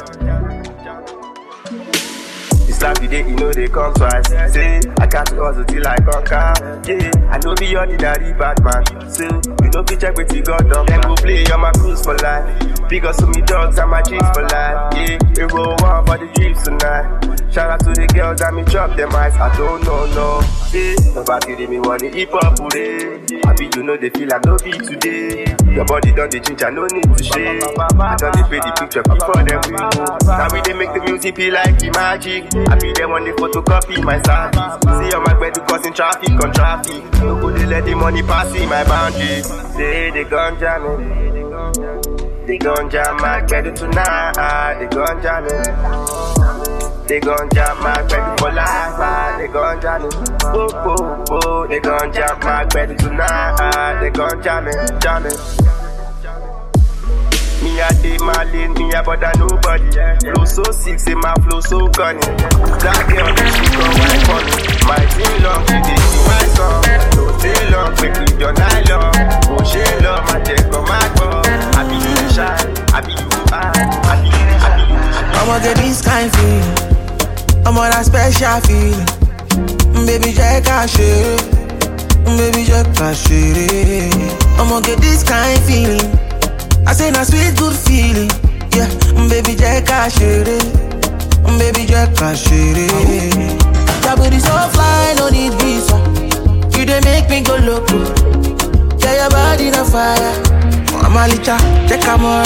This 2.66 2.82
life 2.82 3.01
day, 3.01 3.26
you 3.26 3.34
know 3.36 3.51
they 3.51 3.66
come 3.66 3.94
twice. 3.94 4.28
Say, 4.53 4.80
I 5.01 5.07
got 5.07 5.26
to 5.28 5.36
hustle 5.36 5.64
till 5.64 5.86
I 5.88 5.96
conquer. 5.96 6.53
Yeah, 6.86 7.11
I 7.30 7.38
know 7.38 7.55
be 7.55 7.74
ordinary 7.74 8.34
bad 8.34 8.62
man. 8.62 8.84
So, 9.11 9.24
you 9.24 9.70
know, 9.70 9.82
be 9.82 9.96
check 9.96 10.14
with 10.16 10.34
you 10.34 10.42
got 10.42 10.68
done. 10.68 10.84
Then 10.84 11.01
go 11.01 11.14
play 11.14 11.46
on 11.46 11.61
my 11.61 11.72
cruise 11.72 12.03
for 12.03 12.14
life. 12.18 12.88
Because 12.90 13.22
of 13.22 13.30
me 13.30 13.40
dogs 13.42 13.78
and 13.78 13.90
my 13.90 14.03
drinks 14.03 14.28
for 14.34 14.42
life. 14.42 14.94
Yeah, 14.94 15.18
we 15.36 15.42
roll 15.44 15.76
one 15.80 16.05
for 16.07 16.18
the 16.18 16.30
dreams 16.34 16.62
tonight. 16.62 16.97
Girls 18.29 18.41
that 18.41 18.55
me 18.55 18.62
drop 18.64 18.97
them 18.97 19.14
eyes. 19.14 19.35
I 19.37 19.55
don't 19.57 19.83
know, 19.85 20.07
no. 20.12 20.41
Yeah, 20.72 20.95
nobody 21.14 21.55
they 21.55 21.66
me 21.66 21.81
want 21.81 22.01
the 22.01 22.09
hip 22.09 22.31
hop 22.33 22.61
oh, 22.61 22.68
today. 22.68 23.41
I 23.47 23.55
be 23.55 23.70
you 23.74 23.83
know 23.83 23.97
they 23.97 24.11
feel 24.11 24.29
like 24.29 24.45
no 24.45 24.57
be 24.59 24.72
today. 24.72 25.57
Your 25.72 25.85
body 25.85 26.12
done 26.12 26.29
the 26.29 26.41
change, 26.41 26.62
I 26.62 26.70
no 26.70 26.85
need 26.87 27.09
to 27.09 27.24
shake. 27.24 27.64
I 27.64 28.16
done 28.16 28.33
they 28.37 28.45
pay 28.53 28.61
the 28.61 28.72
picture 28.76 29.03
before 29.03 29.41
them 29.45 29.61
we. 29.64 29.72
Now 30.29 30.49
we 30.53 30.61
they 30.61 30.76
make 30.76 30.93
the 30.93 31.01
music 31.09 31.37
feel 31.37 31.55
like 31.55 31.79
the 31.79 31.91
magic. 31.97 32.45
I 32.68 32.76
be 32.76 32.93
there 32.93 33.09
when 33.09 33.24
they 33.24 33.33
photocopy 33.33 34.03
my 34.05 34.20
service. 34.20 34.76
See 34.85 35.16
on 35.16 35.24
my 35.24 35.35
bed 35.41 35.55
to 35.55 35.61
causing 35.64 35.95
traffic 35.95 36.31
on 36.37 36.53
traffic. 36.53 37.03
No 37.24 37.41
go 37.41 37.51
they 37.51 37.64
let 37.64 37.85
the 37.85 37.95
money 37.95 38.22
pass 38.22 38.53
in 38.55 38.68
my 38.68 38.85
boundaries. 38.85 39.47
Say 39.72 40.11
they 40.11 40.24
jam 40.29 40.57
me. 41.01 41.39
They 42.47 42.57
gon' 42.57 42.89
jam 42.91 43.16
my 43.18 43.43
credit 43.43 43.76
tonight. 43.76 44.79
They 44.81 44.87
gon' 44.89 45.22
jam 45.22 45.45
me. 45.45 46.58
They 47.09 47.21
gon' 47.21 47.49
jam 47.55 47.81
my 47.83 47.95
credit 48.07 48.39
for 48.39 48.53
life. 48.53 48.69
Ah, 49.01 49.37
they 49.39 49.49
gon' 49.49 49.81
jam 49.81 50.03
me. 50.03 50.09
Whoa, 50.53 50.69
whoa, 50.85 51.25
whoa. 51.29 51.67
They 51.67 51.81
gon' 51.81 52.13
jam 52.13 52.39
my 52.41 52.65
credit 52.67 52.99
tonight. 52.99 53.57
Ah, 53.59 53.97
they 53.99 54.11
gon' 54.11 54.43
jam 54.43 54.65
me, 54.67 54.73
jam 55.01 55.23
me. 55.25 55.31
Me 57.65 57.81
a 57.81 57.89
day 58.05 58.19
lane, 58.53 58.75
me 58.75 58.93
a 58.93 59.03
bother 59.03 59.33
nobody. 59.41 59.89
Flow 60.21 60.45
so 60.45 60.63
sick, 60.71 61.01
say 61.01 61.15
my 61.15 61.33
flow 61.49 61.61
so 61.61 61.89
cunning. 61.89 62.21
That 62.85 63.01
girl, 63.09 63.33
she 63.57 63.65
gon' 63.73 63.95
wine 63.97 64.23
for 64.29 64.41
me. 64.45 64.53
My 64.85 65.01
team 65.17 65.33
long, 65.43 65.65
she 65.65 65.81
dey 65.81 65.97
sing 65.97 66.25
my 66.29 66.45
song. 66.53 66.85
No 67.17 67.25
stay 67.41 67.57
long, 67.73 67.97
quick 67.97 68.15
with 68.21 68.37
your 68.39 68.53
nylon. 68.53 69.17
Oh, 69.49 69.65
she 69.65 69.81
love 70.05 70.29
my 70.29 70.45
check 70.45 70.61
on 70.77 70.85
my 70.85 71.01
phone. 71.17 71.41
I 71.73 71.83
be 71.89 71.97
you 71.97 72.29
shy, 72.37 72.53
I 72.93 73.01
be 73.01 73.13
you 73.17 73.29
high, 73.49 73.73
I 73.73 74.21
be 74.21 74.29
you, 74.29 74.45
I 74.61 74.71
be 74.77 74.83
you. 74.93 75.01
I'ma 75.41 75.59
get 75.65 75.77
this 75.79 76.01
kind 76.05 76.31
feeling. 76.37 76.88
I'm 77.67 77.77
on 77.77 77.91
that 77.91 78.05
special 78.07 78.61
feeling. 78.67 79.07
Mm, 79.95 80.07
Baby, 80.07 80.33
check 80.33 80.67
out 80.69 80.89
shit. 80.91 81.41
Baby, 82.25 82.65
check 82.67 82.87
out 83.01 83.17
shit. 83.17 84.15
I'ma 84.59 84.81
get 84.81 84.99
this 85.01 85.23
kind 85.23 85.61
feeling. 85.65 86.05
I 86.87 86.93
say 86.93 87.11
na 87.11 87.23
sweet 87.25 87.57
good 87.59 87.77
feeling. 87.77 88.31
Yeah, 88.75 88.89
mm, 89.17 89.29
baby, 89.29 89.55
check 89.57 89.89
out 89.91 90.13
shit. 90.13 90.47
Baby, 91.59 91.87
check 91.87 92.21
out 92.23 92.37
shit. 92.37 92.77
Your 94.05 94.17
booty 94.17 94.39
so 94.41 94.55
fly, 94.73 95.15
no 95.19 95.29
need 95.29 95.53
visa. 95.61 95.97
You 96.79 96.87
dey 96.87 97.01
make 97.05 97.29
me 97.29 97.43
go 97.43 97.57
loco. 97.57 97.99
Yeah, 99.03 99.23
your 99.27 99.31
body 99.31 99.71
na 99.71 99.85
fire. 99.85 100.33
Mama 101.03 101.26
Licha, 101.30 101.57
check 101.88 102.01
camera. 102.03 102.42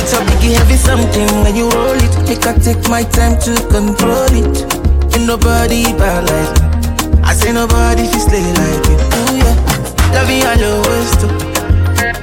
It's 0.00 0.12
a 0.12 0.18
biggie 0.26 0.54
heavy 0.56 0.76
something 0.76 1.26
when 1.42 1.56
you 1.56 1.68
roll 1.70 1.96
it. 1.96 2.14
Make 2.28 2.46
I 2.46 2.54
take 2.58 2.88
my 2.88 3.02
time 3.02 3.38
to 3.42 3.54
control 3.68 4.30
it. 4.30 4.56
Ain't 5.14 5.26
nobody 5.26 5.84
bad 5.98 6.24
like 6.30 6.52
me. 6.60 7.22
I 7.24 7.32
say 7.34 7.52
nobody 7.52 8.06
fi 8.06 8.18
slay 8.18 8.46
like 8.54 8.86
you. 8.86 8.96
Ooh 8.96 9.36
yeah, 9.40 9.56
love 10.14 10.30
you 10.30 10.46
all 10.46 10.58
your 10.60 10.78
waist 10.86 11.20
too. 11.20 11.30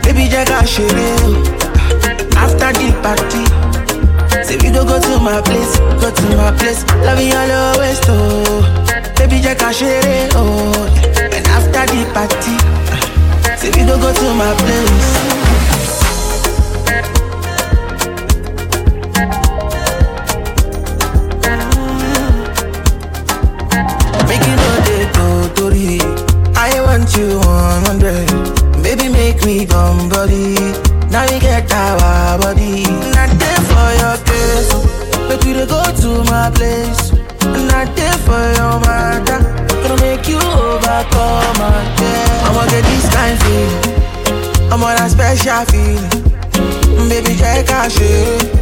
Baby, 0.04 0.30
check 0.30 0.50
out 0.52 0.68
shit. 0.68 0.94
After 2.38 2.72
the 2.76 2.92
party, 3.04 3.44
say 4.44 4.58
we 4.58 4.70
go 4.72 4.86
go 4.86 5.00
to 5.00 5.20
my 5.20 5.42
place, 5.42 5.78
go 6.00 6.12
to 6.12 6.26
my 6.38 6.52
place. 6.58 6.84
Love 7.04 7.20
you 7.20 7.36
all 7.36 7.48
your 7.48 7.80
waist 7.80 8.04
oh. 8.08 8.64
Baby, 9.18 9.40
out 9.48 9.74
shit. 9.76 10.32
Oh, 10.36 10.88
and 11.18 11.48
after 11.48 11.84
the 11.92 12.04
party, 12.14 12.56
say 13.58 13.72
we 13.76 13.86
go 13.88 13.98
go 14.00 14.14
to 14.14 14.34
my 14.36 14.54
place. 14.64 15.53
Want 26.94 27.18
you 27.18 27.40
100. 27.40 28.84
Baby, 28.84 29.10
make 29.10 29.44
me 29.46 29.66
come 29.66 30.10
body. 30.10 30.54
Now 31.10 31.26
we 31.26 31.40
get 31.40 31.66
our 31.74 32.38
body. 32.38 32.84
Not 33.18 33.32
there 33.42 33.62
for 33.70 33.90
your 34.02 34.18
case. 34.30 34.70
Make 35.28 35.44
you 35.46 35.54
dey 35.58 35.66
go 35.66 35.82
to 36.04 36.12
my 36.30 36.52
place. 36.54 37.12
Not 37.70 37.90
there 37.98 38.18
for 38.26 38.44
your 38.60 38.78
matter. 38.86 39.42
Gonna 39.82 39.98
make 40.02 40.28
you 40.28 40.38
overcome 40.38 41.62
again. 41.66 42.30
I'ma 42.46 42.64
get 42.70 42.84
this 42.86 43.10
kind 43.10 43.38
feeling. 43.42 44.72
I'm 44.72 44.84
on 44.84 44.98
a 45.02 45.10
special 45.10 45.66
feeling. 45.74 47.10
Baby, 47.10 47.34
check 47.42 47.70
out 47.72 47.92
shit. 47.92 48.54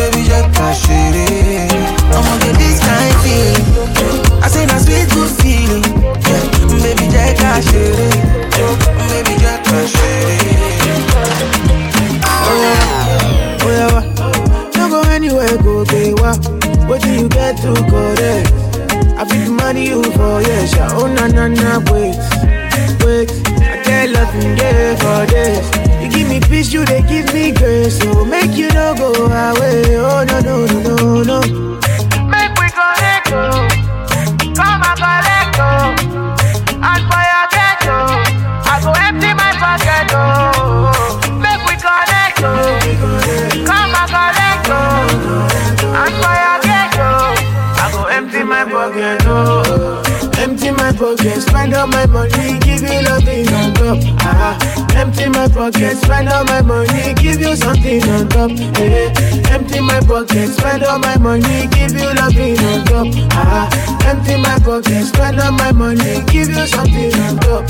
Baby, 0.00 0.24
check 0.24 0.56
out 0.56 0.74
shit. 0.74 1.72
I'ma 2.16 2.32
get 2.44 2.56
this 2.56 2.80
kind 2.80 3.14
feeling. 3.20 4.42
I 4.42 4.48
say 4.48 4.64
na 4.64 4.78
sweet 4.78 5.08
good 5.12 5.30
feeling. 5.40 6.01
Baby, 6.82 7.06
check 7.12 7.40
out 7.40 7.62
shit. 7.62 7.96
Baby, 9.08 9.34
oh 12.34 12.56
yeah, 12.62 13.92
wa. 13.94 14.70
Don't 14.72 14.90
go 14.90 15.00
anywhere, 15.10 15.56
go 15.58 15.84
gay 15.84 16.12
wa. 16.14 16.34
What 16.86 17.02
do 17.02 17.10
you 17.12 17.28
get 17.28 17.56
to 17.58 17.72
go 17.90 18.14
there? 18.14 18.44
I 19.18 19.24
fit 19.24 19.48
money 19.50 19.86
you 19.88 20.02
for 20.12 20.40
yes, 20.42 20.74
yeah. 20.74 20.88
Oh 20.92 21.06
na 21.06 21.26
na 21.28 21.46
na, 21.48 21.78
wait, 21.90 22.16
wait. 23.04 23.30
I 23.62 23.82
get 23.84 24.10
loving 24.10 24.56
there 24.56 24.96
for 24.98 25.26
this. 25.26 25.66
You 26.02 26.08
give 26.10 26.28
me 26.28 26.40
peace, 26.40 26.72
you 26.72 26.84
they 26.84 27.02
give 27.02 27.32
me 27.32 27.52
grace. 27.52 27.98
So 28.00 28.24
make 28.24 28.56
you 28.56 28.68
no 28.70 28.94
go 28.96 29.12
away. 29.26 29.96
Oh 29.96 30.24
no 30.24 30.40
no 30.40 30.66
no 30.66 30.96
no 30.96 31.22
no. 31.22 31.40
Make 32.28 32.52
we 32.58 32.68
connect, 32.70 33.30
oh. 33.32 33.68
Come 34.56 34.82
and 34.82 34.98
collect, 34.98 35.56
oh. 35.60 36.31
And 36.84 37.02
your 37.30 37.46
ghetto, 37.54 37.98
I 38.66 38.80
go 38.82 38.92
empty 39.06 39.30
my 39.34 39.52
pocket, 39.62 40.10
oh. 40.14 40.90
Make 41.38 41.62
we 41.68 41.74
connect, 41.78 42.42
oh. 42.42 42.78
Come 43.68 43.94
and 43.94 44.08
collect, 44.10 44.66
oh. 44.68 45.94
And 46.02 46.14
for 46.20 46.34
your 46.42 46.58
ghetto, 46.66 47.10
I 47.78 47.86
go 47.92 48.04
empty 48.06 48.42
my 48.42 48.64
pocket, 48.64 49.22
oh. 49.26 50.11
Empty 50.42 50.72
my 50.72 50.90
pocket, 50.90 51.40
spend 51.40 51.72
all 51.72 51.86
my 51.86 52.04
money, 52.06 52.58
give 52.58 52.82
you 52.82 53.00
nothing 53.02 53.46
on 53.54 53.72
top. 53.74 53.98
Ah, 54.26 54.58
empty 54.96 55.28
my 55.28 55.46
pocket, 55.46 55.96
spend 55.96 56.28
all 56.30 56.44
my 56.44 56.60
money, 56.60 57.14
give 57.14 57.40
you 57.40 57.54
something 57.54 58.02
on 58.10 58.28
top. 58.28 58.50
Hey, 58.76 59.12
empty 59.54 59.80
my 59.80 60.00
pocket, 60.00 60.48
spend 60.48 60.82
all 60.82 60.98
my 60.98 61.16
money, 61.18 61.68
give 61.68 61.92
you 61.92 62.12
nothing 62.14 62.58
on 62.58 62.84
top. 62.84 63.06
Ah, 63.38 63.70
empty 64.04 64.36
my 64.36 64.58
pocket, 64.58 65.04
spend 65.06 65.38
all 65.38 65.52
my 65.52 65.70
money, 65.70 66.24
give 66.26 66.48
you 66.48 66.66
something 66.66 67.14
on 67.22 67.38
top. 67.38 67.62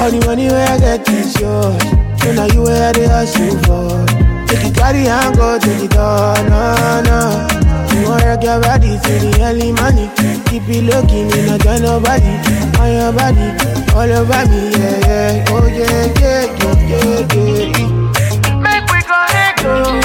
All 0.00 0.10
the 0.10 0.22
money 0.24 0.48
where 0.48 0.66
I 0.66 0.78
get 0.78 1.06
is 1.10 1.38
yours. 1.38 1.82
So 2.22 2.32
now 2.32 2.46
you 2.46 2.62
where 2.62 2.90
they 2.94 3.06
hustle 3.06 3.58
for. 3.68 4.06
Take 4.48 4.64
it 4.64 4.74
carry 4.74 5.06
and 5.06 5.36
go 5.36 5.58
to 5.58 5.68
the 5.68 5.88
door, 5.88 6.34
no, 6.48 7.02
no. 7.04 7.67
Wanna 8.06 8.38
your 8.42 8.60
body 8.60 8.98
till 9.02 9.18
the 9.18 9.30
early 9.42 9.72
morning. 9.72 10.10
Keep 10.46 10.68
it 10.68 10.82
looking, 10.84 11.30
you 11.30 11.42
not 11.46 11.60
tell 11.60 11.80
nobody. 11.80 12.32
On 12.78 12.88
your 12.92 13.12
body, 13.12 13.48
all 13.94 14.10
over 14.12 14.42
me, 14.50 14.60
yeah, 14.70 15.06
yeah. 15.08 15.44
Oh 15.48 15.66
yeah, 15.66 16.06
yeah, 16.20 16.44
yeah, 16.60 16.76
yeah, 16.90 17.34
yeah. 17.34 18.58
Make 18.62 18.86
we 18.92 19.00
connect, 19.02 19.64
oh. 19.64 20.00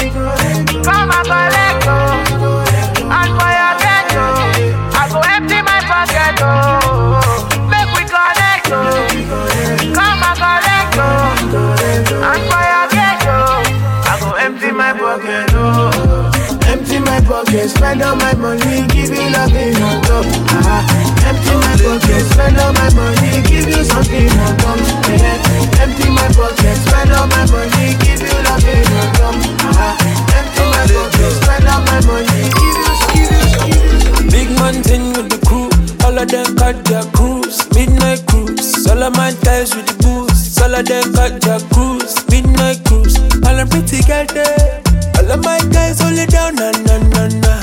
Come 0.84 1.10
and 1.10 1.26
collect, 1.26 1.54
oh. 1.56 1.63
Pocket, 17.24 17.70
spend 17.70 18.02
all 18.02 18.16
my 18.16 18.34
money, 18.34 18.86
give 18.88 19.10
you 19.10 19.30
nothing 19.30 19.76
on 19.82 20.00
top. 20.02 20.24
Ah, 20.62 20.84
empty 21.26 21.54
my 21.56 21.74
pocket, 21.80 22.22
spend 22.30 22.58
all 22.58 22.72
my 22.72 22.88
money, 22.94 23.42
give 23.48 23.68
you 23.68 23.84
something 23.84 24.28
on 24.28 24.56
top. 24.58 24.78
Yeah. 25.08 25.82
Empty 25.82 26.08
my 26.10 26.28
pocket, 26.36 26.76
spend 26.84 27.12
all 27.12 27.26
my 27.26 27.44
money, 27.50 27.96
give 28.04 28.20
you 28.20 28.38
nothing 28.44 28.86
on 28.92 29.08
top. 29.16 29.34
Ah, 29.74 29.96
empty 30.36 30.64
my 30.68 30.84
pocket, 30.92 31.32
spend 31.40 31.66
all 31.68 31.80
my 31.88 31.98
money, 32.06 32.42
give 32.52 32.78
you, 32.78 32.92
give 33.12 33.30
you, 33.32 33.48
give 33.64 34.24
you. 34.24 34.30
Big 34.30 34.48
man 34.60 34.82
thing 34.82 35.12
with 35.16 35.28
the 35.32 35.40
crew, 35.46 35.68
all 36.04 36.18
of 36.18 36.28
them 36.28 36.54
got 36.54 36.76
their 36.84 37.04
cruise, 37.12 37.58
midnight 37.74 38.24
cruise. 38.26 38.86
All 38.86 39.02
of 39.02 39.16
my 39.16 39.32
guys 39.42 39.74
with 39.74 39.86
the 39.86 39.96
booze, 40.04 40.60
all 40.60 40.74
of 40.74 40.84
them 40.86 41.12
got 41.12 41.40
their 41.40 41.60
cruise, 41.72 42.14
midnight 42.28 42.84
cruise. 42.84 43.16
All 43.44 43.56
the 43.56 43.66
pretty 43.68 44.02
girl 44.06 44.26
there, 44.26 44.82
all 45.24 45.32
of 45.32 45.44
my 45.44 45.58
guys 45.72 46.00
it 46.02 46.30
down, 46.30 46.54
na 46.54 46.70
na 46.84 46.98
na 46.98 47.28
na. 47.40 47.54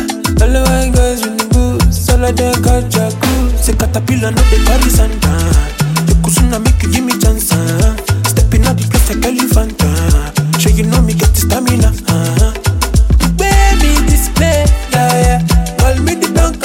All 0.41 0.55
of 0.57 0.66
my 0.68 0.89
guys 0.89 1.22
the 1.22 1.45
booze, 1.53 2.09
all 2.09 2.24
of 2.24 2.36
them 2.36 2.62
got 2.62 2.89
their 2.89 3.12
cruise. 3.22 3.66
Say 3.66 3.74
caterpillar 3.74 4.32
no 4.32 4.41
they 4.49 4.62
carry 4.66 4.89
santa. 4.89 5.30
The 6.07 6.14
kusuna 6.24 6.57
make 6.64 6.82
you 6.82 6.91
give 6.91 7.05
me 7.05 7.14
chance, 7.20 7.51
uh. 7.53 7.95
Stepping 8.26 8.66
out 8.66 8.78
the 8.78 8.88
place 8.89 9.14
like 9.14 9.26
elephant, 9.26 9.78
uh. 9.84 10.57
Sure 10.57 10.72
you 10.72 10.84
know 10.89 11.01
me 11.01 11.14
get 11.14 11.30
the 11.30 11.41
stamina, 11.45 11.93
uh. 12.09 12.51
Baby 13.38 13.93
display. 14.09 14.66
Call 15.78 15.95
me 16.01 16.16
the 16.18 16.30
Don 16.34 16.57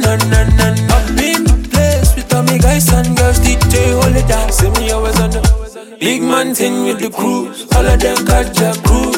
na 0.00 0.16
na 0.28 0.40
na. 0.60 0.94
Up 0.94 1.08
in 1.16 1.44
the 1.44 1.56
place 1.72 2.14
with 2.16 2.32
all 2.34 2.42
me 2.42 2.58
guys 2.58 2.92
and 2.92 3.16
girls, 3.16 3.38
DJ 3.40 3.96
down. 4.28 4.48
The 4.48 5.96
big 5.98 6.22
man 6.22 6.54
thing 6.54 6.84
with 6.84 7.00
the 7.00 7.10
cruise. 7.10 7.66
All 7.74 7.86
of 7.86 7.98
them 8.00 8.24
got 8.24 8.52
their 8.54 8.74
cruise, 8.84 9.13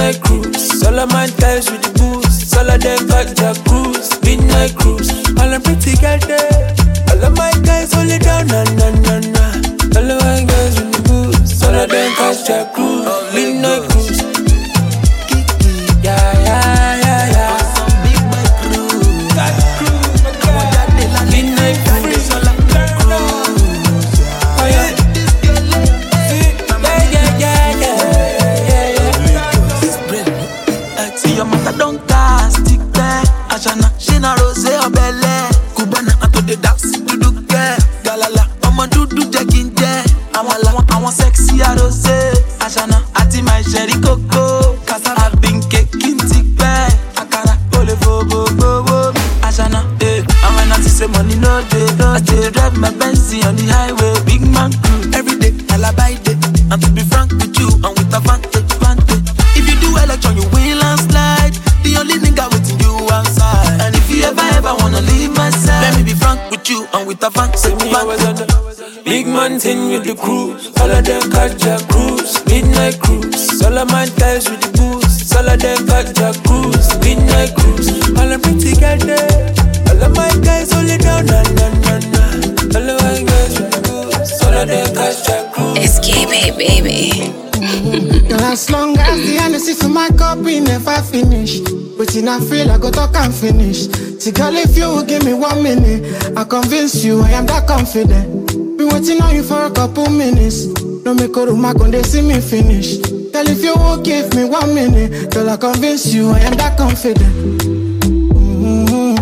midnight 0.00 0.22
cruise. 0.22 0.82
All 0.86 0.98
of 0.98 1.12
my 1.12 1.28
guys 1.38 1.70
with 1.70 1.82
the 1.82 1.92
booze. 1.98 2.56
All 2.56 2.68
of 2.68 2.80
them 2.80 3.06
got 3.06 3.28
their 3.36 3.54
cruise, 3.68 4.10
midnight 4.24 4.74
cruise. 4.76 5.10
All 5.38 5.50
the 5.50 5.60
pretty 5.60 5.96
girl 6.00 6.18
there. 6.24 6.74
All 7.10 7.24
of 7.24 7.36
my 7.36 7.52
guys 7.62 7.92
it 7.92 8.22
down, 8.22 8.46
na 8.48 8.64
na 8.80 8.88
na 9.04 9.20
na. 9.20 9.44
All 9.96 10.10
of 10.10 10.18
my 10.24 10.44
guys 10.44 10.80
with 10.80 10.92
the 10.96 11.02
booze. 11.08 11.62
All 11.62 11.74
of 11.74 11.90
them 11.90 12.10
got 12.16 12.46
their 12.46 12.64
cruise, 12.72 13.06
Big 69.62 69.76
man 69.76 69.90
thing 69.90 69.90
with 69.90 70.04
the 70.04 70.14
cruise. 70.14 70.72
All 70.80 70.90
of 70.90 71.04
them 71.04 71.30
got 71.30 71.50
their 71.58 71.78
cruise, 71.88 72.44
midnight 72.46 73.00
cruise. 73.00 73.62
All 73.62 73.76
of 73.76 73.90
my 73.90 74.06
guys 74.16 74.48
with 74.48 74.60
the 74.60 74.72
booze. 74.72 75.32
All 75.36 75.48
of 75.48 75.60
them 75.60 75.86
got 75.86 76.06
their 76.14 76.32
cruise, 76.44 76.88
midnight 77.00 77.54
cruise. 77.54 77.88
All 78.16 78.28
the 78.28 78.38
pretty 78.40 78.72
girl 78.80 78.96
there. 79.04 79.52
All 79.90 80.02
of 80.02 80.16
my 80.16 80.30
guys 80.40 80.72
hold 80.72 80.88
it 80.88 81.02
down, 81.02 81.26
na 81.26 81.42
na 81.42 81.68
na 81.84 81.94
na. 82.08 82.24
All 82.72 82.88
of 82.88 82.96
my 83.04 83.20
guys 83.20 83.60
with 83.60 83.70
the 83.72 83.80
booze. 83.84 84.42
All 84.42 84.56
of 84.56 84.68
them 84.68 84.94
got 84.94 85.14
their 85.26 85.44
cruise. 85.52 85.78
Escape, 85.78 86.56
baby. 86.56 87.32
Girl, 88.28 88.40
as 88.40 88.70
long 88.70 88.96
as 88.96 89.20
the 89.20 89.36
Hennessy 89.40 89.74
for 89.74 89.88
my 89.88 90.08
cup, 90.16 90.38
we 90.38 90.60
never 90.60 90.96
finish. 91.02 91.60
But 91.98 92.14
in 92.16 92.28
I 92.28 92.40
feel 92.40 92.70
I 92.70 92.78
go 92.78 92.90
talk 92.90 93.14
and 93.16 93.34
finish. 93.34 93.88
See, 94.20 94.32
girl, 94.32 94.56
if 94.56 94.76
you 94.76 95.04
give 95.04 95.24
me 95.24 95.34
one 95.34 95.62
minute, 95.62 96.32
I 96.36 96.44
convince 96.44 97.04
you 97.04 97.20
I 97.20 97.32
am 97.32 97.46
that 97.46 97.66
confident. 97.66 98.59
Been 98.80 98.88
waiting 98.88 99.20
on 99.20 99.34
you 99.34 99.42
for 99.42 99.62
a 99.66 99.70
couple 99.70 100.08
minutes. 100.08 100.64
No 101.04 101.12
make 101.12 101.36
a 101.36 101.44
room, 101.44 101.66
I 101.66 101.74
they 101.90 102.02
see 102.02 102.22
me 102.22 102.40
finish. 102.40 102.96
Girl, 102.96 103.46
if 103.46 103.62
you 103.62 103.74
won't 103.74 104.02
give 104.06 104.34
me 104.34 104.44
one 104.44 104.74
minute, 104.74 105.30
girl, 105.34 105.50
I 105.50 105.58
convince 105.58 106.14
you 106.14 106.30
I 106.30 106.38
am 106.38 106.54
that 106.54 106.78
confident. 106.78 107.60
Mhm. 108.32 109.18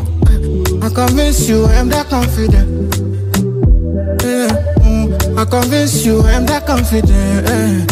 I 0.80 0.88
convince 0.90 1.48
you 1.48 1.64
I 1.64 1.74
am 1.74 1.88
that 1.88 2.08
confident. 2.08 2.94
Yeah. 4.22 4.46
mm, 4.78 5.36
I 5.36 5.44
convince 5.44 6.06
you 6.06 6.20
I 6.20 6.32
am 6.34 6.46
that 6.46 6.64
confident. 6.64 7.90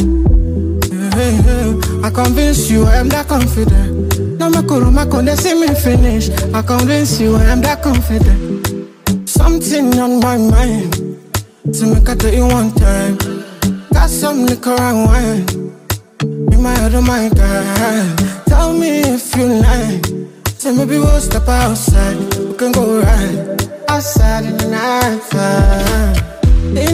I 2.04 2.10
convince 2.10 2.70
you 2.70 2.84
I 2.84 2.94
am 2.94 3.08
that 3.08 3.26
confident. 3.26 4.38
No 4.38 4.50
make 4.50 4.70
a 4.70 4.78
room, 4.78 4.98
I 4.98 5.04
they 5.04 5.34
see 5.34 5.54
me 5.60 5.74
finish. 5.74 6.30
I 6.54 6.62
convince 6.62 7.18
you 7.18 7.34
I 7.34 7.42
am 7.46 7.60
that 7.62 7.82
confident. 7.82 9.28
Something 9.28 9.98
on 9.98 10.20
my 10.20 10.36
mind. 10.36 11.05
To 11.76 11.84
make 11.84 12.08
I 12.08 12.14
tell 12.14 12.32
you 12.32 12.46
one 12.46 12.72
time. 12.72 13.18
Got 13.92 14.08
some 14.08 14.46
liquor 14.46 14.70
and 14.80 15.04
wine. 15.04 15.46
In 16.52 16.62
my 16.62 16.74
oh 16.80 17.02
my 17.02 17.28
God. 17.28 18.46
Tell 18.46 18.72
me 18.72 19.00
if 19.00 19.36
you 19.36 19.46
like. 19.60 20.06
Say 20.56 20.72
maybe 20.74 20.96
we'll 20.96 21.20
step 21.20 21.46
outside. 21.46 22.16
We 22.38 22.54
can 22.56 22.72
go 22.72 23.02
right 23.02 23.70
outside 23.90 24.46
in 24.46 24.56
the 24.56 24.68
night 24.70 25.20
time. 25.30 26.16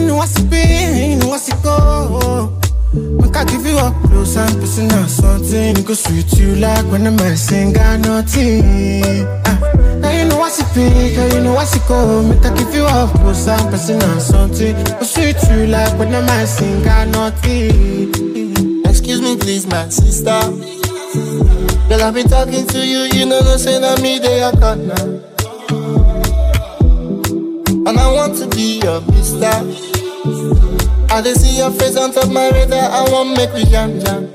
Know 0.05 0.17
what's 0.17 0.37
be, 0.41 1.11
you 1.11 1.15
know 1.15 1.29
what's 1.29 1.47
it 1.47 1.63
go. 1.63 2.59
I 3.35 3.45
give 3.45 3.65
you 3.65 3.77
up 3.77 3.93
close 4.03 4.37
and 4.37 4.53
personal 4.59 5.07
something. 5.07 5.77
It 5.77 5.85
go 5.85 5.93
sweet 5.93 6.31
you 6.33 6.55
like 6.55 6.85
when 6.85 7.03
the 7.03 7.11
man 7.11 7.35
sing 7.37 7.73
got 7.73 7.99
nothing. 7.99 9.25
Ah. 9.45 9.59
Now 9.99 10.11
you 10.11 10.25
know 10.25 10.37
what's 10.37 10.59
it 10.59 10.67
be, 10.75 11.15
girl, 11.15 11.33
you 11.33 11.41
know 11.41 11.53
what's 11.53 11.75
it 11.75 11.81
go. 11.87 12.23
Make 12.23 12.45
I 12.45 12.55
give 12.55 12.73
you 12.73 12.85
up 12.85 13.11
close 13.19 13.47
and 13.47 13.69
personal 13.69 14.19
something. 14.19 14.75
It 14.75 14.99
go 14.99 15.03
sweet 15.03 15.37
you 15.49 15.67
like 15.67 15.97
when 15.97 16.11
the 16.11 16.21
man 16.21 16.47
sing 16.47 16.83
got 16.83 17.07
nothing. 17.07 18.85
Excuse 18.85 19.21
me, 19.21 19.37
please, 19.37 19.65
my 19.67 19.89
sister. 19.89 20.39
Girl, 21.89 22.01
I've 22.01 22.13
been 22.13 22.27
talking 22.27 22.65
to 22.67 22.85
you, 22.85 23.01
you 23.13 23.25
know, 23.25 23.41
no 23.41 23.57
say 23.57 23.79
that 23.79 24.01
me, 24.01 24.19
they 24.19 24.41
are 24.41 24.51
cut 24.53 24.77
now. 24.77 25.05
And 27.85 27.99
I 27.99 28.11
want 28.13 28.37
to 28.37 28.47
be 28.47 28.79
your 28.79 29.01
mister. 29.01 30.72
I 31.13 31.21
just 31.21 31.41
see 31.41 31.57
your 31.57 31.69
face 31.71 31.95
on 31.95 32.11
top 32.11 32.29
my 32.31 32.49
radar, 32.49 32.89
I 32.89 33.03
want 33.11 33.37
make 33.37 33.53
we 33.53 33.65
jam 33.65 33.99
jam. 33.99 34.25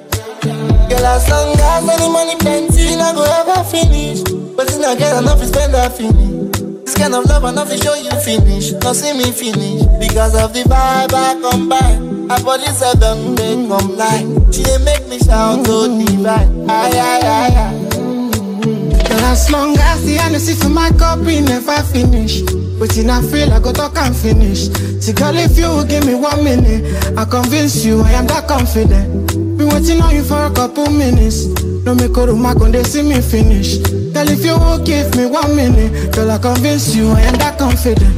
Girl, 0.89 1.05
as 1.07 1.29
long 1.29 1.59
as 1.59 1.89
any 1.89 2.09
money 2.13 2.37
plenty, 2.37 2.95
I 2.95 3.13
go 3.15 3.25
ever 3.25 3.65
finish. 3.69 4.23
But 4.57 4.69
it's 4.69 4.79
not 4.79 4.97
get 4.99 5.21
enough 5.21 5.39
to 5.41 5.47
spend 5.47 5.75
that 5.75 5.93
finish. 5.97 6.55
This 6.85 6.95
kind 6.97 7.15
of 7.15 7.25
love 7.27 7.45
enough 7.45 7.69
to 7.71 7.77
show 7.79 7.95
you 7.95 8.11
finish, 8.23 8.73
not 8.85 8.95
see 8.97 9.13
me 9.13 9.31
finish. 9.33 9.83
Because 9.99 10.35
of 10.41 10.53
the 10.55 10.63
vibe 10.63 11.13
I 11.13 11.35
combine. 11.51 12.31
I 12.31 12.43
body 12.43 12.67
said 12.67 13.01
don't 13.01 13.35
make 13.35 13.69
come 13.69 13.97
line. 13.97 14.53
She 14.53 14.63
dey 14.63 14.79
make 14.85 15.07
me 15.09 15.19
shout 15.19 15.65
to 15.67 15.89
divine. 16.05 16.71
Aye, 16.71 16.91
aye, 16.95 17.21
aye, 17.25 17.55
aye. 17.59 19.09
Girl, 19.09 19.25
as 19.27 19.51
long 19.51 19.77
as 19.79 20.05
the 20.05 20.15
Hennessy 20.21 20.55
for 20.55 20.69
my 20.69 20.91
cup, 20.93 21.19
we 21.21 21.41
never 21.41 21.83
finish. 21.85 22.43
But 22.79 22.97
in 22.97 23.11
I 23.11 23.21
feel 23.23 23.53
I 23.53 23.59
go 23.59 23.73
talk 23.73 23.97
and 23.99 24.15
finish. 24.15 24.71
See, 25.03 25.13
girl, 25.13 25.35
if 25.37 25.59
you 25.59 25.67
will 25.67 25.85
give 25.85 26.07
me 26.07 26.15
one 26.15 26.45
minute, 26.45 27.19
I 27.19 27.25
convince 27.25 27.85
you 27.85 28.03
I 28.03 28.13
am 28.13 28.27
that 28.29 28.47
confident. 28.47 29.27
Been 29.59 29.69
waiting 29.69 30.01
on 30.01 30.15
you 30.15 30.23
for 30.23 30.47
a 30.47 30.51
couple 30.53 30.89
minutes. 30.89 31.47
No 31.85 31.95
make 31.95 32.17
a 32.17 32.27
room, 32.27 32.47
I 32.47 32.55
they 32.71 32.85
see 32.85 33.03
me 33.03 33.21
finish. 33.21 33.79
Girl, 33.79 34.29
if 34.29 34.45
you 34.45 34.57
won't 34.57 34.87
give 34.87 35.15
me 35.17 35.27
one 35.27 35.57
minute, 35.57 36.15
girl, 36.15 36.31
I 36.31 36.39
convince 36.39 36.95
you 36.95 37.11
I 37.11 37.23
am 37.23 37.35
that 37.39 37.59
confident. 37.59 38.15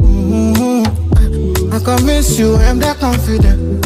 Mm-hmm. 0.00 1.72
I 1.72 1.78
convince 1.80 2.38
you 2.38 2.54
I 2.54 2.64
am 2.64 2.78
that 2.78 2.98
confident. 2.98 3.84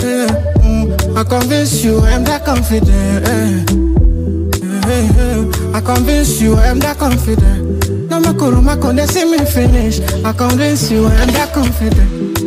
Yeah. 0.00 0.28
Mm. 0.62 1.16
I 1.16 1.24
convince 1.24 1.84
you 1.84 1.98
I 2.00 2.10
am 2.12 2.24
that 2.24 2.44
confident. 2.44 2.92
Yeah, 4.62 4.84
yeah. 4.88 5.76
I 5.76 5.80
convince 5.80 6.40
you 6.40 6.54
I 6.54 6.66
am 6.66 6.78
that 6.80 6.98
confident. 6.98 7.83
No 8.14 8.20
make 8.20 8.40
a 8.42 8.48
room, 8.48 8.68
I 8.68 8.76
can 8.76 8.94
they 8.94 9.06
see 9.06 9.24
me 9.24 9.44
finish. 9.44 9.98
I 10.24 10.32
convince 10.32 10.88
you 10.88 11.08
and 11.08 11.30
confident. 11.52 12.38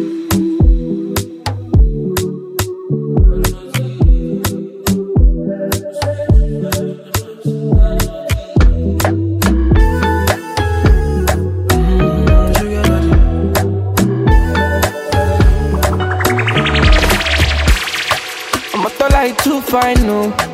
I'm 18.74 19.12
like 19.12 19.38
too 19.44 19.60
fine. 19.60 20.47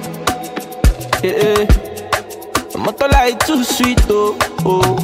Like 3.23 3.39
too 3.45 3.63
sweet, 3.63 4.01
oh, 4.09 4.37
oh. 4.65 4.99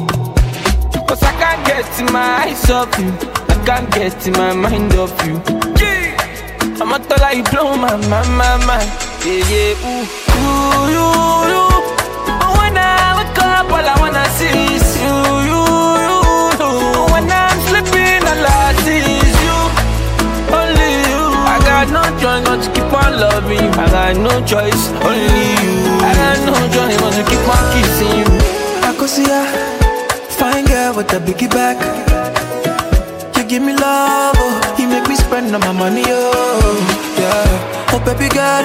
Cause 1.08 1.22
I 1.22 1.32
can't 1.40 1.64
get 1.64 1.88
in 1.98 2.12
my 2.12 2.44
eyes 2.44 2.68
off 2.68 2.92
you. 2.98 3.08
I 3.48 3.56
can't 3.64 3.90
get 3.94 4.26
in 4.26 4.34
my 4.34 4.52
mind 4.52 4.92
off 4.92 5.16
you. 5.24 5.40
Yeah. 5.80 6.20
I'm 6.82 6.92
a 6.92 6.98
like 7.16 7.50
blow 7.50 7.74
my, 7.78 7.96
my, 8.12 8.20
my, 8.36 8.60
my. 8.68 8.76
Yeah, 9.24 9.40
yeah, 9.48 9.88
ooh, 9.88 10.04
ooh, 10.36 10.92
you, 10.92 11.06
you. 11.48 11.64
But 12.36 12.52
when 12.60 12.76
I 12.76 13.16
wake 13.16 13.40
up, 13.40 13.72
all 13.72 13.88
I 13.88 13.96
wanna 13.96 14.28
see 14.36 14.52
is 14.68 14.84
you, 15.00 15.16
you, 15.48 15.62
you, 16.04 16.16
you. 16.60 16.72
When 17.16 17.24
I'm 17.24 17.56
sleeping, 17.72 18.20
all 18.20 18.44
I 18.44 18.76
see 18.84 19.00
is 19.16 19.36
you. 19.48 19.58
Only 20.52 20.92
you. 21.08 21.24
I 21.48 21.56
got 21.64 21.88
no 21.88 22.04
choice 22.20 22.44
but 22.44 22.60
to 22.64 22.68
keep 22.68 22.92
on 22.92 23.16
loving 23.18 23.64
you. 23.64 23.80
I 23.80 23.88
got 23.88 24.16
no 24.20 24.44
choice, 24.44 24.92
only 25.08 25.64
you. 25.64 25.89
I 26.18 27.22
keep 27.28 27.46
on 27.46 27.64
kissing 27.72 28.18
you. 28.18 28.26
I 28.82 28.94
could 28.98 29.08
see 29.08 29.24
ya, 29.26 29.44
fine 30.38 30.64
girl 30.64 30.96
with 30.96 31.12
a 31.12 31.18
biggie 31.20 31.50
back. 31.50 31.76
You 33.36 33.44
give 33.44 33.62
me 33.62 33.72
love, 33.74 34.34
oh, 34.38 34.76
you 34.78 34.88
make 34.88 35.08
me 35.08 35.14
spend 35.16 35.54
all 35.54 35.60
my 35.60 35.72
money, 35.72 36.02
oh, 36.06 36.76
yeah. 37.18 37.92
Oh, 37.92 38.00
baby 38.04 38.28
girl, 38.28 38.64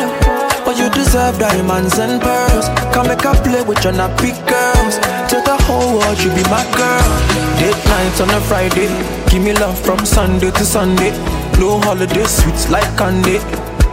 oh, 0.65 0.73
you 0.77 0.89
deserve 0.91 1.37
diamonds 1.39 1.97
and 1.99 2.21
pearls. 2.21 2.67
Come 2.93 3.07
make 3.07 3.23
a 3.25 3.33
play 3.43 3.61
with 3.61 3.83
your 3.83 3.93
nappy 3.93 4.33
girls. 4.47 4.95
To 5.29 5.41
the 5.41 5.57
whole 5.65 5.97
world 5.99 6.19
you 6.19 6.29
be 6.33 6.43
my 6.49 6.63
girl. 6.73 7.09
Date 7.59 7.81
nights 7.89 8.21
on 8.21 8.29
a 8.29 8.41
Friday, 8.41 8.87
give 9.29 9.43
me 9.43 9.53
love 9.53 9.77
from 9.79 9.99
Sunday 10.05 10.51
to 10.51 10.65
Sunday. 10.65 11.11
No 11.59 11.79
holiday 11.81 12.25
sweets 12.25 12.69
like 12.69 12.87
candy. 12.97 13.39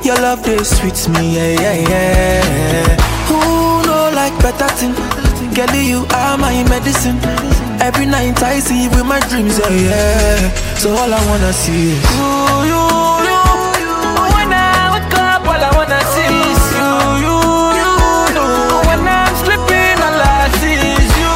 Your 0.07 0.17
love 0.17 0.43
they 0.43 0.59
sweets 0.65 1.09
me, 1.09 1.37
yeah, 1.37 1.61
yeah, 1.61 1.89
yeah. 1.89 3.12
Who 3.29 3.39
know 3.87 4.11
like 4.15 4.35
better 4.43 4.69
thing? 4.79 4.95
Girl, 5.55 5.75
you 5.77 6.07
are 6.15 6.39
my 6.39 6.63
medicine. 6.69 7.19
Every 7.81 8.07
night 8.07 8.41
I 8.43 8.61
see 8.61 8.85
you 8.85 8.91
with 8.91 9.05
my 9.07 9.21
dreams, 9.29 9.59
yeah, 9.59 9.69
yeah. 9.69 10.49
So 10.79 10.91
all 10.95 11.13
I 11.13 11.21
wanna 11.29 11.53
see 11.53 11.93
is 11.93 12.03
you, 12.15 12.31
you, 12.71 12.83
you. 13.27 13.43
When 14.39 14.53
I 14.55 14.95
wake 14.95 15.15
up, 15.19 15.43
all 15.45 15.59
I 15.59 15.71
wanna 15.75 16.01
see 16.15 16.31
is 16.31 16.63
you, 16.79 16.91
you, 17.27 17.37
you, 17.83 17.93
you. 18.39 18.47
When 18.87 19.03
I'm 19.03 19.35
sleeping, 19.43 19.99
all 19.99 20.15
I 20.15 20.47
see 20.63 20.79
is 20.79 21.11
you, 21.23 21.35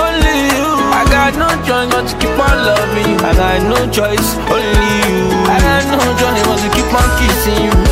only 0.00 0.36
you. 0.56 0.70
I 0.96 1.04
got 1.12 1.36
no 1.36 1.48
choice 1.68 1.88
but 1.92 2.04
to 2.08 2.14
keep 2.16 2.32
on 2.40 2.56
loving 2.64 3.12
you. 3.12 3.18
I 3.20 3.32
got 3.36 3.60
no 3.68 3.78
choice, 3.92 4.28
only 4.48 4.92
you. 5.04 5.20
I 5.52 5.56
got 5.60 5.84
no 5.92 6.00
choice 6.16 6.42
but 6.48 6.58
to 6.64 6.68
keep 6.72 6.90
on 6.96 7.08
kissing 7.20 7.60
you. 7.68 7.91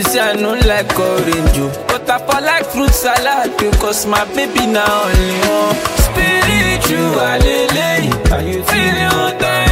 Baby, 0.00 0.08
say 0.12 0.20
I 0.20 0.32
don't 0.36 0.64
like 0.64 0.98
orange. 0.98 1.58
oh. 1.60 1.84
But 1.88 2.08
I 2.08 2.18
for 2.24 2.40
like 2.40 2.64
fruit 2.72 2.88
salad 2.88 3.52
because 3.58 4.06
my 4.06 4.24
baby 4.32 4.64
now 4.66 5.04
only 5.04 5.36
one. 5.44 5.76
Spiritual, 6.08 7.20
lele. 7.44 8.08
Are 8.32 8.40
you 8.40 8.62
feeling 8.64 9.12
what 9.20 9.36
I? 9.44 9.68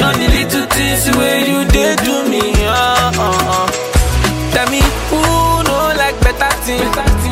All 0.00 0.12
the 0.16 0.28
little 0.32 0.66
things 0.72 1.04
where 1.16 1.40
you 1.44 1.68
did 1.68 1.98
to 2.08 2.24
me. 2.24 2.40
Uh, 2.64 3.12
uh, 3.20 3.52
uh. 3.52 3.68
Tell 4.56 4.70
me 4.72 4.80
who 5.12 5.20
know 5.68 5.92
like 6.00 6.16
better 6.24 6.56
thing. 6.64 6.80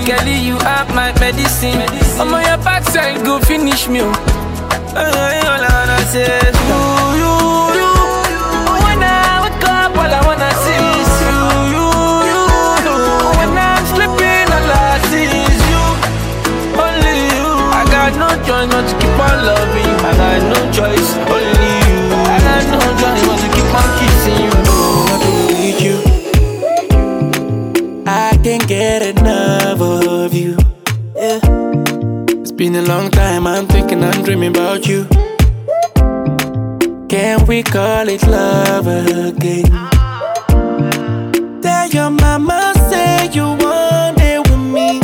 Kelly, 0.04 0.36
you 0.44 0.56
are 0.58 0.84
my 0.92 1.16
medicine. 1.20 1.80
I'm 2.20 2.34
on 2.34 2.44
your 2.44 2.58
backside, 2.58 3.24
go 3.24 3.38
finish 3.40 3.88
me. 3.88 4.00
oh. 4.02 4.12
Uh, 4.92 5.00
all 5.00 5.64
I 5.64 5.70
wanna 5.72 5.98
say 6.12 6.28
is 6.28 6.56
loving. 19.48 19.94
I 20.04 20.38
no 20.50 20.60
choice, 20.72 21.10
only 21.34 21.74
you. 21.88 22.00
I 22.12 22.60
no 22.72 22.80
choice 23.00 23.22
but 23.26 23.38
to 23.42 23.48
keep 23.54 23.70
on 23.80 23.88
kissing 23.98 24.38
you. 24.44 24.52
I 25.12 25.16
need 25.52 25.78
you. 25.86 25.96
I 28.06 28.08
can't 28.42 28.66
get 28.68 29.02
enough 29.02 29.80
of 29.80 30.34
you. 30.34 30.56
Yeah. 31.16 31.40
It's 32.40 32.52
been 32.52 32.74
a 32.76 32.82
long 32.82 33.10
time, 33.10 33.46
I'm 33.46 33.66
thinking, 33.66 34.02
I'm 34.04 34.22
dreaming 34.22 34.50
about 34.56 34.86
you. 34.86 35.06
Can 37.08 37.46
we 37.46 37.62
call 37.62 38.08
it 38.08 38.22
love 38.26 38.86
again? 38.86 39.70
Tell 41.62 41.88
your 41.88 42.10
mama, 42.10 42.72
say 42.90 43.30
you 43.32 43.44
want 43.44 44.18
it 44.20 44.40
with 44.48 44.64
me. 44.76 45.00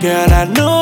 Girl, 0.00 0.32
I 0.32 0.44
know 0.56 0.77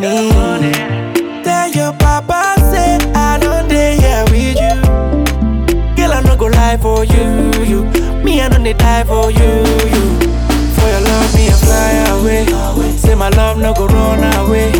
need. 0.00 1.44
Tell 1.44 1.68
your 1.70 1.92
papa, 1.94 2.54
say 2.70 2.98
I 3.14 3.38
don't 3.40 3.68
dare 3.68 3.94
here 4.00 4.24
with 4.30 4.56
you. 4.56 5.94
Girl, 5.96 6.12
I 6.12 6.22
no 6.24 6.36
go 6.36 6.46
lie 6.46 6.76
for 6.78 7.04
you, 7.04 7.52
you. 7.64 7.84
Me, 8.24 8.40
I 8.40 8.48
don't 8.48 8.62
dey 8.62 8.72
die 8.74 9.04
for 9.04 9.30
you, 9.30 9.52
you. 9.92 10.04
For 10.76 10.88
your 10.88 11.00
love, 11.00 11.34
me 11.34 11.48
I 11.48 11.56
fly 11.64 11.92
away. 12.16 12.46
Say 12.96 13.14
my 13.14 13.28
love 13.30 13.58
no 13.58 13.74
go 13.74 13.86
run 13.86 14.22
away. 14.46 14.72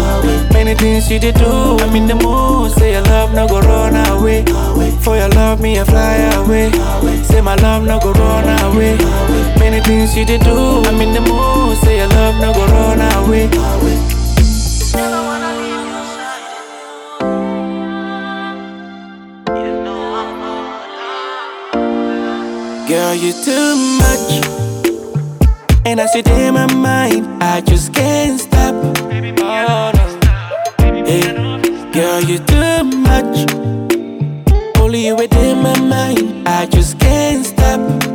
Many 0.53 0.75
things 0.75 1.11
you 1.11 1.19
did 1.19 1.35
do, 1.37 1.47
I'm 1.81 1.95
in 1.97 2.07
the 2.07 2.15
mood. 2.15 2.73
Say 2.73 2.93
your 2.93 3.03
love 3.03 3.35
no 3.35 3.47
go 3.47 3.61
run 3.61 3.97
away. 4.09 4.45
For 5.03 5.17
your 5.17 5.29
love, 5.31 5.61
me 5.61 5.79
I 5.81 5.85
fly 5.85 6.17
away. 6.41 6.71
Say 7.25 7.41
my 7.41 7.57
love 7.57 7.85
no 7.85 7.99
go 8.01 8.13
run 8.13 8.49
away. 8.73 8.97
Many 9.59 9.81
things 9.83 10.17
you 10.17 10.25
did 10.25 10.41
do, 10.43 10.83
I'm 10.87 11.01
in 11.01 11.13
the 11.13 11.21
mood. 11.21 11.77
Say 11.79 11.99
your 11.99 12.09
love 12.09 12.41
no 12.41 12.53
go 12.55 12.67
run 12.67 13.01
away. 13.27 14.20
Girl, 23.11 23.19
you 23.19 23.33
too 23.33 23.75
much. 23.99 24.31
And 25.85 26.01
I 26.01 26.07
sit 26.07 26.29
in 26.29 26.55
my 26.55 26.73
mind, 26.73 27.43
I 27.43 27.61
just 27.61 27.93
can't 27.93 28.39
stop. 28.39 28.73
Oh, 28.73 29.91
no. 29.97 31.05
Hey, 31.05 31.23
girl, 31.91 32.21
you 32.21 32.39
too 32.39 32.85
much. 32.85 33.51
Only 34.79 35.07
you 35.07 35.17
within 35.17 35.61
my 35.61 35.77
mind, 35.81 36.49
I 36.49 36.67
just 36.67 37.01
can't 37.01 37.45
stop. 37.45 38.10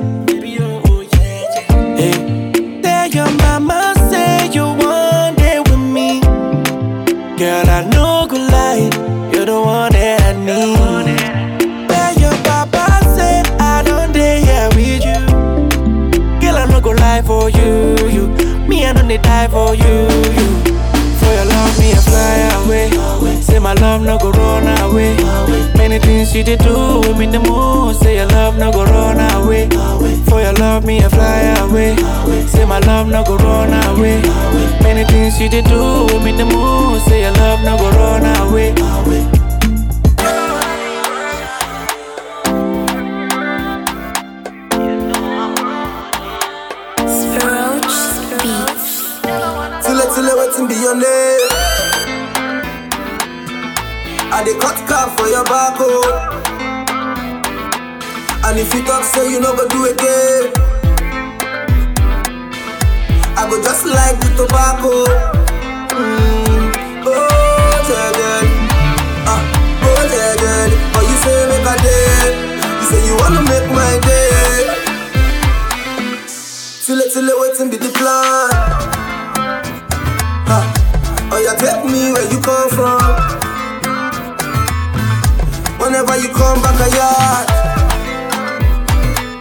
I 18.85 18.93
don't 18.93 19.07
die 19.21 19.47
for 19.47 19.73
you, 19.73 20.05
you. 20.37 20.47
For 21.17 21.31
your 21.33 21.45
love, 21.45 21.79
me 21.79 21.91
I 21.91 22.01
fly 22.05 22.37
away. 22.61 23.41
Say 23.41 23.57
my 23.57 23.73
love 23.73 24.01
no 24.03 24.17
go 24.19 24.29
run 24.29 24.67
away. 24.81 25.17
Many 25.75 25.97
things 25.97 26.35
you 26.35 26.43
did 26.43 26.59
do, 26.59 27.01
I'm 27.03 27.19
in 27.19 27.31
the 27.31 27.39
mood. 27.39 27.95
Say 27.95 28.17
your 28.17 28.27
love 28.27 28.57
no 28.57 28.71
go 28.71 28.83
run 28.85 29.19
away. 29.41 29.69
For 30.29 30.39
your 30.39 30.53
love, 30.53 30.85
me 30.85 31.03
I 31.03 31.09
fly 31.09 31.41
away. 31.65 31.95
Say 32.47 32.65
my 32.65 32.77
love 32.79 33.07
no 33.07 33.23
go 33.23 33.37
run 33.37 33.73
away. 33.89 34.21
Many 34.83 35.03
things 35.05 35.39
you 35.41 35.49
did 35.49 35.65
do, 35.65 35.81
I'm 36.11 36.27
in 36.27 36.37
the 36.37 36.45
mood. 36.45 37.01
Say 37.03 37.21
your 37.21 37.31
love 37.31 37.63
no 37.63 37.77
go 37.77 37.89
run 37.89 38.23
away. 38.47 39.34
Cut 54.65 54.77
cap 54.89 55.09
for 55.19 55.27
your 55.27 55.43
back, 55.45 55.77
oh. 55.77 56.41
And 58.45 58.57
if 58.59 58.73
you 58.73 58.83
talk, 58.83 59.03
say 59.03 59.29
you 59.31 59.39
no 59.39 59.55
go 59.55 59.67
do 59.67 59.85
it 59.85 59.93
again. 59.93 60.51
I 63.37 63.45
go 63.49 63.61
just 63.61 63.85
like 63.85 64.17
the 64.21 64.29
tobacco. 64.37 65.05
Mm. 65.93 66.73
Oh, 67.05 67.77
yeah, 67.89 68.09
yeah. 68.21 69.29
Ah, 69.29 69.41
oh, 69.85 70.01
yeah, 70.13 70.33
yeah. 70.43 70.65
But 70.93 71.03
you 71.09 71.15
say 71.21 71.37
make 71.51 71.67
a 71.69 71.75
day. 71.85 72.33
You 72.79 72.85
say 72.89 73.01
you 73.05 73.15
wanna 73.21 73.41
make 73.45 73.69
my 73.69 73.93
day. 74.01 74.65
Till 76.85 76.99
it, 77.01 77.13
till 77.13 77.27
it, 77.29 77.37
waiting 77.39 77.69
be 77.69 77.77
the 77.77 77.89
plan. 77.93 78.49
Ha. 80.49 80.59
Oh, 81.31 81.39
yeah, 81.43 81.53
take 81.53 81.83
me 81.85 82.11
where 82.13 82.27
you 82.31 82.39
come 82.41 82.69
from. 82.69 83.34
Whenever 85.85 86.17
you 86.17 86.29
come 86.29 86.59
back 86.63 86.81
a 86.81 86.89
yard, 86.97 87.45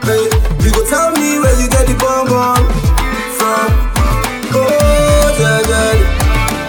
hey, 0.04 0.28
you 0.60 0.70
go 0.72 0.84
tell 0.86 1.10
me 1.12 1.38
where 1.40 1.56
you 1.58 1.68
get 1.70 1.86
the 1.88 1.94
bomb 1.96 2.28
from. 2.28 3.70
Oh. 4.52 4.68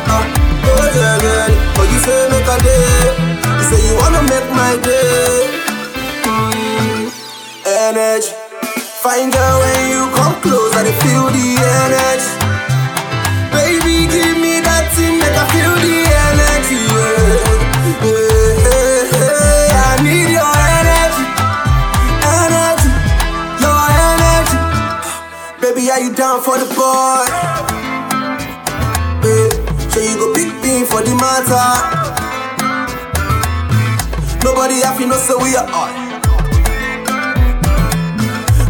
Ah, 0.08 0.24
oh, 0.64 0.88
yeah, 0.96 1.18
yeah. 1.26 1.76
But 1.76 1.92
you 1.92 2.00
say 2.00 2.20
make 2.32 2.48
a 2.48 2.58
day. 2.64 3.36
You 3.44 3.64
say 3.68 3.82
you 3.86 3.96
wanna 4.00 4.24
make 4.32 4.48
my 4.56 4.80
day. 4.82 5.44
Energy. 7.68 8.32
Find 9.04 9.36
out 9.36 9.60
when 9.60 9.90
you 9.92 10.08
come 10.16 10.36
close, 10.42 10.74
I 10.74 10.90
feel 11.04 11.28
the 11.36 11.48
energy. 11.84 12.35
Down 26.16 26.42
for 26.42 26.58
the 26.58 26.66
boy? 26.76 27.26
Yeah. 29.24 29.50
So 29.90 30.00
you 30.00 30.16
go 30.18 30.34
pick 30.34 30.52
me 30.64 30.84
for 30.86 31.02
the 31.02 31.16
matter. 31.16 31.68
Nobody 34.44 34.82
happy, 34.82 35.06
no 35.06 35.16
say 35.18 35.34
we 35.36 35.56
are 35.56 35.66
on. 35.72 36.22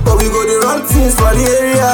But 0.03 0.17
we 0.17 0.25
go 0.29 0.41
the 0.45 0.59
run 0.63 0.81
things 0.85 1.15
for 1.15 1.33
the 1.35 1.43
area. 1.59 1.91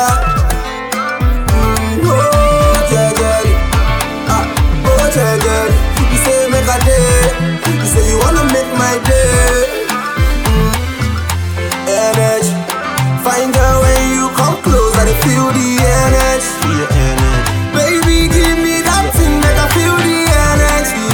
Mm, 1.51 2.05
oh, 2.05 2.87
yeah, 2.91 3.11
yeah. 3.19 4.27
Ah, 4.29 4.45
oh, 4.85 5.11
yeah, 5.15 5.35
yeah. 5.45 6.11
You 6.11 6.17
say 6.23 6.49
make 6.51 6.69
a 6.69 6.77
day. 6.85 7.31
You 7.79 7.85
say 7.87 8.03
you 8.09 8.17
wanna 8.19 8.43
make 8.53 8.71
my 8.77 8.99
day. 9.03 9.87
Mm, 10.45 11.87
energy. 11.87 12.60
Find 13.23 13.55
out 13.55 13.81
when 13.83 14.01
you 14.17 14.29
come 14.35 14.57
close, 14.63 14.95
I 14.97 15.13
feel 15.21 15.47
the 15.53 15.69
energy. 16.01 16.49
Baby, 17.77 18.27
give 18.33 18.57
me 18.65 18.81
that 18.81 19.13
thing, 19.13 19.37
make 19.37 19.59
I 19.61 19.67
feel 19.77 19.95
the 20.01 20.17
energy. 20.49 21.05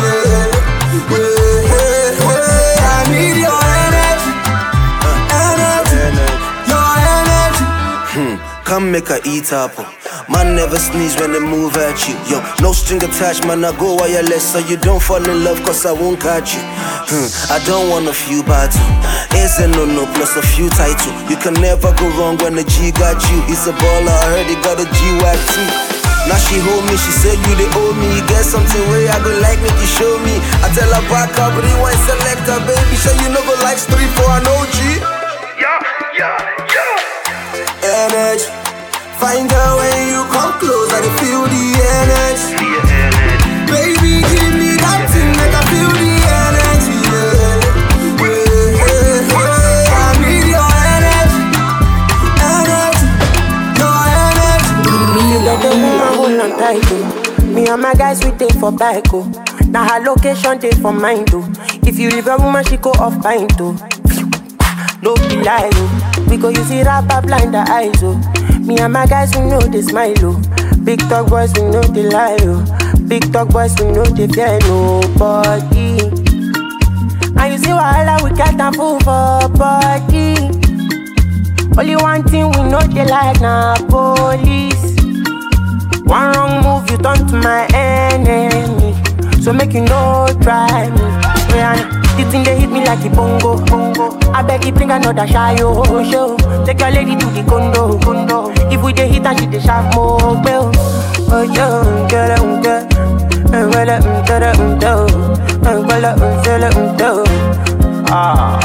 I 2.79 3.03
need 3.11 3.37
your 3.43 3.59
energy, 3.83 4.31
energy, 5.43 5.99
your 6.71 6.91
energy. 7.17 7.65
Hmm, 8.15 8.35
come 8.63 8.85
make 8.91 9.09
a 9.09 9.19
eat 9.25 9.51
apple. 9.51 9.96
Man 10.37 10.53
never 10.53 10.77
sneeze 10.77 11.17
when 11.17 11.33
they 11.33 11.41
move 11.41 11.73
at 11.81 11.97
you. 12.05 12.13
Yo, 12.29 12.37
no 12.61 12.69
string 12.69 13.01
attached, 13.01 13.41
man. 13.49 13.65
I 13.65 13.73
go 13.73 13.97
wireless 13.97 14.53
so 14.53 14.61
you 14.61 14.77
don't 14.77 15.01
fall 15.01 15.17
in 15.17 15.41
love, 15.41 15.57
cause 15.65 15.81
I 15.81 15.97
won't 15.97 16.21
catch 16.21 16.53
you. 16.53 16.61
Hmm, 17.09 17.25
I 17.49 17.57
don't 17.65 17.89
want 17.89 18.05
a 18.05 18.13
few 18.13 18.45
battle. 18.45 18.77
Ace 19.33 19.57
and 19.57 19.73
no 19.73 19.89
no 19.89 20.05
plus 20.13 20.37
a 20.37 20.45
few 20.45 20.69
title. 20.77 21.09
You 21.25 21.41
can 21.41 21.57
never 21.57 21.89
go 21.97 22.05
wrong 22.21 22.37
when 22.37 22.53
the 22.53 22.61
G 22.69 22.93
got 22.93 23.17
you. 23.33 23.41
He's 23.49 23.65
a 23.65 23.73
baller, 23.81 24.13
I 24.13 24.37
heard 24.37 24.45
he 24.45 24.53
got 24.61 24.77
a 24.77 24.85
G 24.85 24.99
wag 25.25 25.41
too. 25.57 25.65
Now 26.29 26.37
she 26.37 26.61
hold 26.61 26.85
me, 26.85 26.93
she 27.01 27.09
said 27.17 27.41
you 27.49 27.57
they 27.57 27.69
owe 27.73 27.97
me. 27.97 28.21
Get 28.29 28.45
something 28.45 28.85
way 28.93 29.09
I 29.09 29.17
go 29.25 29.33
like 29.41 29.57
make 29.65 29.73
you 29.81 29.89
show 29.89 30.21
me. 30.21 30.37
I 30.61 30.69
tell 30.77 30.91
her 30.93 31.05
back 31.09 31.33
up, 31.41 31.57
rewind 31.57 31.97
selector, 32.05 32.61
baby. 32.61 32.93
Sure 33.01 33.17
you 33.25 33.33
no 33.33 33.41
go 33.41 33.57
like 33.65 33.81
three 33.89 34.05
for 34.13 34.29
an 34.37 34.45
OG. 34.45 34.77
Yeah, 35.57 35.81
yeah, 36.13 36.37
yeah. 36.69 38.05
Energy. 38.05 38.56
Find 39.19 39.51
out 39.51 39.77
when 39.79 40.07
you 40.13 40.21
come 40.31 40.53
close, 40.59 40.91
I 40.93 41.01
feel 41.17 41.43
the 41.49 41.63
energy. 41.97 42.53
Baby, 43.65 44.21
give 44.21 44.53
me 44.53 44.77
that 44.77 45.09
thing, 45.09 45.31
make 45.33 45.53
I 45.57 45.61
feel 45.73 45.89
the 45.89 46.11
energy. 46.37 46.97
I 49.89 50.13
need 50.21 50.45
your 50.53 50.69
energy, 50.93 51.41
energy, 52.45 53.07
energy. 54.21 54.85
You 55.33 55.39
woman 55.73 56.13
hold 56.13 56.37
on 56.39 56.51
tight, 56.59 56.85
oh. 56.85 57.43
Me 57.45 57.67
and 57.67 57.81
my 57.81 57.93
guys 57.95 58.23
we 58.23 58.31
take 58.37 58.53
for 58.53 58.71
back, 58.71 59.03
oh. 59.13 59.25
Now 59.69 59.87
her 59.87 59.99
location 60.03 60.59
take 60.59 60.75
for 60.75 60.93
mine, 60.93 61.25
too. 61.25 61.41
Oh. 61.43 61.79
If 61.87 61.97
you 61.97 62.09
leave 62.11 62.27
a 62.27 62.37
woman, 62.37 62.63
she 62.65 62.77
go 62.77 62.91
off 62.91 63.19
pine, 63.23 63.47
too. 63.49 63.75
No 65.01 65.15
be 65.15 65.37
lie, 65.43 65.69
oh. 65.73 66.25
We 66.29 66.37
go 66.37 66.49
use 66.49 66.69
it 66.69 66.85
blind 67.21 67.53
the 67.55 67.65
eyes, 67.69 68.03
oh. 68.03 68.21
Me 68.67 68.77
and 68.79 68.91
my 68.93 69.05
guys 69.07 69.33
we 69.35 69.41
know 69.45 69.59
they 69.59 69.81
smile, 69.81 70.13
oh. 70.23 70.41
Big 70.83 70.99
talk 71.09 71.27
boys 71.29 71.53
we 71.53 71.61
know 71.63 71.81
they 71.81 72.03
lie, 72.03 72.37
oh. 72.41 72.65
Big 73.07 73.31
talk 73.31 73.49
boys 73.49 73.73
we 73.79 73.85
know 73.91 74.03
they 74.03 74.27
fear 74.27 74.59
nobody. 74.67 75.99
And 77.39 77.53
you 77.53 77.57
see 77.59 77.71
wahala 77.71 78.21
we 78.23 78.35
get 78.35 78.59
a 78.59 78.71
fool 78.73 78.99
for 78.99 79.47
body. 79.57 80.35
Only 81.79 81.95
one 81.95 82.23
thing 82.23 82.49
we 82.51 82.63
know 82.69 82.81
they 82.81 83.05
like 83.05 83.39
na 83.39 83.75
police. 83.87 84.95
One 86.03 86.31
wrong 86.33 86.63
move, 86.63 86.89
you 86.91 86.97
turn 86.97 87.25
to 87.27 87.35
my 87.35 87.67
enemy. 87.73 88.93
So 89.41 89.53
make 89.53 89.73
you 89.73 89.81
no 89.81 90.27
try 90.41 90.89
me. 90.89 91.96
The 92.17 92.25
thing 92.31 92.43
they 92.43 92.59
hit 92.59 92.69
me 92.69 92.83
like 92.83 93.05
a 93.05 93.09
bongo, 93.15 93.63
bongo. 93.65 94.17
I 94.31 94.41
beg 94.41 94.65
you 94.65 94.71
bring 94.71 94.91
another 94.91 95.27
shy 95.27 95.55
oh, 95.61 96.03
show. 96.11 96.35
Take 96.65 96.79
your 96.79 96.91
lady 96.91 97.15
to 97.15 97.25
the 97.27 97.43
condo, 97.47 97.97
condo. 97.99 98.51
If 98.71 98.81
we 98.83 98.93
dey 98.93 99.07
hit 99.09 99.25
and 99.25 99.39
she 99.39 99.45
dey 99.47 99.59
sharp 99.59 99.93
more, 99.95 100.17
well. 100.43 100.71
Oh 101.29 101.43
yo, 101.43 101.81
um, 101.81 102.07
do. 104.79 104.87
Um, 105.67 105.87
well, 105.87 106.05
um, 106.05 106.19
feel 106.43 106.63
it, 106.63 106.75
um, 106.75 106.97
do. 106.97 107.23
Ah. 108.09 108.59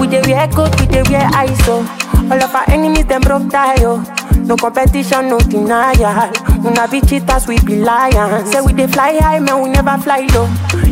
We 0.00 0.06
dey 0.08 0.22
wear 0.26 0.48
coat, 0.48 0.78
we 0.80 0.86
dey 0.86 1.02
wear 1.08 1.28
ISO. 1.30 1.84
All 2.30 2.42
of 2.42 2.54
our 2.54 2.68
enemies 2.70 3.06
them 3.06 3.20
broke 3.22 3.50
tie 3.50 3.76
oh. 3.84 4.02
No 4.44 4.56
competition, 4.56 5.28
no 5.28 5.38
denial. 5.38 6.30
Una 6.64 6.86
be 6.88 7.00
cheaters, 7.00 7.46
we 7.46 7.58
be 7.60 7.76
lions. 7.76 8.50
Say 8.50 8.60
we 8.60 8.72
dey 8.72 8.86
fly 8.86 9.16
high, 9.18 9.38
man, 9.38 9.62
we 9.62 9.70
never 9.70 9.96
fly 10.02 10.26
low. 10.34 10.48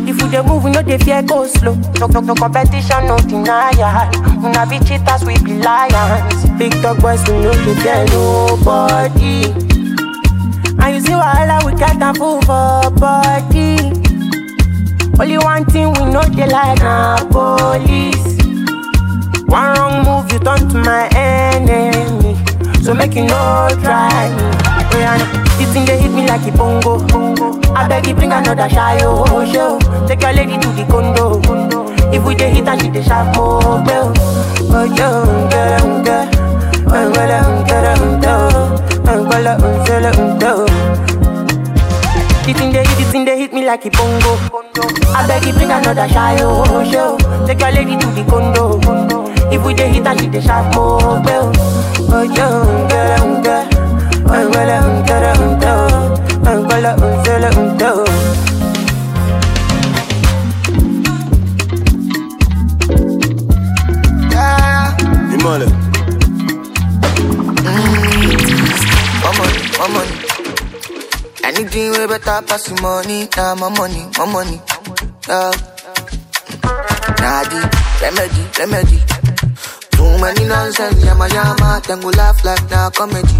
If 0.07 0.21
we 0.21 0.29
dey 0.29 0.41
move, 0.41 0.63
we 0.63 0.71
no 0.71 0.81
dey 0.81 0.97
fear 0.97 1.21
go 1.21 1.45
slow. 1.45 1.75
No, 1.99 2.07
no, 2.07 2.19
no 2.21 2.33
competition, 2.35 3.05
no 3.07 3.17
denial. 3.17 4.09
Una 4.43 4.65
be 4.65 4.79
cheaters, 4.79 5.23
we 5.23 5.37
be 5.43 5.59
lions. 5.59 6.49
Big 6.57 6.71
dog 6.81 6.99
boys, 7.01 7.21
we 7.27 7.33
no 7.39 7.51
dey 7.53 7.75
fear 7.81 8.05
nobody. 8.07 9.45
And 10.81 10.95
you 10.95 11.01
see 11.01 11.13
wahala, 11.13 11.63
we 11.63 11.73
got 11.79 12.01
a 12.01 12.17
fool 12.17 12.41
for 12.41 12.89
body. 12.99 13.77
Only 15.19 15.37
one 15.37 15.63
thing 15.65 15.93
we 15.93 16.11
know 16.11 16.23
they 16.23 16.47
like 16.47 16.79
na 16.79 17.17
police. 17.29 18.37
One 19.45 19.75
wrong 19.77 20.03
move, 20.03 20.31
you 20.33 20.39
turn 20.39 20.67
to 20.69 20.77
my 20.79 21.07
enemy. 21.13 22.42
So 22.83 22.93
make 22.93 23.15
you 23.15 23.23
no 23.25 23.67
try 23.81 24.29
me. 24.29 24.43
This 25.57 25.71
thing 25.73 25.85
they 25.85 25.97
hit 25.99 26.11
me 26.11 26.27
like 26.27 26.45
a 26.47 26.51
bongo. 26.57 26.99
I 27.73 27.87
beg 27.87 28.07
you 28.07 28.13
bring 28.13 28.31
another 28.31 28.69
shy 28.69 28.99
oh 29.01 29.45
show. 29.51 29.79
Take 30.07 30.21
your 30.21 30.33
lady 30.33 30.57
to 30.57 30.67
the 30.69 30.85
condo. 30.89 31.39
If 32.11 32.23
we 32.25 32.35
dey 32.35 32.51
hit 32.51 32.67
and 32.67 32.81
she 32.81 32.89
dey 32.89 33.01
sharp 33.03 33.35
more 33.35 33.61
bell. 33.85 34.13
Oh 34.75 34.83
yo, 34.83 35.09
oh 35.15 35.93
oh 39.59 39.85
feel 39.85 40.05
um. 40.05 40.39
The 42.45 42.53
thing 42.53 42.71
they 42.73 42.83
hit, 42.83 42.97
the 42.97 43.03
thing 43.11 43.23
they 43.25 43.39
hit 43.39 43.53
me 43.53 43.65
like 43.65 43.85
a 43.85 43.89
bongo. 43.91 44.35
I 45.15 45.25
beg 45.27 45.45
you 45.45 45.53
bring 45.53 45.71
another 45.71 46.07
shy 46.09 46.37
oh 46.41 46.83
show. 46.91 47.17
Take 47.47 47.59
your 47.61 47.71
lady 47.71 47.95
to 47.97 48.07
the 48.07 48.23
condo. 48.29 49.32
If 49.53 49.63
we 49.65 49.73
dey 49.73 49.89
hit 49.93 50.05
her, 50.07 50.17
she 50.17 50.27
dey 50.33 50.41
shout 50.41 50.65
mo 50.75 50.83
gbe 51.23 51.33
yeah, 51.33 52.17
Oje 52.17 52.45
ongere 52.59 53.17
nge, 53.31 53.57
ongele 54.35 54.75
ongere 54.89 55.31
nge 55.47 55.71
o, 55.81 55.87
ongele 56.51 56.91
ongele 57.05 57.49
nge 57.57 57.89
o. 58.01 58.03
Money. 65.43 65.65
Mm. 67.67 67.93
My 69.23 69.31
money, 69.37 69.59
my 69.77 69.87
money. 69.91 70.15
Anything 71.43 71.91
way 71.91 72.07
better 72.07 72.41
pass 72.47 72.63
the 72.69 72.81
money. 72.81 73.27
Now 73.35 73.53
nah, 73.53 73.69
my 73.69 73.77
money, 73.77 74.05
my 74.17 74.25
money. 74.31 74.61
Love. 75.27 75.59
Nah, 77.19 77.43
the 77.43 77.59
remedy, 78.01 78.43
remedy. 78.57 79.02
Too 80.03 80.17
many 80.19 80.45
nonsense, 80.47 81.03
yama 81.05 81.27
yama. 81.29 81.81
Then 81.87 81.99
we 82.01 82.11
laugh 82.13 82.43
like 82.43 82.69
now 82.69 82.89
comedy. 82.89 83.37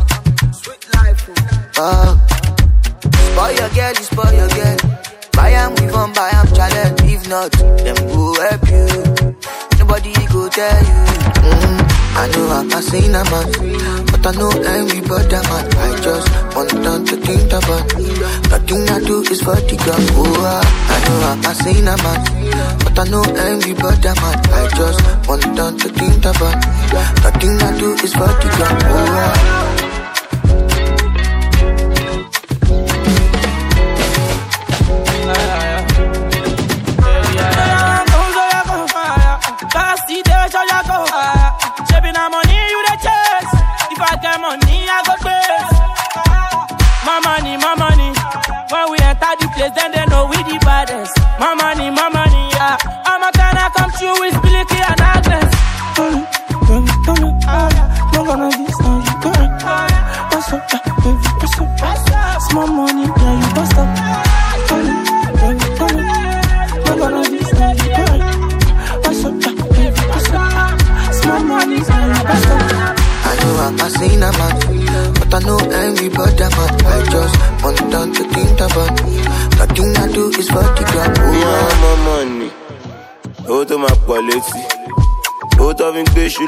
Sweet 0.54 0.84
life, 0.96 1.30
oh. 1.76 1.76
oh. 1.78 2.28
Spoil 3.34 3.52
your 3.60 3.70
girl, 3.76 3.94
you 4.00 4.04
spoil 4.12 4.34
your 4.34 4.48
girl. 4.48 4.78
Buy 5.34 5.50
am, 5.50 5.76
give 5.76 5.94
on, 5.94 6.14
buy 6.14 6.30
am, 6.32 6.48
challenge. 6.56 7.02
If 7.04 7.28
not, 7.28 7.52
them 7.52 7.96
go 8.08 8.34
help 8.48 8.70
you 8.70 9.33
nobody 9.94 10.14
go 10.28 10.50
tell 10.50 10.82
you. 10.82 11.02
Mm-hmm. 11.46 12.18
I 12.18 12.28
know 12.34 12.48
I'm 12.50 12.72
a 12.72 12.82
sinner 12.82 13.24
man, 13.30 14.06
but 14.10 14.26
I 14.26 14.32
know 14.34 14.50
everybody 14.50 15.40
man. 15.50 15.66
I 15.78 16.02
just 16.02 16.56
want 16.56 16.72
them 16.72 17.06
to 17.06 17.16
think 17.18 17.54
about 17.54 17.90
thing 18.66 18.90
I 18.90 19.00
do 19.06 19.22
is 19.22 19.42
for 19.42 19.56
the 19.56 19.78
girl. 19.86 20.04
Oh, 20.18 20.46
I 20.90 20.98
know 21.06 21.20
I'm 21.30 21.46
a 21.46 21.54
sinner 21.54 21.98
man, 22.02 22.22
but 22.84 22.98
I 22.98 23.06
know 23.10 23.22
everybody 23.22 24.14
man. 24.22 24.38
I 24.50 24.68
just 24.78 25.28
want 25.28 25.44
them 25.56 25.78
to 25.78 25.90
think 25.90 26.26
about 26.26 26.58
thing 27.40 27.62
I 27.62 27.78
do 27.78 27.94
is 27.94 28.14
for 28.14 28.28
the 28.28 28.50
girl. 28.58 28.78
Oh, 28.90 29.93
Cause 49.64 49.72
then 49.76 49.92
they 49.94 50.06
know 50.08 50.26
we 50.26 50.36
the 50.44 50.60
baddest. 50.60 51.16
Mama, 51.40 51.73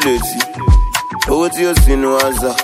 leti 0.05 0.37
ukuthi 1.29 1.63
yosini 1.63 2.05
waza 2.07 2.55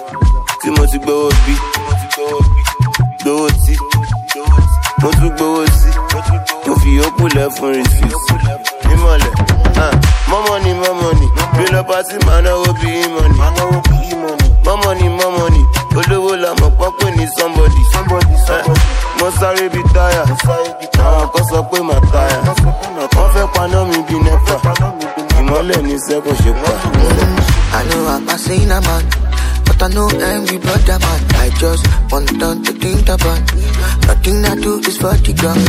Fuck 35.02 35.28
you, 35.28 35.34
girl. 35.34 35.61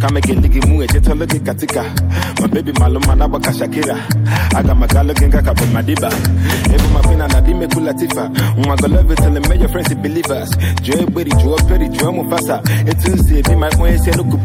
kama 0.00 0.20
keligimu 0.20 0.82
ejetologe 0.82 1.38
katika. 1.38 1.84
Mabebi 2.40 2.72
maluma 2.72 3.14
nabaka 3.14 3.52
shakira. 3.54 3.96
Agamakalogenga 4.56 5.42
kabe 5.42 5.66
madiba. 5.72 6.10
Ebu 6.74 6.88
mapina 6.94 7.28
it 7.62 7.74
latifa 7.76 8.30
nwagolove 8.56 9.14
telemejo 9.14 9.68
friends 9.68 9.94
believers. 9.94 10.50
Jụọ 10.82 11.02
egberi 11.02 11.30
jụọ 11.30 11.56
peri 11.68 11.88
jụọ 11.88 12.12
mufasa. 12.12 12.62
Etu 12.86 13.10
nsi 13.16 13.38
ebi 13.38 13.56
ma 13.56 13.68
ekwenye 13.68 13.98
si 13.98 14.10
enuku 14.10 14.36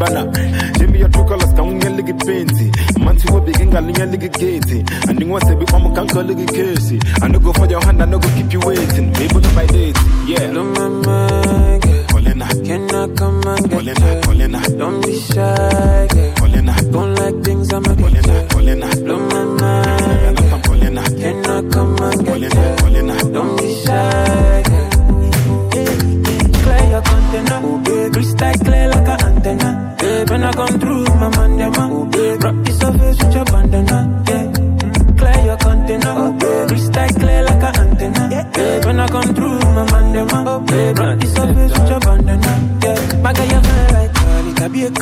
Give 0.78 0.92
me 0.92 1.00
your 1.00 1.10
true 1.10 1.24
colors 1.26 1.54
ka 1.56 1.62
nwunye 1.64 1.90
ligi 1.90 2.14
penti 2.14 2.72
mmanti 3.00 3.28
wobi 3.32 3.52
gị 3.52 3.66
ngalunye 3.68 4.06
ligi 4.06 4.30
geti. 4.30 4.84
Andị 5.10 5.26
nwa 5.26 5.42
sebi 5.42 5.66
kpọmụ 5.66 5.94
ka 5.96 6.02
nkọ 6.02 6.22
ligi 6.28 6.46
kesi. 6.46 7.00
Andị 7.22 7.40
go 7.40 7.54
for 7.54 7.68
your 7.72 7.84
hand 7.86 8.02
and 8.02 8.12
no 8.12 8.20
go 8.20 8.28
keep 8.36 8.54
you 8.54 8.60
waiting. 8.60 9.12
Maybe 9.12 9.40
by 9.56 9.66
date 9.68 9.98
yeah. 10.28 10.52
No 10.52 10.64
mama 10.64 11.35
man 13.62 13.86
get 13.86 13.96
Colina, 13.96 14.22
Colina. 14.22 14.78
Don't 14.78 15.02
be 15.06 15.20
shy, 15.20 16.08
girl. 16.12 16.34
Colina. 16.34 16.92
Don't 16.92 17.16
like 17.16 17.44
things 17.44 17.74
I'm 17.74 17.86
a 17.86 17.90
Colina, 17.90 18.48
Colina. 18.50 18.95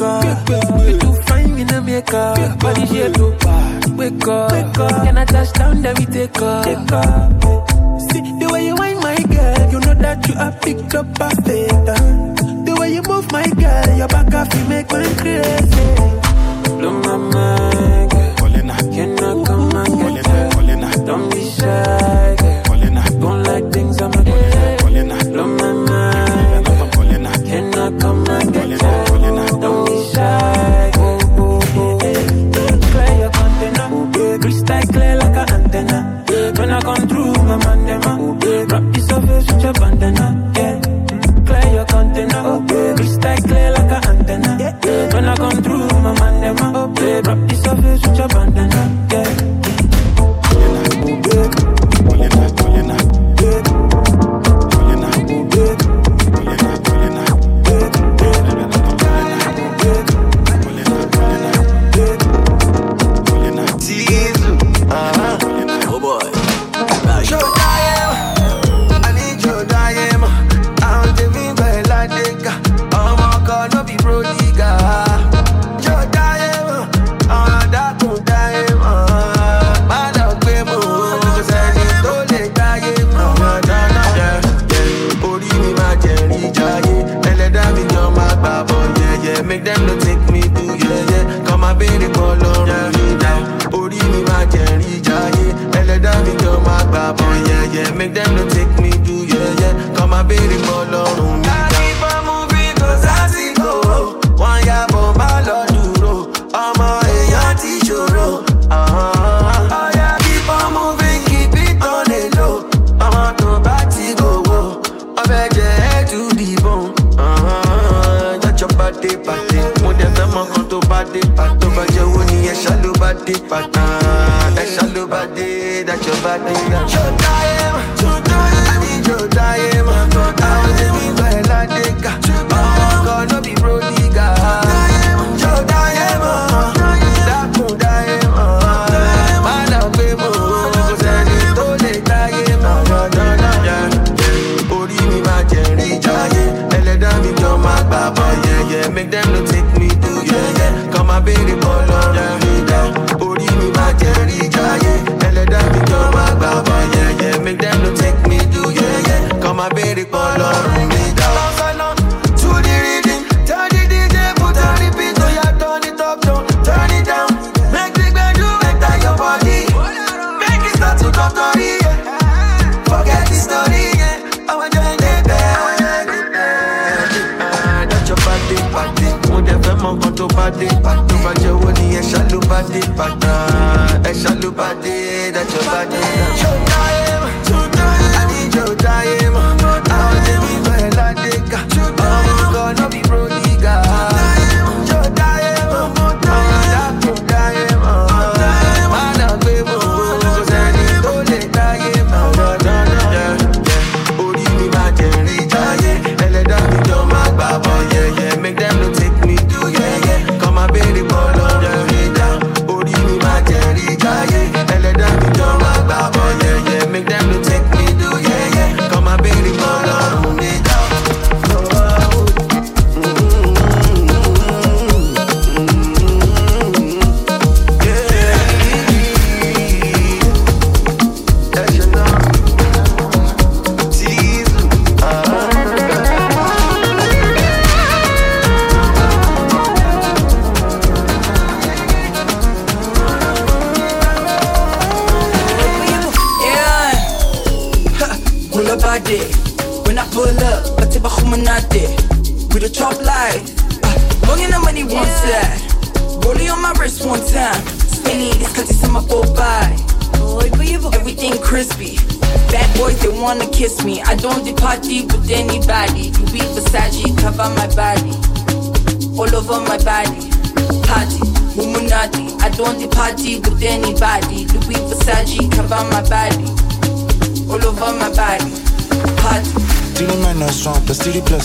You 0.03 0.99
too 0.99 1.13
fine, 1.23 1.53
we 1.55 1.61
America. 1.61 2.57
Body 2.59 2.85
shape. 2.87 3.15
Wake 3.95 4.27
up. 4.27 4.51
Can 5.05 5.17
I 5.17 5.23
touch 5.23 5.53
down, 5.53 5.81
then 5.81 5.95
we 5.97 6.05
take 6.05 6.41
off. 6.41 6.65
Take 6.65 6.91
off. 6.91 7.31
See 8.11 8.19
the 8.19 8.49
way 8.51 8.65
you 8.67 8.75
wind 8.75 8.99
my 8.99 9.15
girl. 9.15 9.71
You 9.71 9.79
know 9.79 9.93
that 9.93 10.27
you 10.27 10.35
are 10.35 10.51
picked 10.59 10.93
up 10.95 11.07
perfect. 11.15 11.87
Uh. 11.87 12.33
The 12.65 12.75
way 12.79 12.93
you 12.93 13.01
move, 13.03 13.31
my 13.31 13.47
girl. 13.47 13.97
Your 13.97 14.07
back 14.09 14.33
off, 14.33 14.53
you 14.53 14.65
make 14.67 14.91
me 14.91 15.15
crazy. 15.15 15.82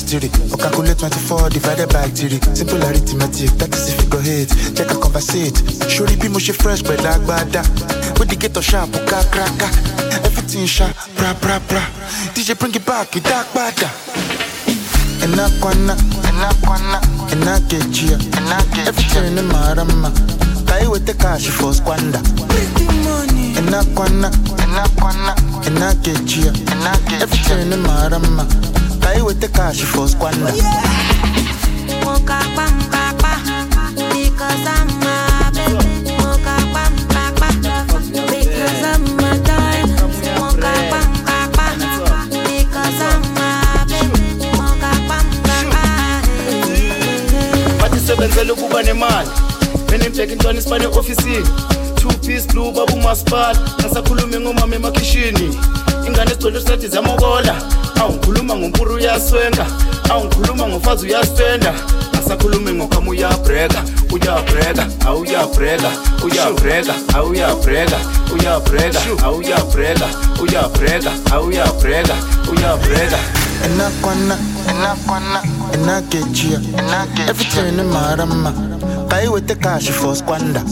history. 0.08 0.30
Or 0.52 0.56
calculate 0.56 0.98
24 0.98 1.50
divided 1.50 1.88
by 1.90 2.08
3. 2.08 2.40
Simple 2.54 2.82
arithmetic, 2.84 3.50
that 3.60 3.74
is 3.74 3.92
if 3.92 4.02
you 4.02 4.08
go 4.08 4.18
hate. 4.20 4.48
Check 4.74 4.90
a 4.90 4.96
conversate. 4.96 5.56
Surely 5.90 6.16
be 6.16 6.28
mushy 6.28 6.52
fresh, 6.52 6.82
but 6.82 7.02
like 7.02 7.20
bada. 7.22 7.62
With 8.18 8.28
the 8.28 8.36
ghetto 8.36 8.60
sharp, 8.60 8.90
uka 8.94 9.24
kraka. 9.30 9.68
Everything 10.24 10.66
sharp, 10.66 10.96
bra 11.16 11.34
bra 11.34 11.60
bra. 11.68 11.82
DJ 12.34 12.58
bring 12.58 12.74
it 12.74 12.84
back, 12.86 13.14
you 13.14 13.20
dark 13.20 13.46
bada. 13.52 13.88
Enakwana, 15.22 15.94
enakwana, 16.28 17.00
enakechia, 17.32 18.18
enakechia. 18.38 18.86
Everything 18.88 19.38
in 19.38 19.44
marama. 19.48 20.10
Kai 20.66 20.86
wete 20.86 21.14
kashi 21.18 21.50
for 21.50 21.74
squander. 21.74 22.20
Enakwana, 23.58 24.30
enakwana, 24.62 25.34
enakechia, 25.66 26.52
enakechia. 26.72 27.22
Everything 27.22 27.72
in 27.72 27.80
marama. 27.82 28.46
Buy 29.08 29.22
with 29.22 29.40
the 29.40 29.48
cash 29.48 29.80
for 29.80 30.06
squander. 30.06 30.52
Moka 32.04 32.40
pam 32.56 32.76
papa, 32.92 33.32
because 34.12 34.66
I'm 34.68 34.86
my 35.00 35.48
baby. 35.56 36.12
Moka 36.20 36.56
pam 36.74 36.92
papa, 37.08 37.48
because 38.28 38.84
I'm 38.84 39.00
my 39.16 39.32
darling. 39.48 39.96
Moka 40.36 40.72
pam 40.92 41.08
papa, 41.24 41.66
because 42.52 43.00
I'm 43.08 43.22
my 43.32 43.80
baby. 43.88 44.44
Moka 44.60 44.92
pam 45.08 45.26
papa. 45.48 45.82
Eh. 46.60 47.80
Bathi 47.80 48.00
sebenzele 48.00 48.52
ukuba 48.52 48.82
nemali. 48.82 49.30
Benimteka 49.90 50.32
intwana 50.32 50.58
isibane 50.58 50.86
ofisini. 50.86 51.48
Two 51.96 52.12
piece 52.26 52.46
blue 52.46 52.72
babu 52.72 52.96
masipala. 52.96 53.58
Ngasakhulume 53.80 54.40
ngomama 54.40 54.76
emakhishini. 54.76 55.58
Ingane 56.06 56.30
sicela 56.30 56.58
usadi 56.58 56.88
zamokola. 56.88 57.54
awungikhuluma 58.00 58.56
ngompuru 58.56 58.94
uyaswenga 58.94 59.66
awungikhuluma 60.10 60.68
ngofazi 60.68 61.06
uyasenda 61.06 61.74
asakhulume 62.18 62.72
ngokama 62.72 63.10
uyabreka 63.10 63.82
uyabreka 64.12 64.86
awuyabreka 65.06 65.90
uyabreka 66.24 66.94
awuyabreka 67.14 67.96
uyabreka 68.34 69.00
awuyabreka 69.24 70.06
uyabreka 70.42 71.10
awuyabreka 71.32 72.14
uyabreka. 72.52 73.18
Enakwana 73.64 74.38
enakwana 74.70 75.42
enakechia 75.74 76.60
efichene 77.30 77.82
marama 77.82 78.52
kaiwete 79.08 79.54
kashi 79.54 79.92
for 79.92 80.16
squander 80.16 80.62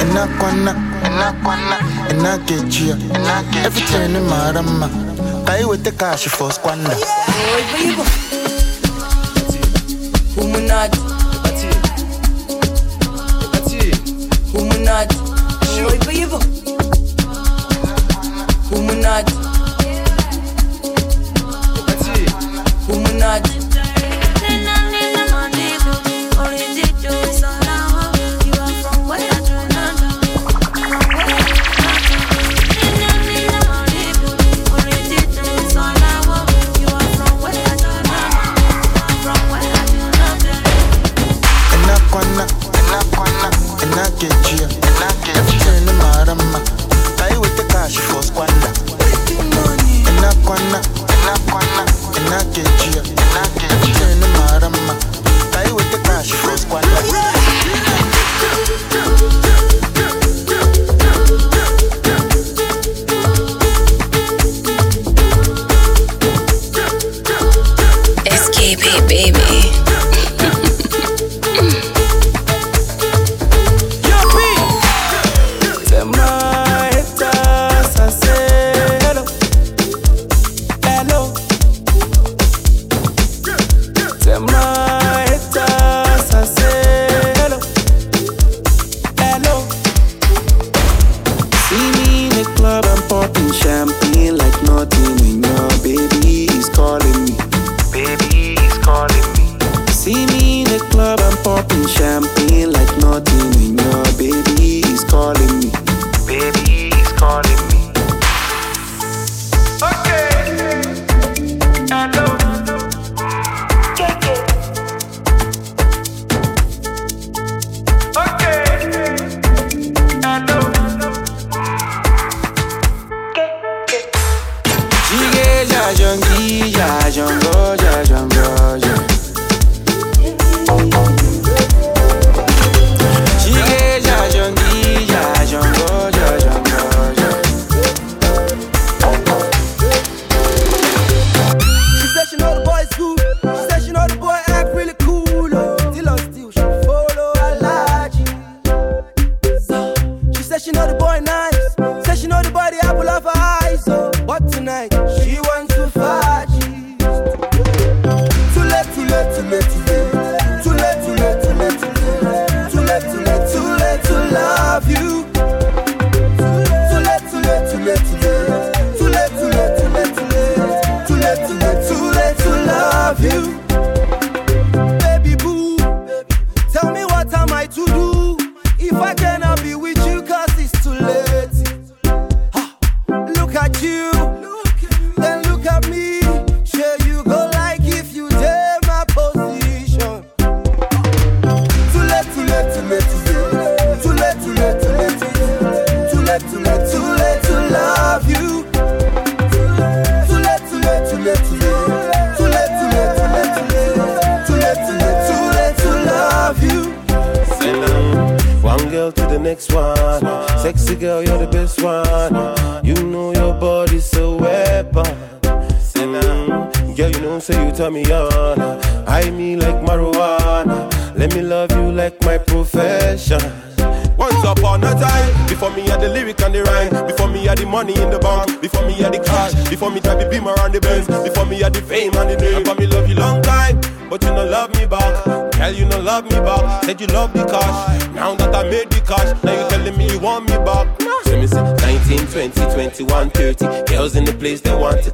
enakwana 0.00 0.74
enakwana 1.06 1.76
enakechia 2.10 2.96
efichene 3.66 4.20
marama 4.20 4.88
Buy 5.50 5.64
with 5.64 5.82
the 5.82 5.90
cash 5.90 6.28
for 6.28 6.52
squander. 6.52 6.94
Yeah. 10.70 10.99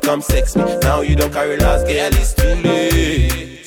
come 0.06 0.22
sex 0.22 0.54
me. 0.54 0.62
Now 0.82 1.00
you 1.00 1.16
don't 1.16 1.32
carry 1.32 1.56
last 1.56 1.84
girl, 1.84 2.14
it's 2.14 2.32
too 2.32 2.54
late. 2.62 3.64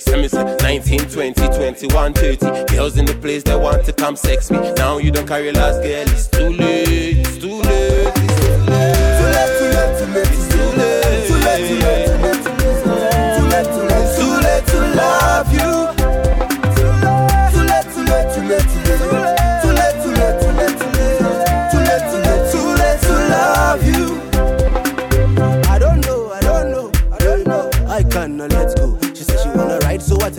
Send 0.00 0.22
me 0.22 0.28
19, 0.62 1.10
20, 1.10 1.34
21, 1.34 2.12
30. 2.12 2.64
Girls 2.72 2.96
in 2.96 3.04
the 3.04 3.14
place 3.14 3.42
that 3.42 3.60
want 3.60 3.84
to 3.86 3.92
come 3.92 4.14
sex 4.14 4.48
me. 4.48 4.60
Now 4.74 4.98
you 4.98 5.10
don't 5.10 5.26
carry 5.26 5.50
last 5.50 5.82
girl, 5.82 6.06
it's 6.08 6.28
too 6.28 6.50
late. 6.50 7.18
It's 7.18 7.38
too 7.38 7.60
late. 7.62 8.12
It's 8.14 8.38
too 9.18 10.66
late. 10.76 11.26
Too 11.26 11.34
late. 11.42 11.66
It's 11.66 11.74
too 13.34 13.46
late. 13.50 13.66
Too 14.16 14.34
late 14.38 14.66
to 14.68 14.78
love 14.94 15.52
you. 15.52 15.95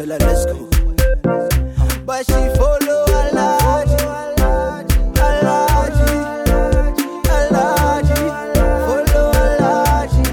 Bella, 0.07 0.17
let's 0.25 0.45
go. 0.45 0.55
But 2.05 2.25
she 2.25 2.33
follow 2.55 3.05
Alaji, 3.07 3.99
Alaji, 5.27 6.11
Alaji, 7.35 8.19
follow 8.87 9.31
Alaji. 9.43 10.23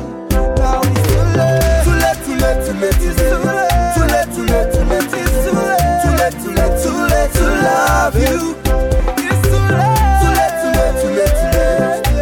Now 0.59 0.81
it's 0.85 1.03
too 1.11 1.23
late, 1.35 2.23
too 2.23 2.35
late, 2.39 2.61
too 2.65 2.75
late, 2.79 2.99
too 3.01 3.15
late, 3.15 3.51
too 3.95 4.07
late, 4.07 4.31
too 4.31 4.45
late, 4.47 4.71
too 4.71 4.85
late, 4.85 5.11
too 5.11 5.35
late, 5.75 6.39
too 6.45 6.55
late, 6.55 6.79
too 6.83 7.03
late, 7.11 7.33
too 7.33 7.35
late, 7.35 7.35
too 7.35 7.51
late. 7.55 7.81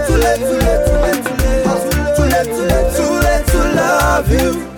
Too 0.07 0.17
late, 0.17 0.41
too 0.41 0.57
late, 0.57 0.85
too 0.87 0.97
late, 2.33 2.49
too 2.49 2.65
late, 2.65 2.89
too 2.97 3.13
late 3.21 3.47
to 3.47 3.59
love 3.75 4.31
you. 4.31 4.72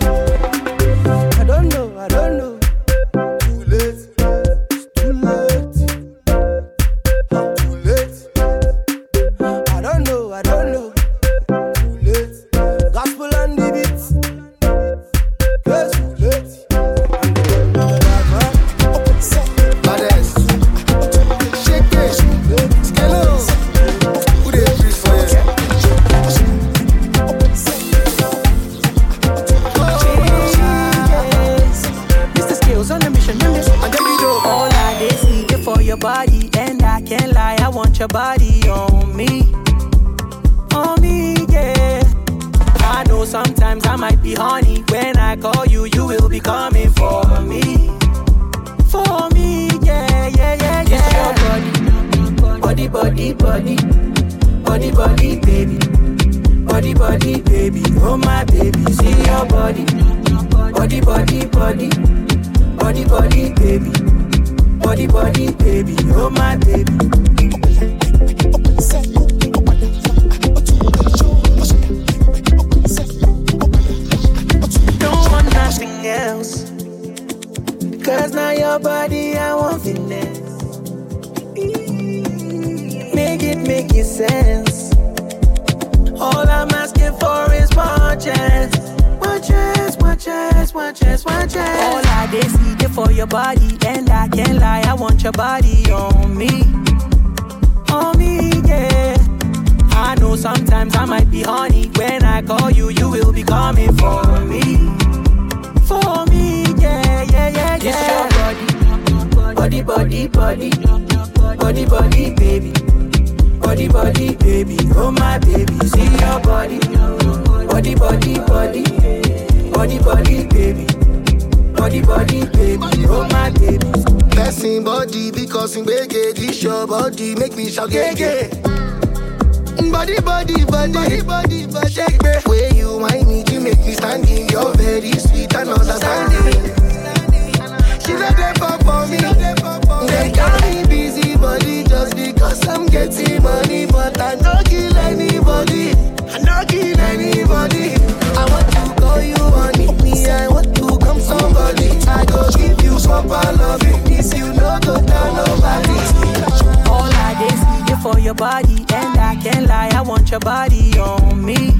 for 158.15 158.21
your 158.21 158.33
body, 158.33 158.77
and 158.93 159.19
I 159.19 159.35
can't 159.43 159.67
lie, 159.67 159.89
I 159.93 160.01
want 160.01 160.31
your 160.31 160.39
body 160.39 160.97
on 160.97 161.43
me. 161.43 161.73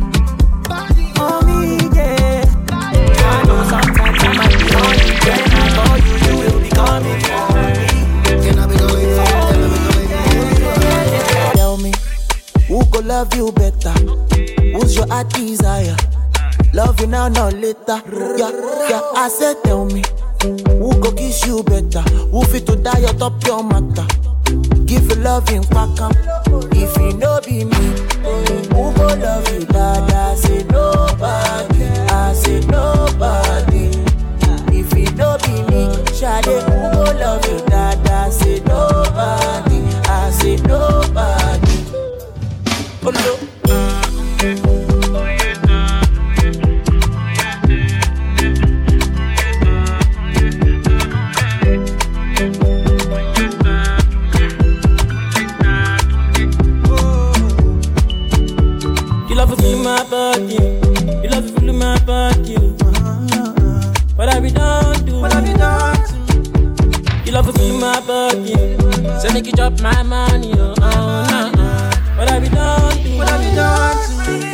On 1.17 1.45
me, 1.47 1.77
yeah. 1.95 2.43
I 2.71 3.43
know 3.47 3.63
sometimes 3.71 4.21
I 4.21 4.33
might 4.35 4.57
be 4.59 4.65
on 4.75 4.91
me. 4.99 5.07
When 5.23 5.39
I 5.55 5.65
call 5.75 5.97
you, 6.05 6.13
you 6.25 6.33
will 6.41 6.59
be 6.59 6.69
coming 6.75 7.19
for 7.23 7.45
me. 7.55 7.87
Can 8.43 8.59
I 8.59 8.61
be 8.67 8.75
going 8.75 9.11
yeah. 10.81 11.51
Tell 11.53 11.77
me, 11.77 11.91
who 12.67 12.85
go 12.87 12.99
love 12.99 13.33
you 13.33 13.51
better? 13.53 13.95
Who's 14.73 14.95
your 14.97 15.07
heart 15.07 15.29
desire? 15.29 15.95
Love 16.73 16.99
you 16.99 17.07
now, 17.07 17.29
not 17.29 17.53
later. 17.53 18.01
Yeah, 18.37 18.51
yeah. 18.89 19.01
I 19.15 19.29
said, 19.29 19.63
tell 19.63 19.85
me, 19.85 20.03
who 20.41 20.99
go 20.99 21.13
kiss 21.13 21.45
you 21.47 21.63
better? 21.63 22.01
Who 22.01 22.43
fit 22.43 22.65
to 22.67 22.75
die 22.75 23.05
atop 23.09 23.41
your 23.45 23.63
matter? 23.63 24.05
Give 24.85 25.03
you 25.09 25.15
love 25.15 25.49
in 25.49 25.63
Pakam. 25.63 26.11
If 26.75 26.95
you 26.97 27.17
know 27.17 27.39
be 27.45 27.63
me, 27.65 27.85
who 28.69 28.93
go 28.93 29.07
love 29.15 29.51
you, 29.53 29.65
dad? 29.65 30.11
I 30.11 30.35
say 30.35 30.63
nobody. 30.65 31.83
I 32.11 32.33
say 32.33 32.59
nobody. 32.67 33.89
If 34.77 34.93
you 34.97 35.11
know 35.15 35.37
be 35.43 35.63
me, 35.71 36.05
Shade, 36.13 36.45
who 36.45 36.91
go 36.93 37.03
love 37.19 37.45
you, 37.47 37.59
dad? 37.67 38.07
I 38.07 38.29
say 38.29 38.59
nobody. 38.61 39.81
I 40.07 40.29
say 40.31 40.57
nobody. 40.57 41.44
my 67.79 67.99
body, 68.05 68.53
So 69.19 69.33
make 69.33 69.45
you 69.45 69.51
drop 69.53 69.79
my 69.81 70.03
money, 70.03 70.53
oh, 70.55 70.73
oh, 70.77 70.81
nah, 71.29 71.51
uh. 71.61 72.15
What 72.17 72.29
have 72.29 72.43
you 72.43 72.49
done 72.49 72.91
to, 72.91 73.03
me? 73.03 73.17
what 73.17 73.29
have 73.29 73.43
you 73.43 73.55
done 73.55 73.97
to? 74.25 74.31
me? 74.31 74.45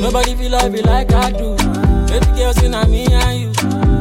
Nobody 0.00 0.34
feel 0.36 0.50
love 0.52 0.74
you 0.74 0.82
like 0.82 1.12
I 1.12 1.30
do. 1.30 1.56
Baby 2.06 2.26
girl, 2.36 2.52
see 2.52 2.68
me 2.68 3.06
and 3.10 3.40
you. 3.40 3.52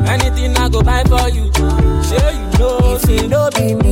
Anything 0.08 0.56
I 0.58 0.70
go 0.70 0.82
buy 0.84 1.04
for 1.06 1.30
you 1.30 1.53
say 3.06 3.28
no 3.28 3.50
be 3.52 3.83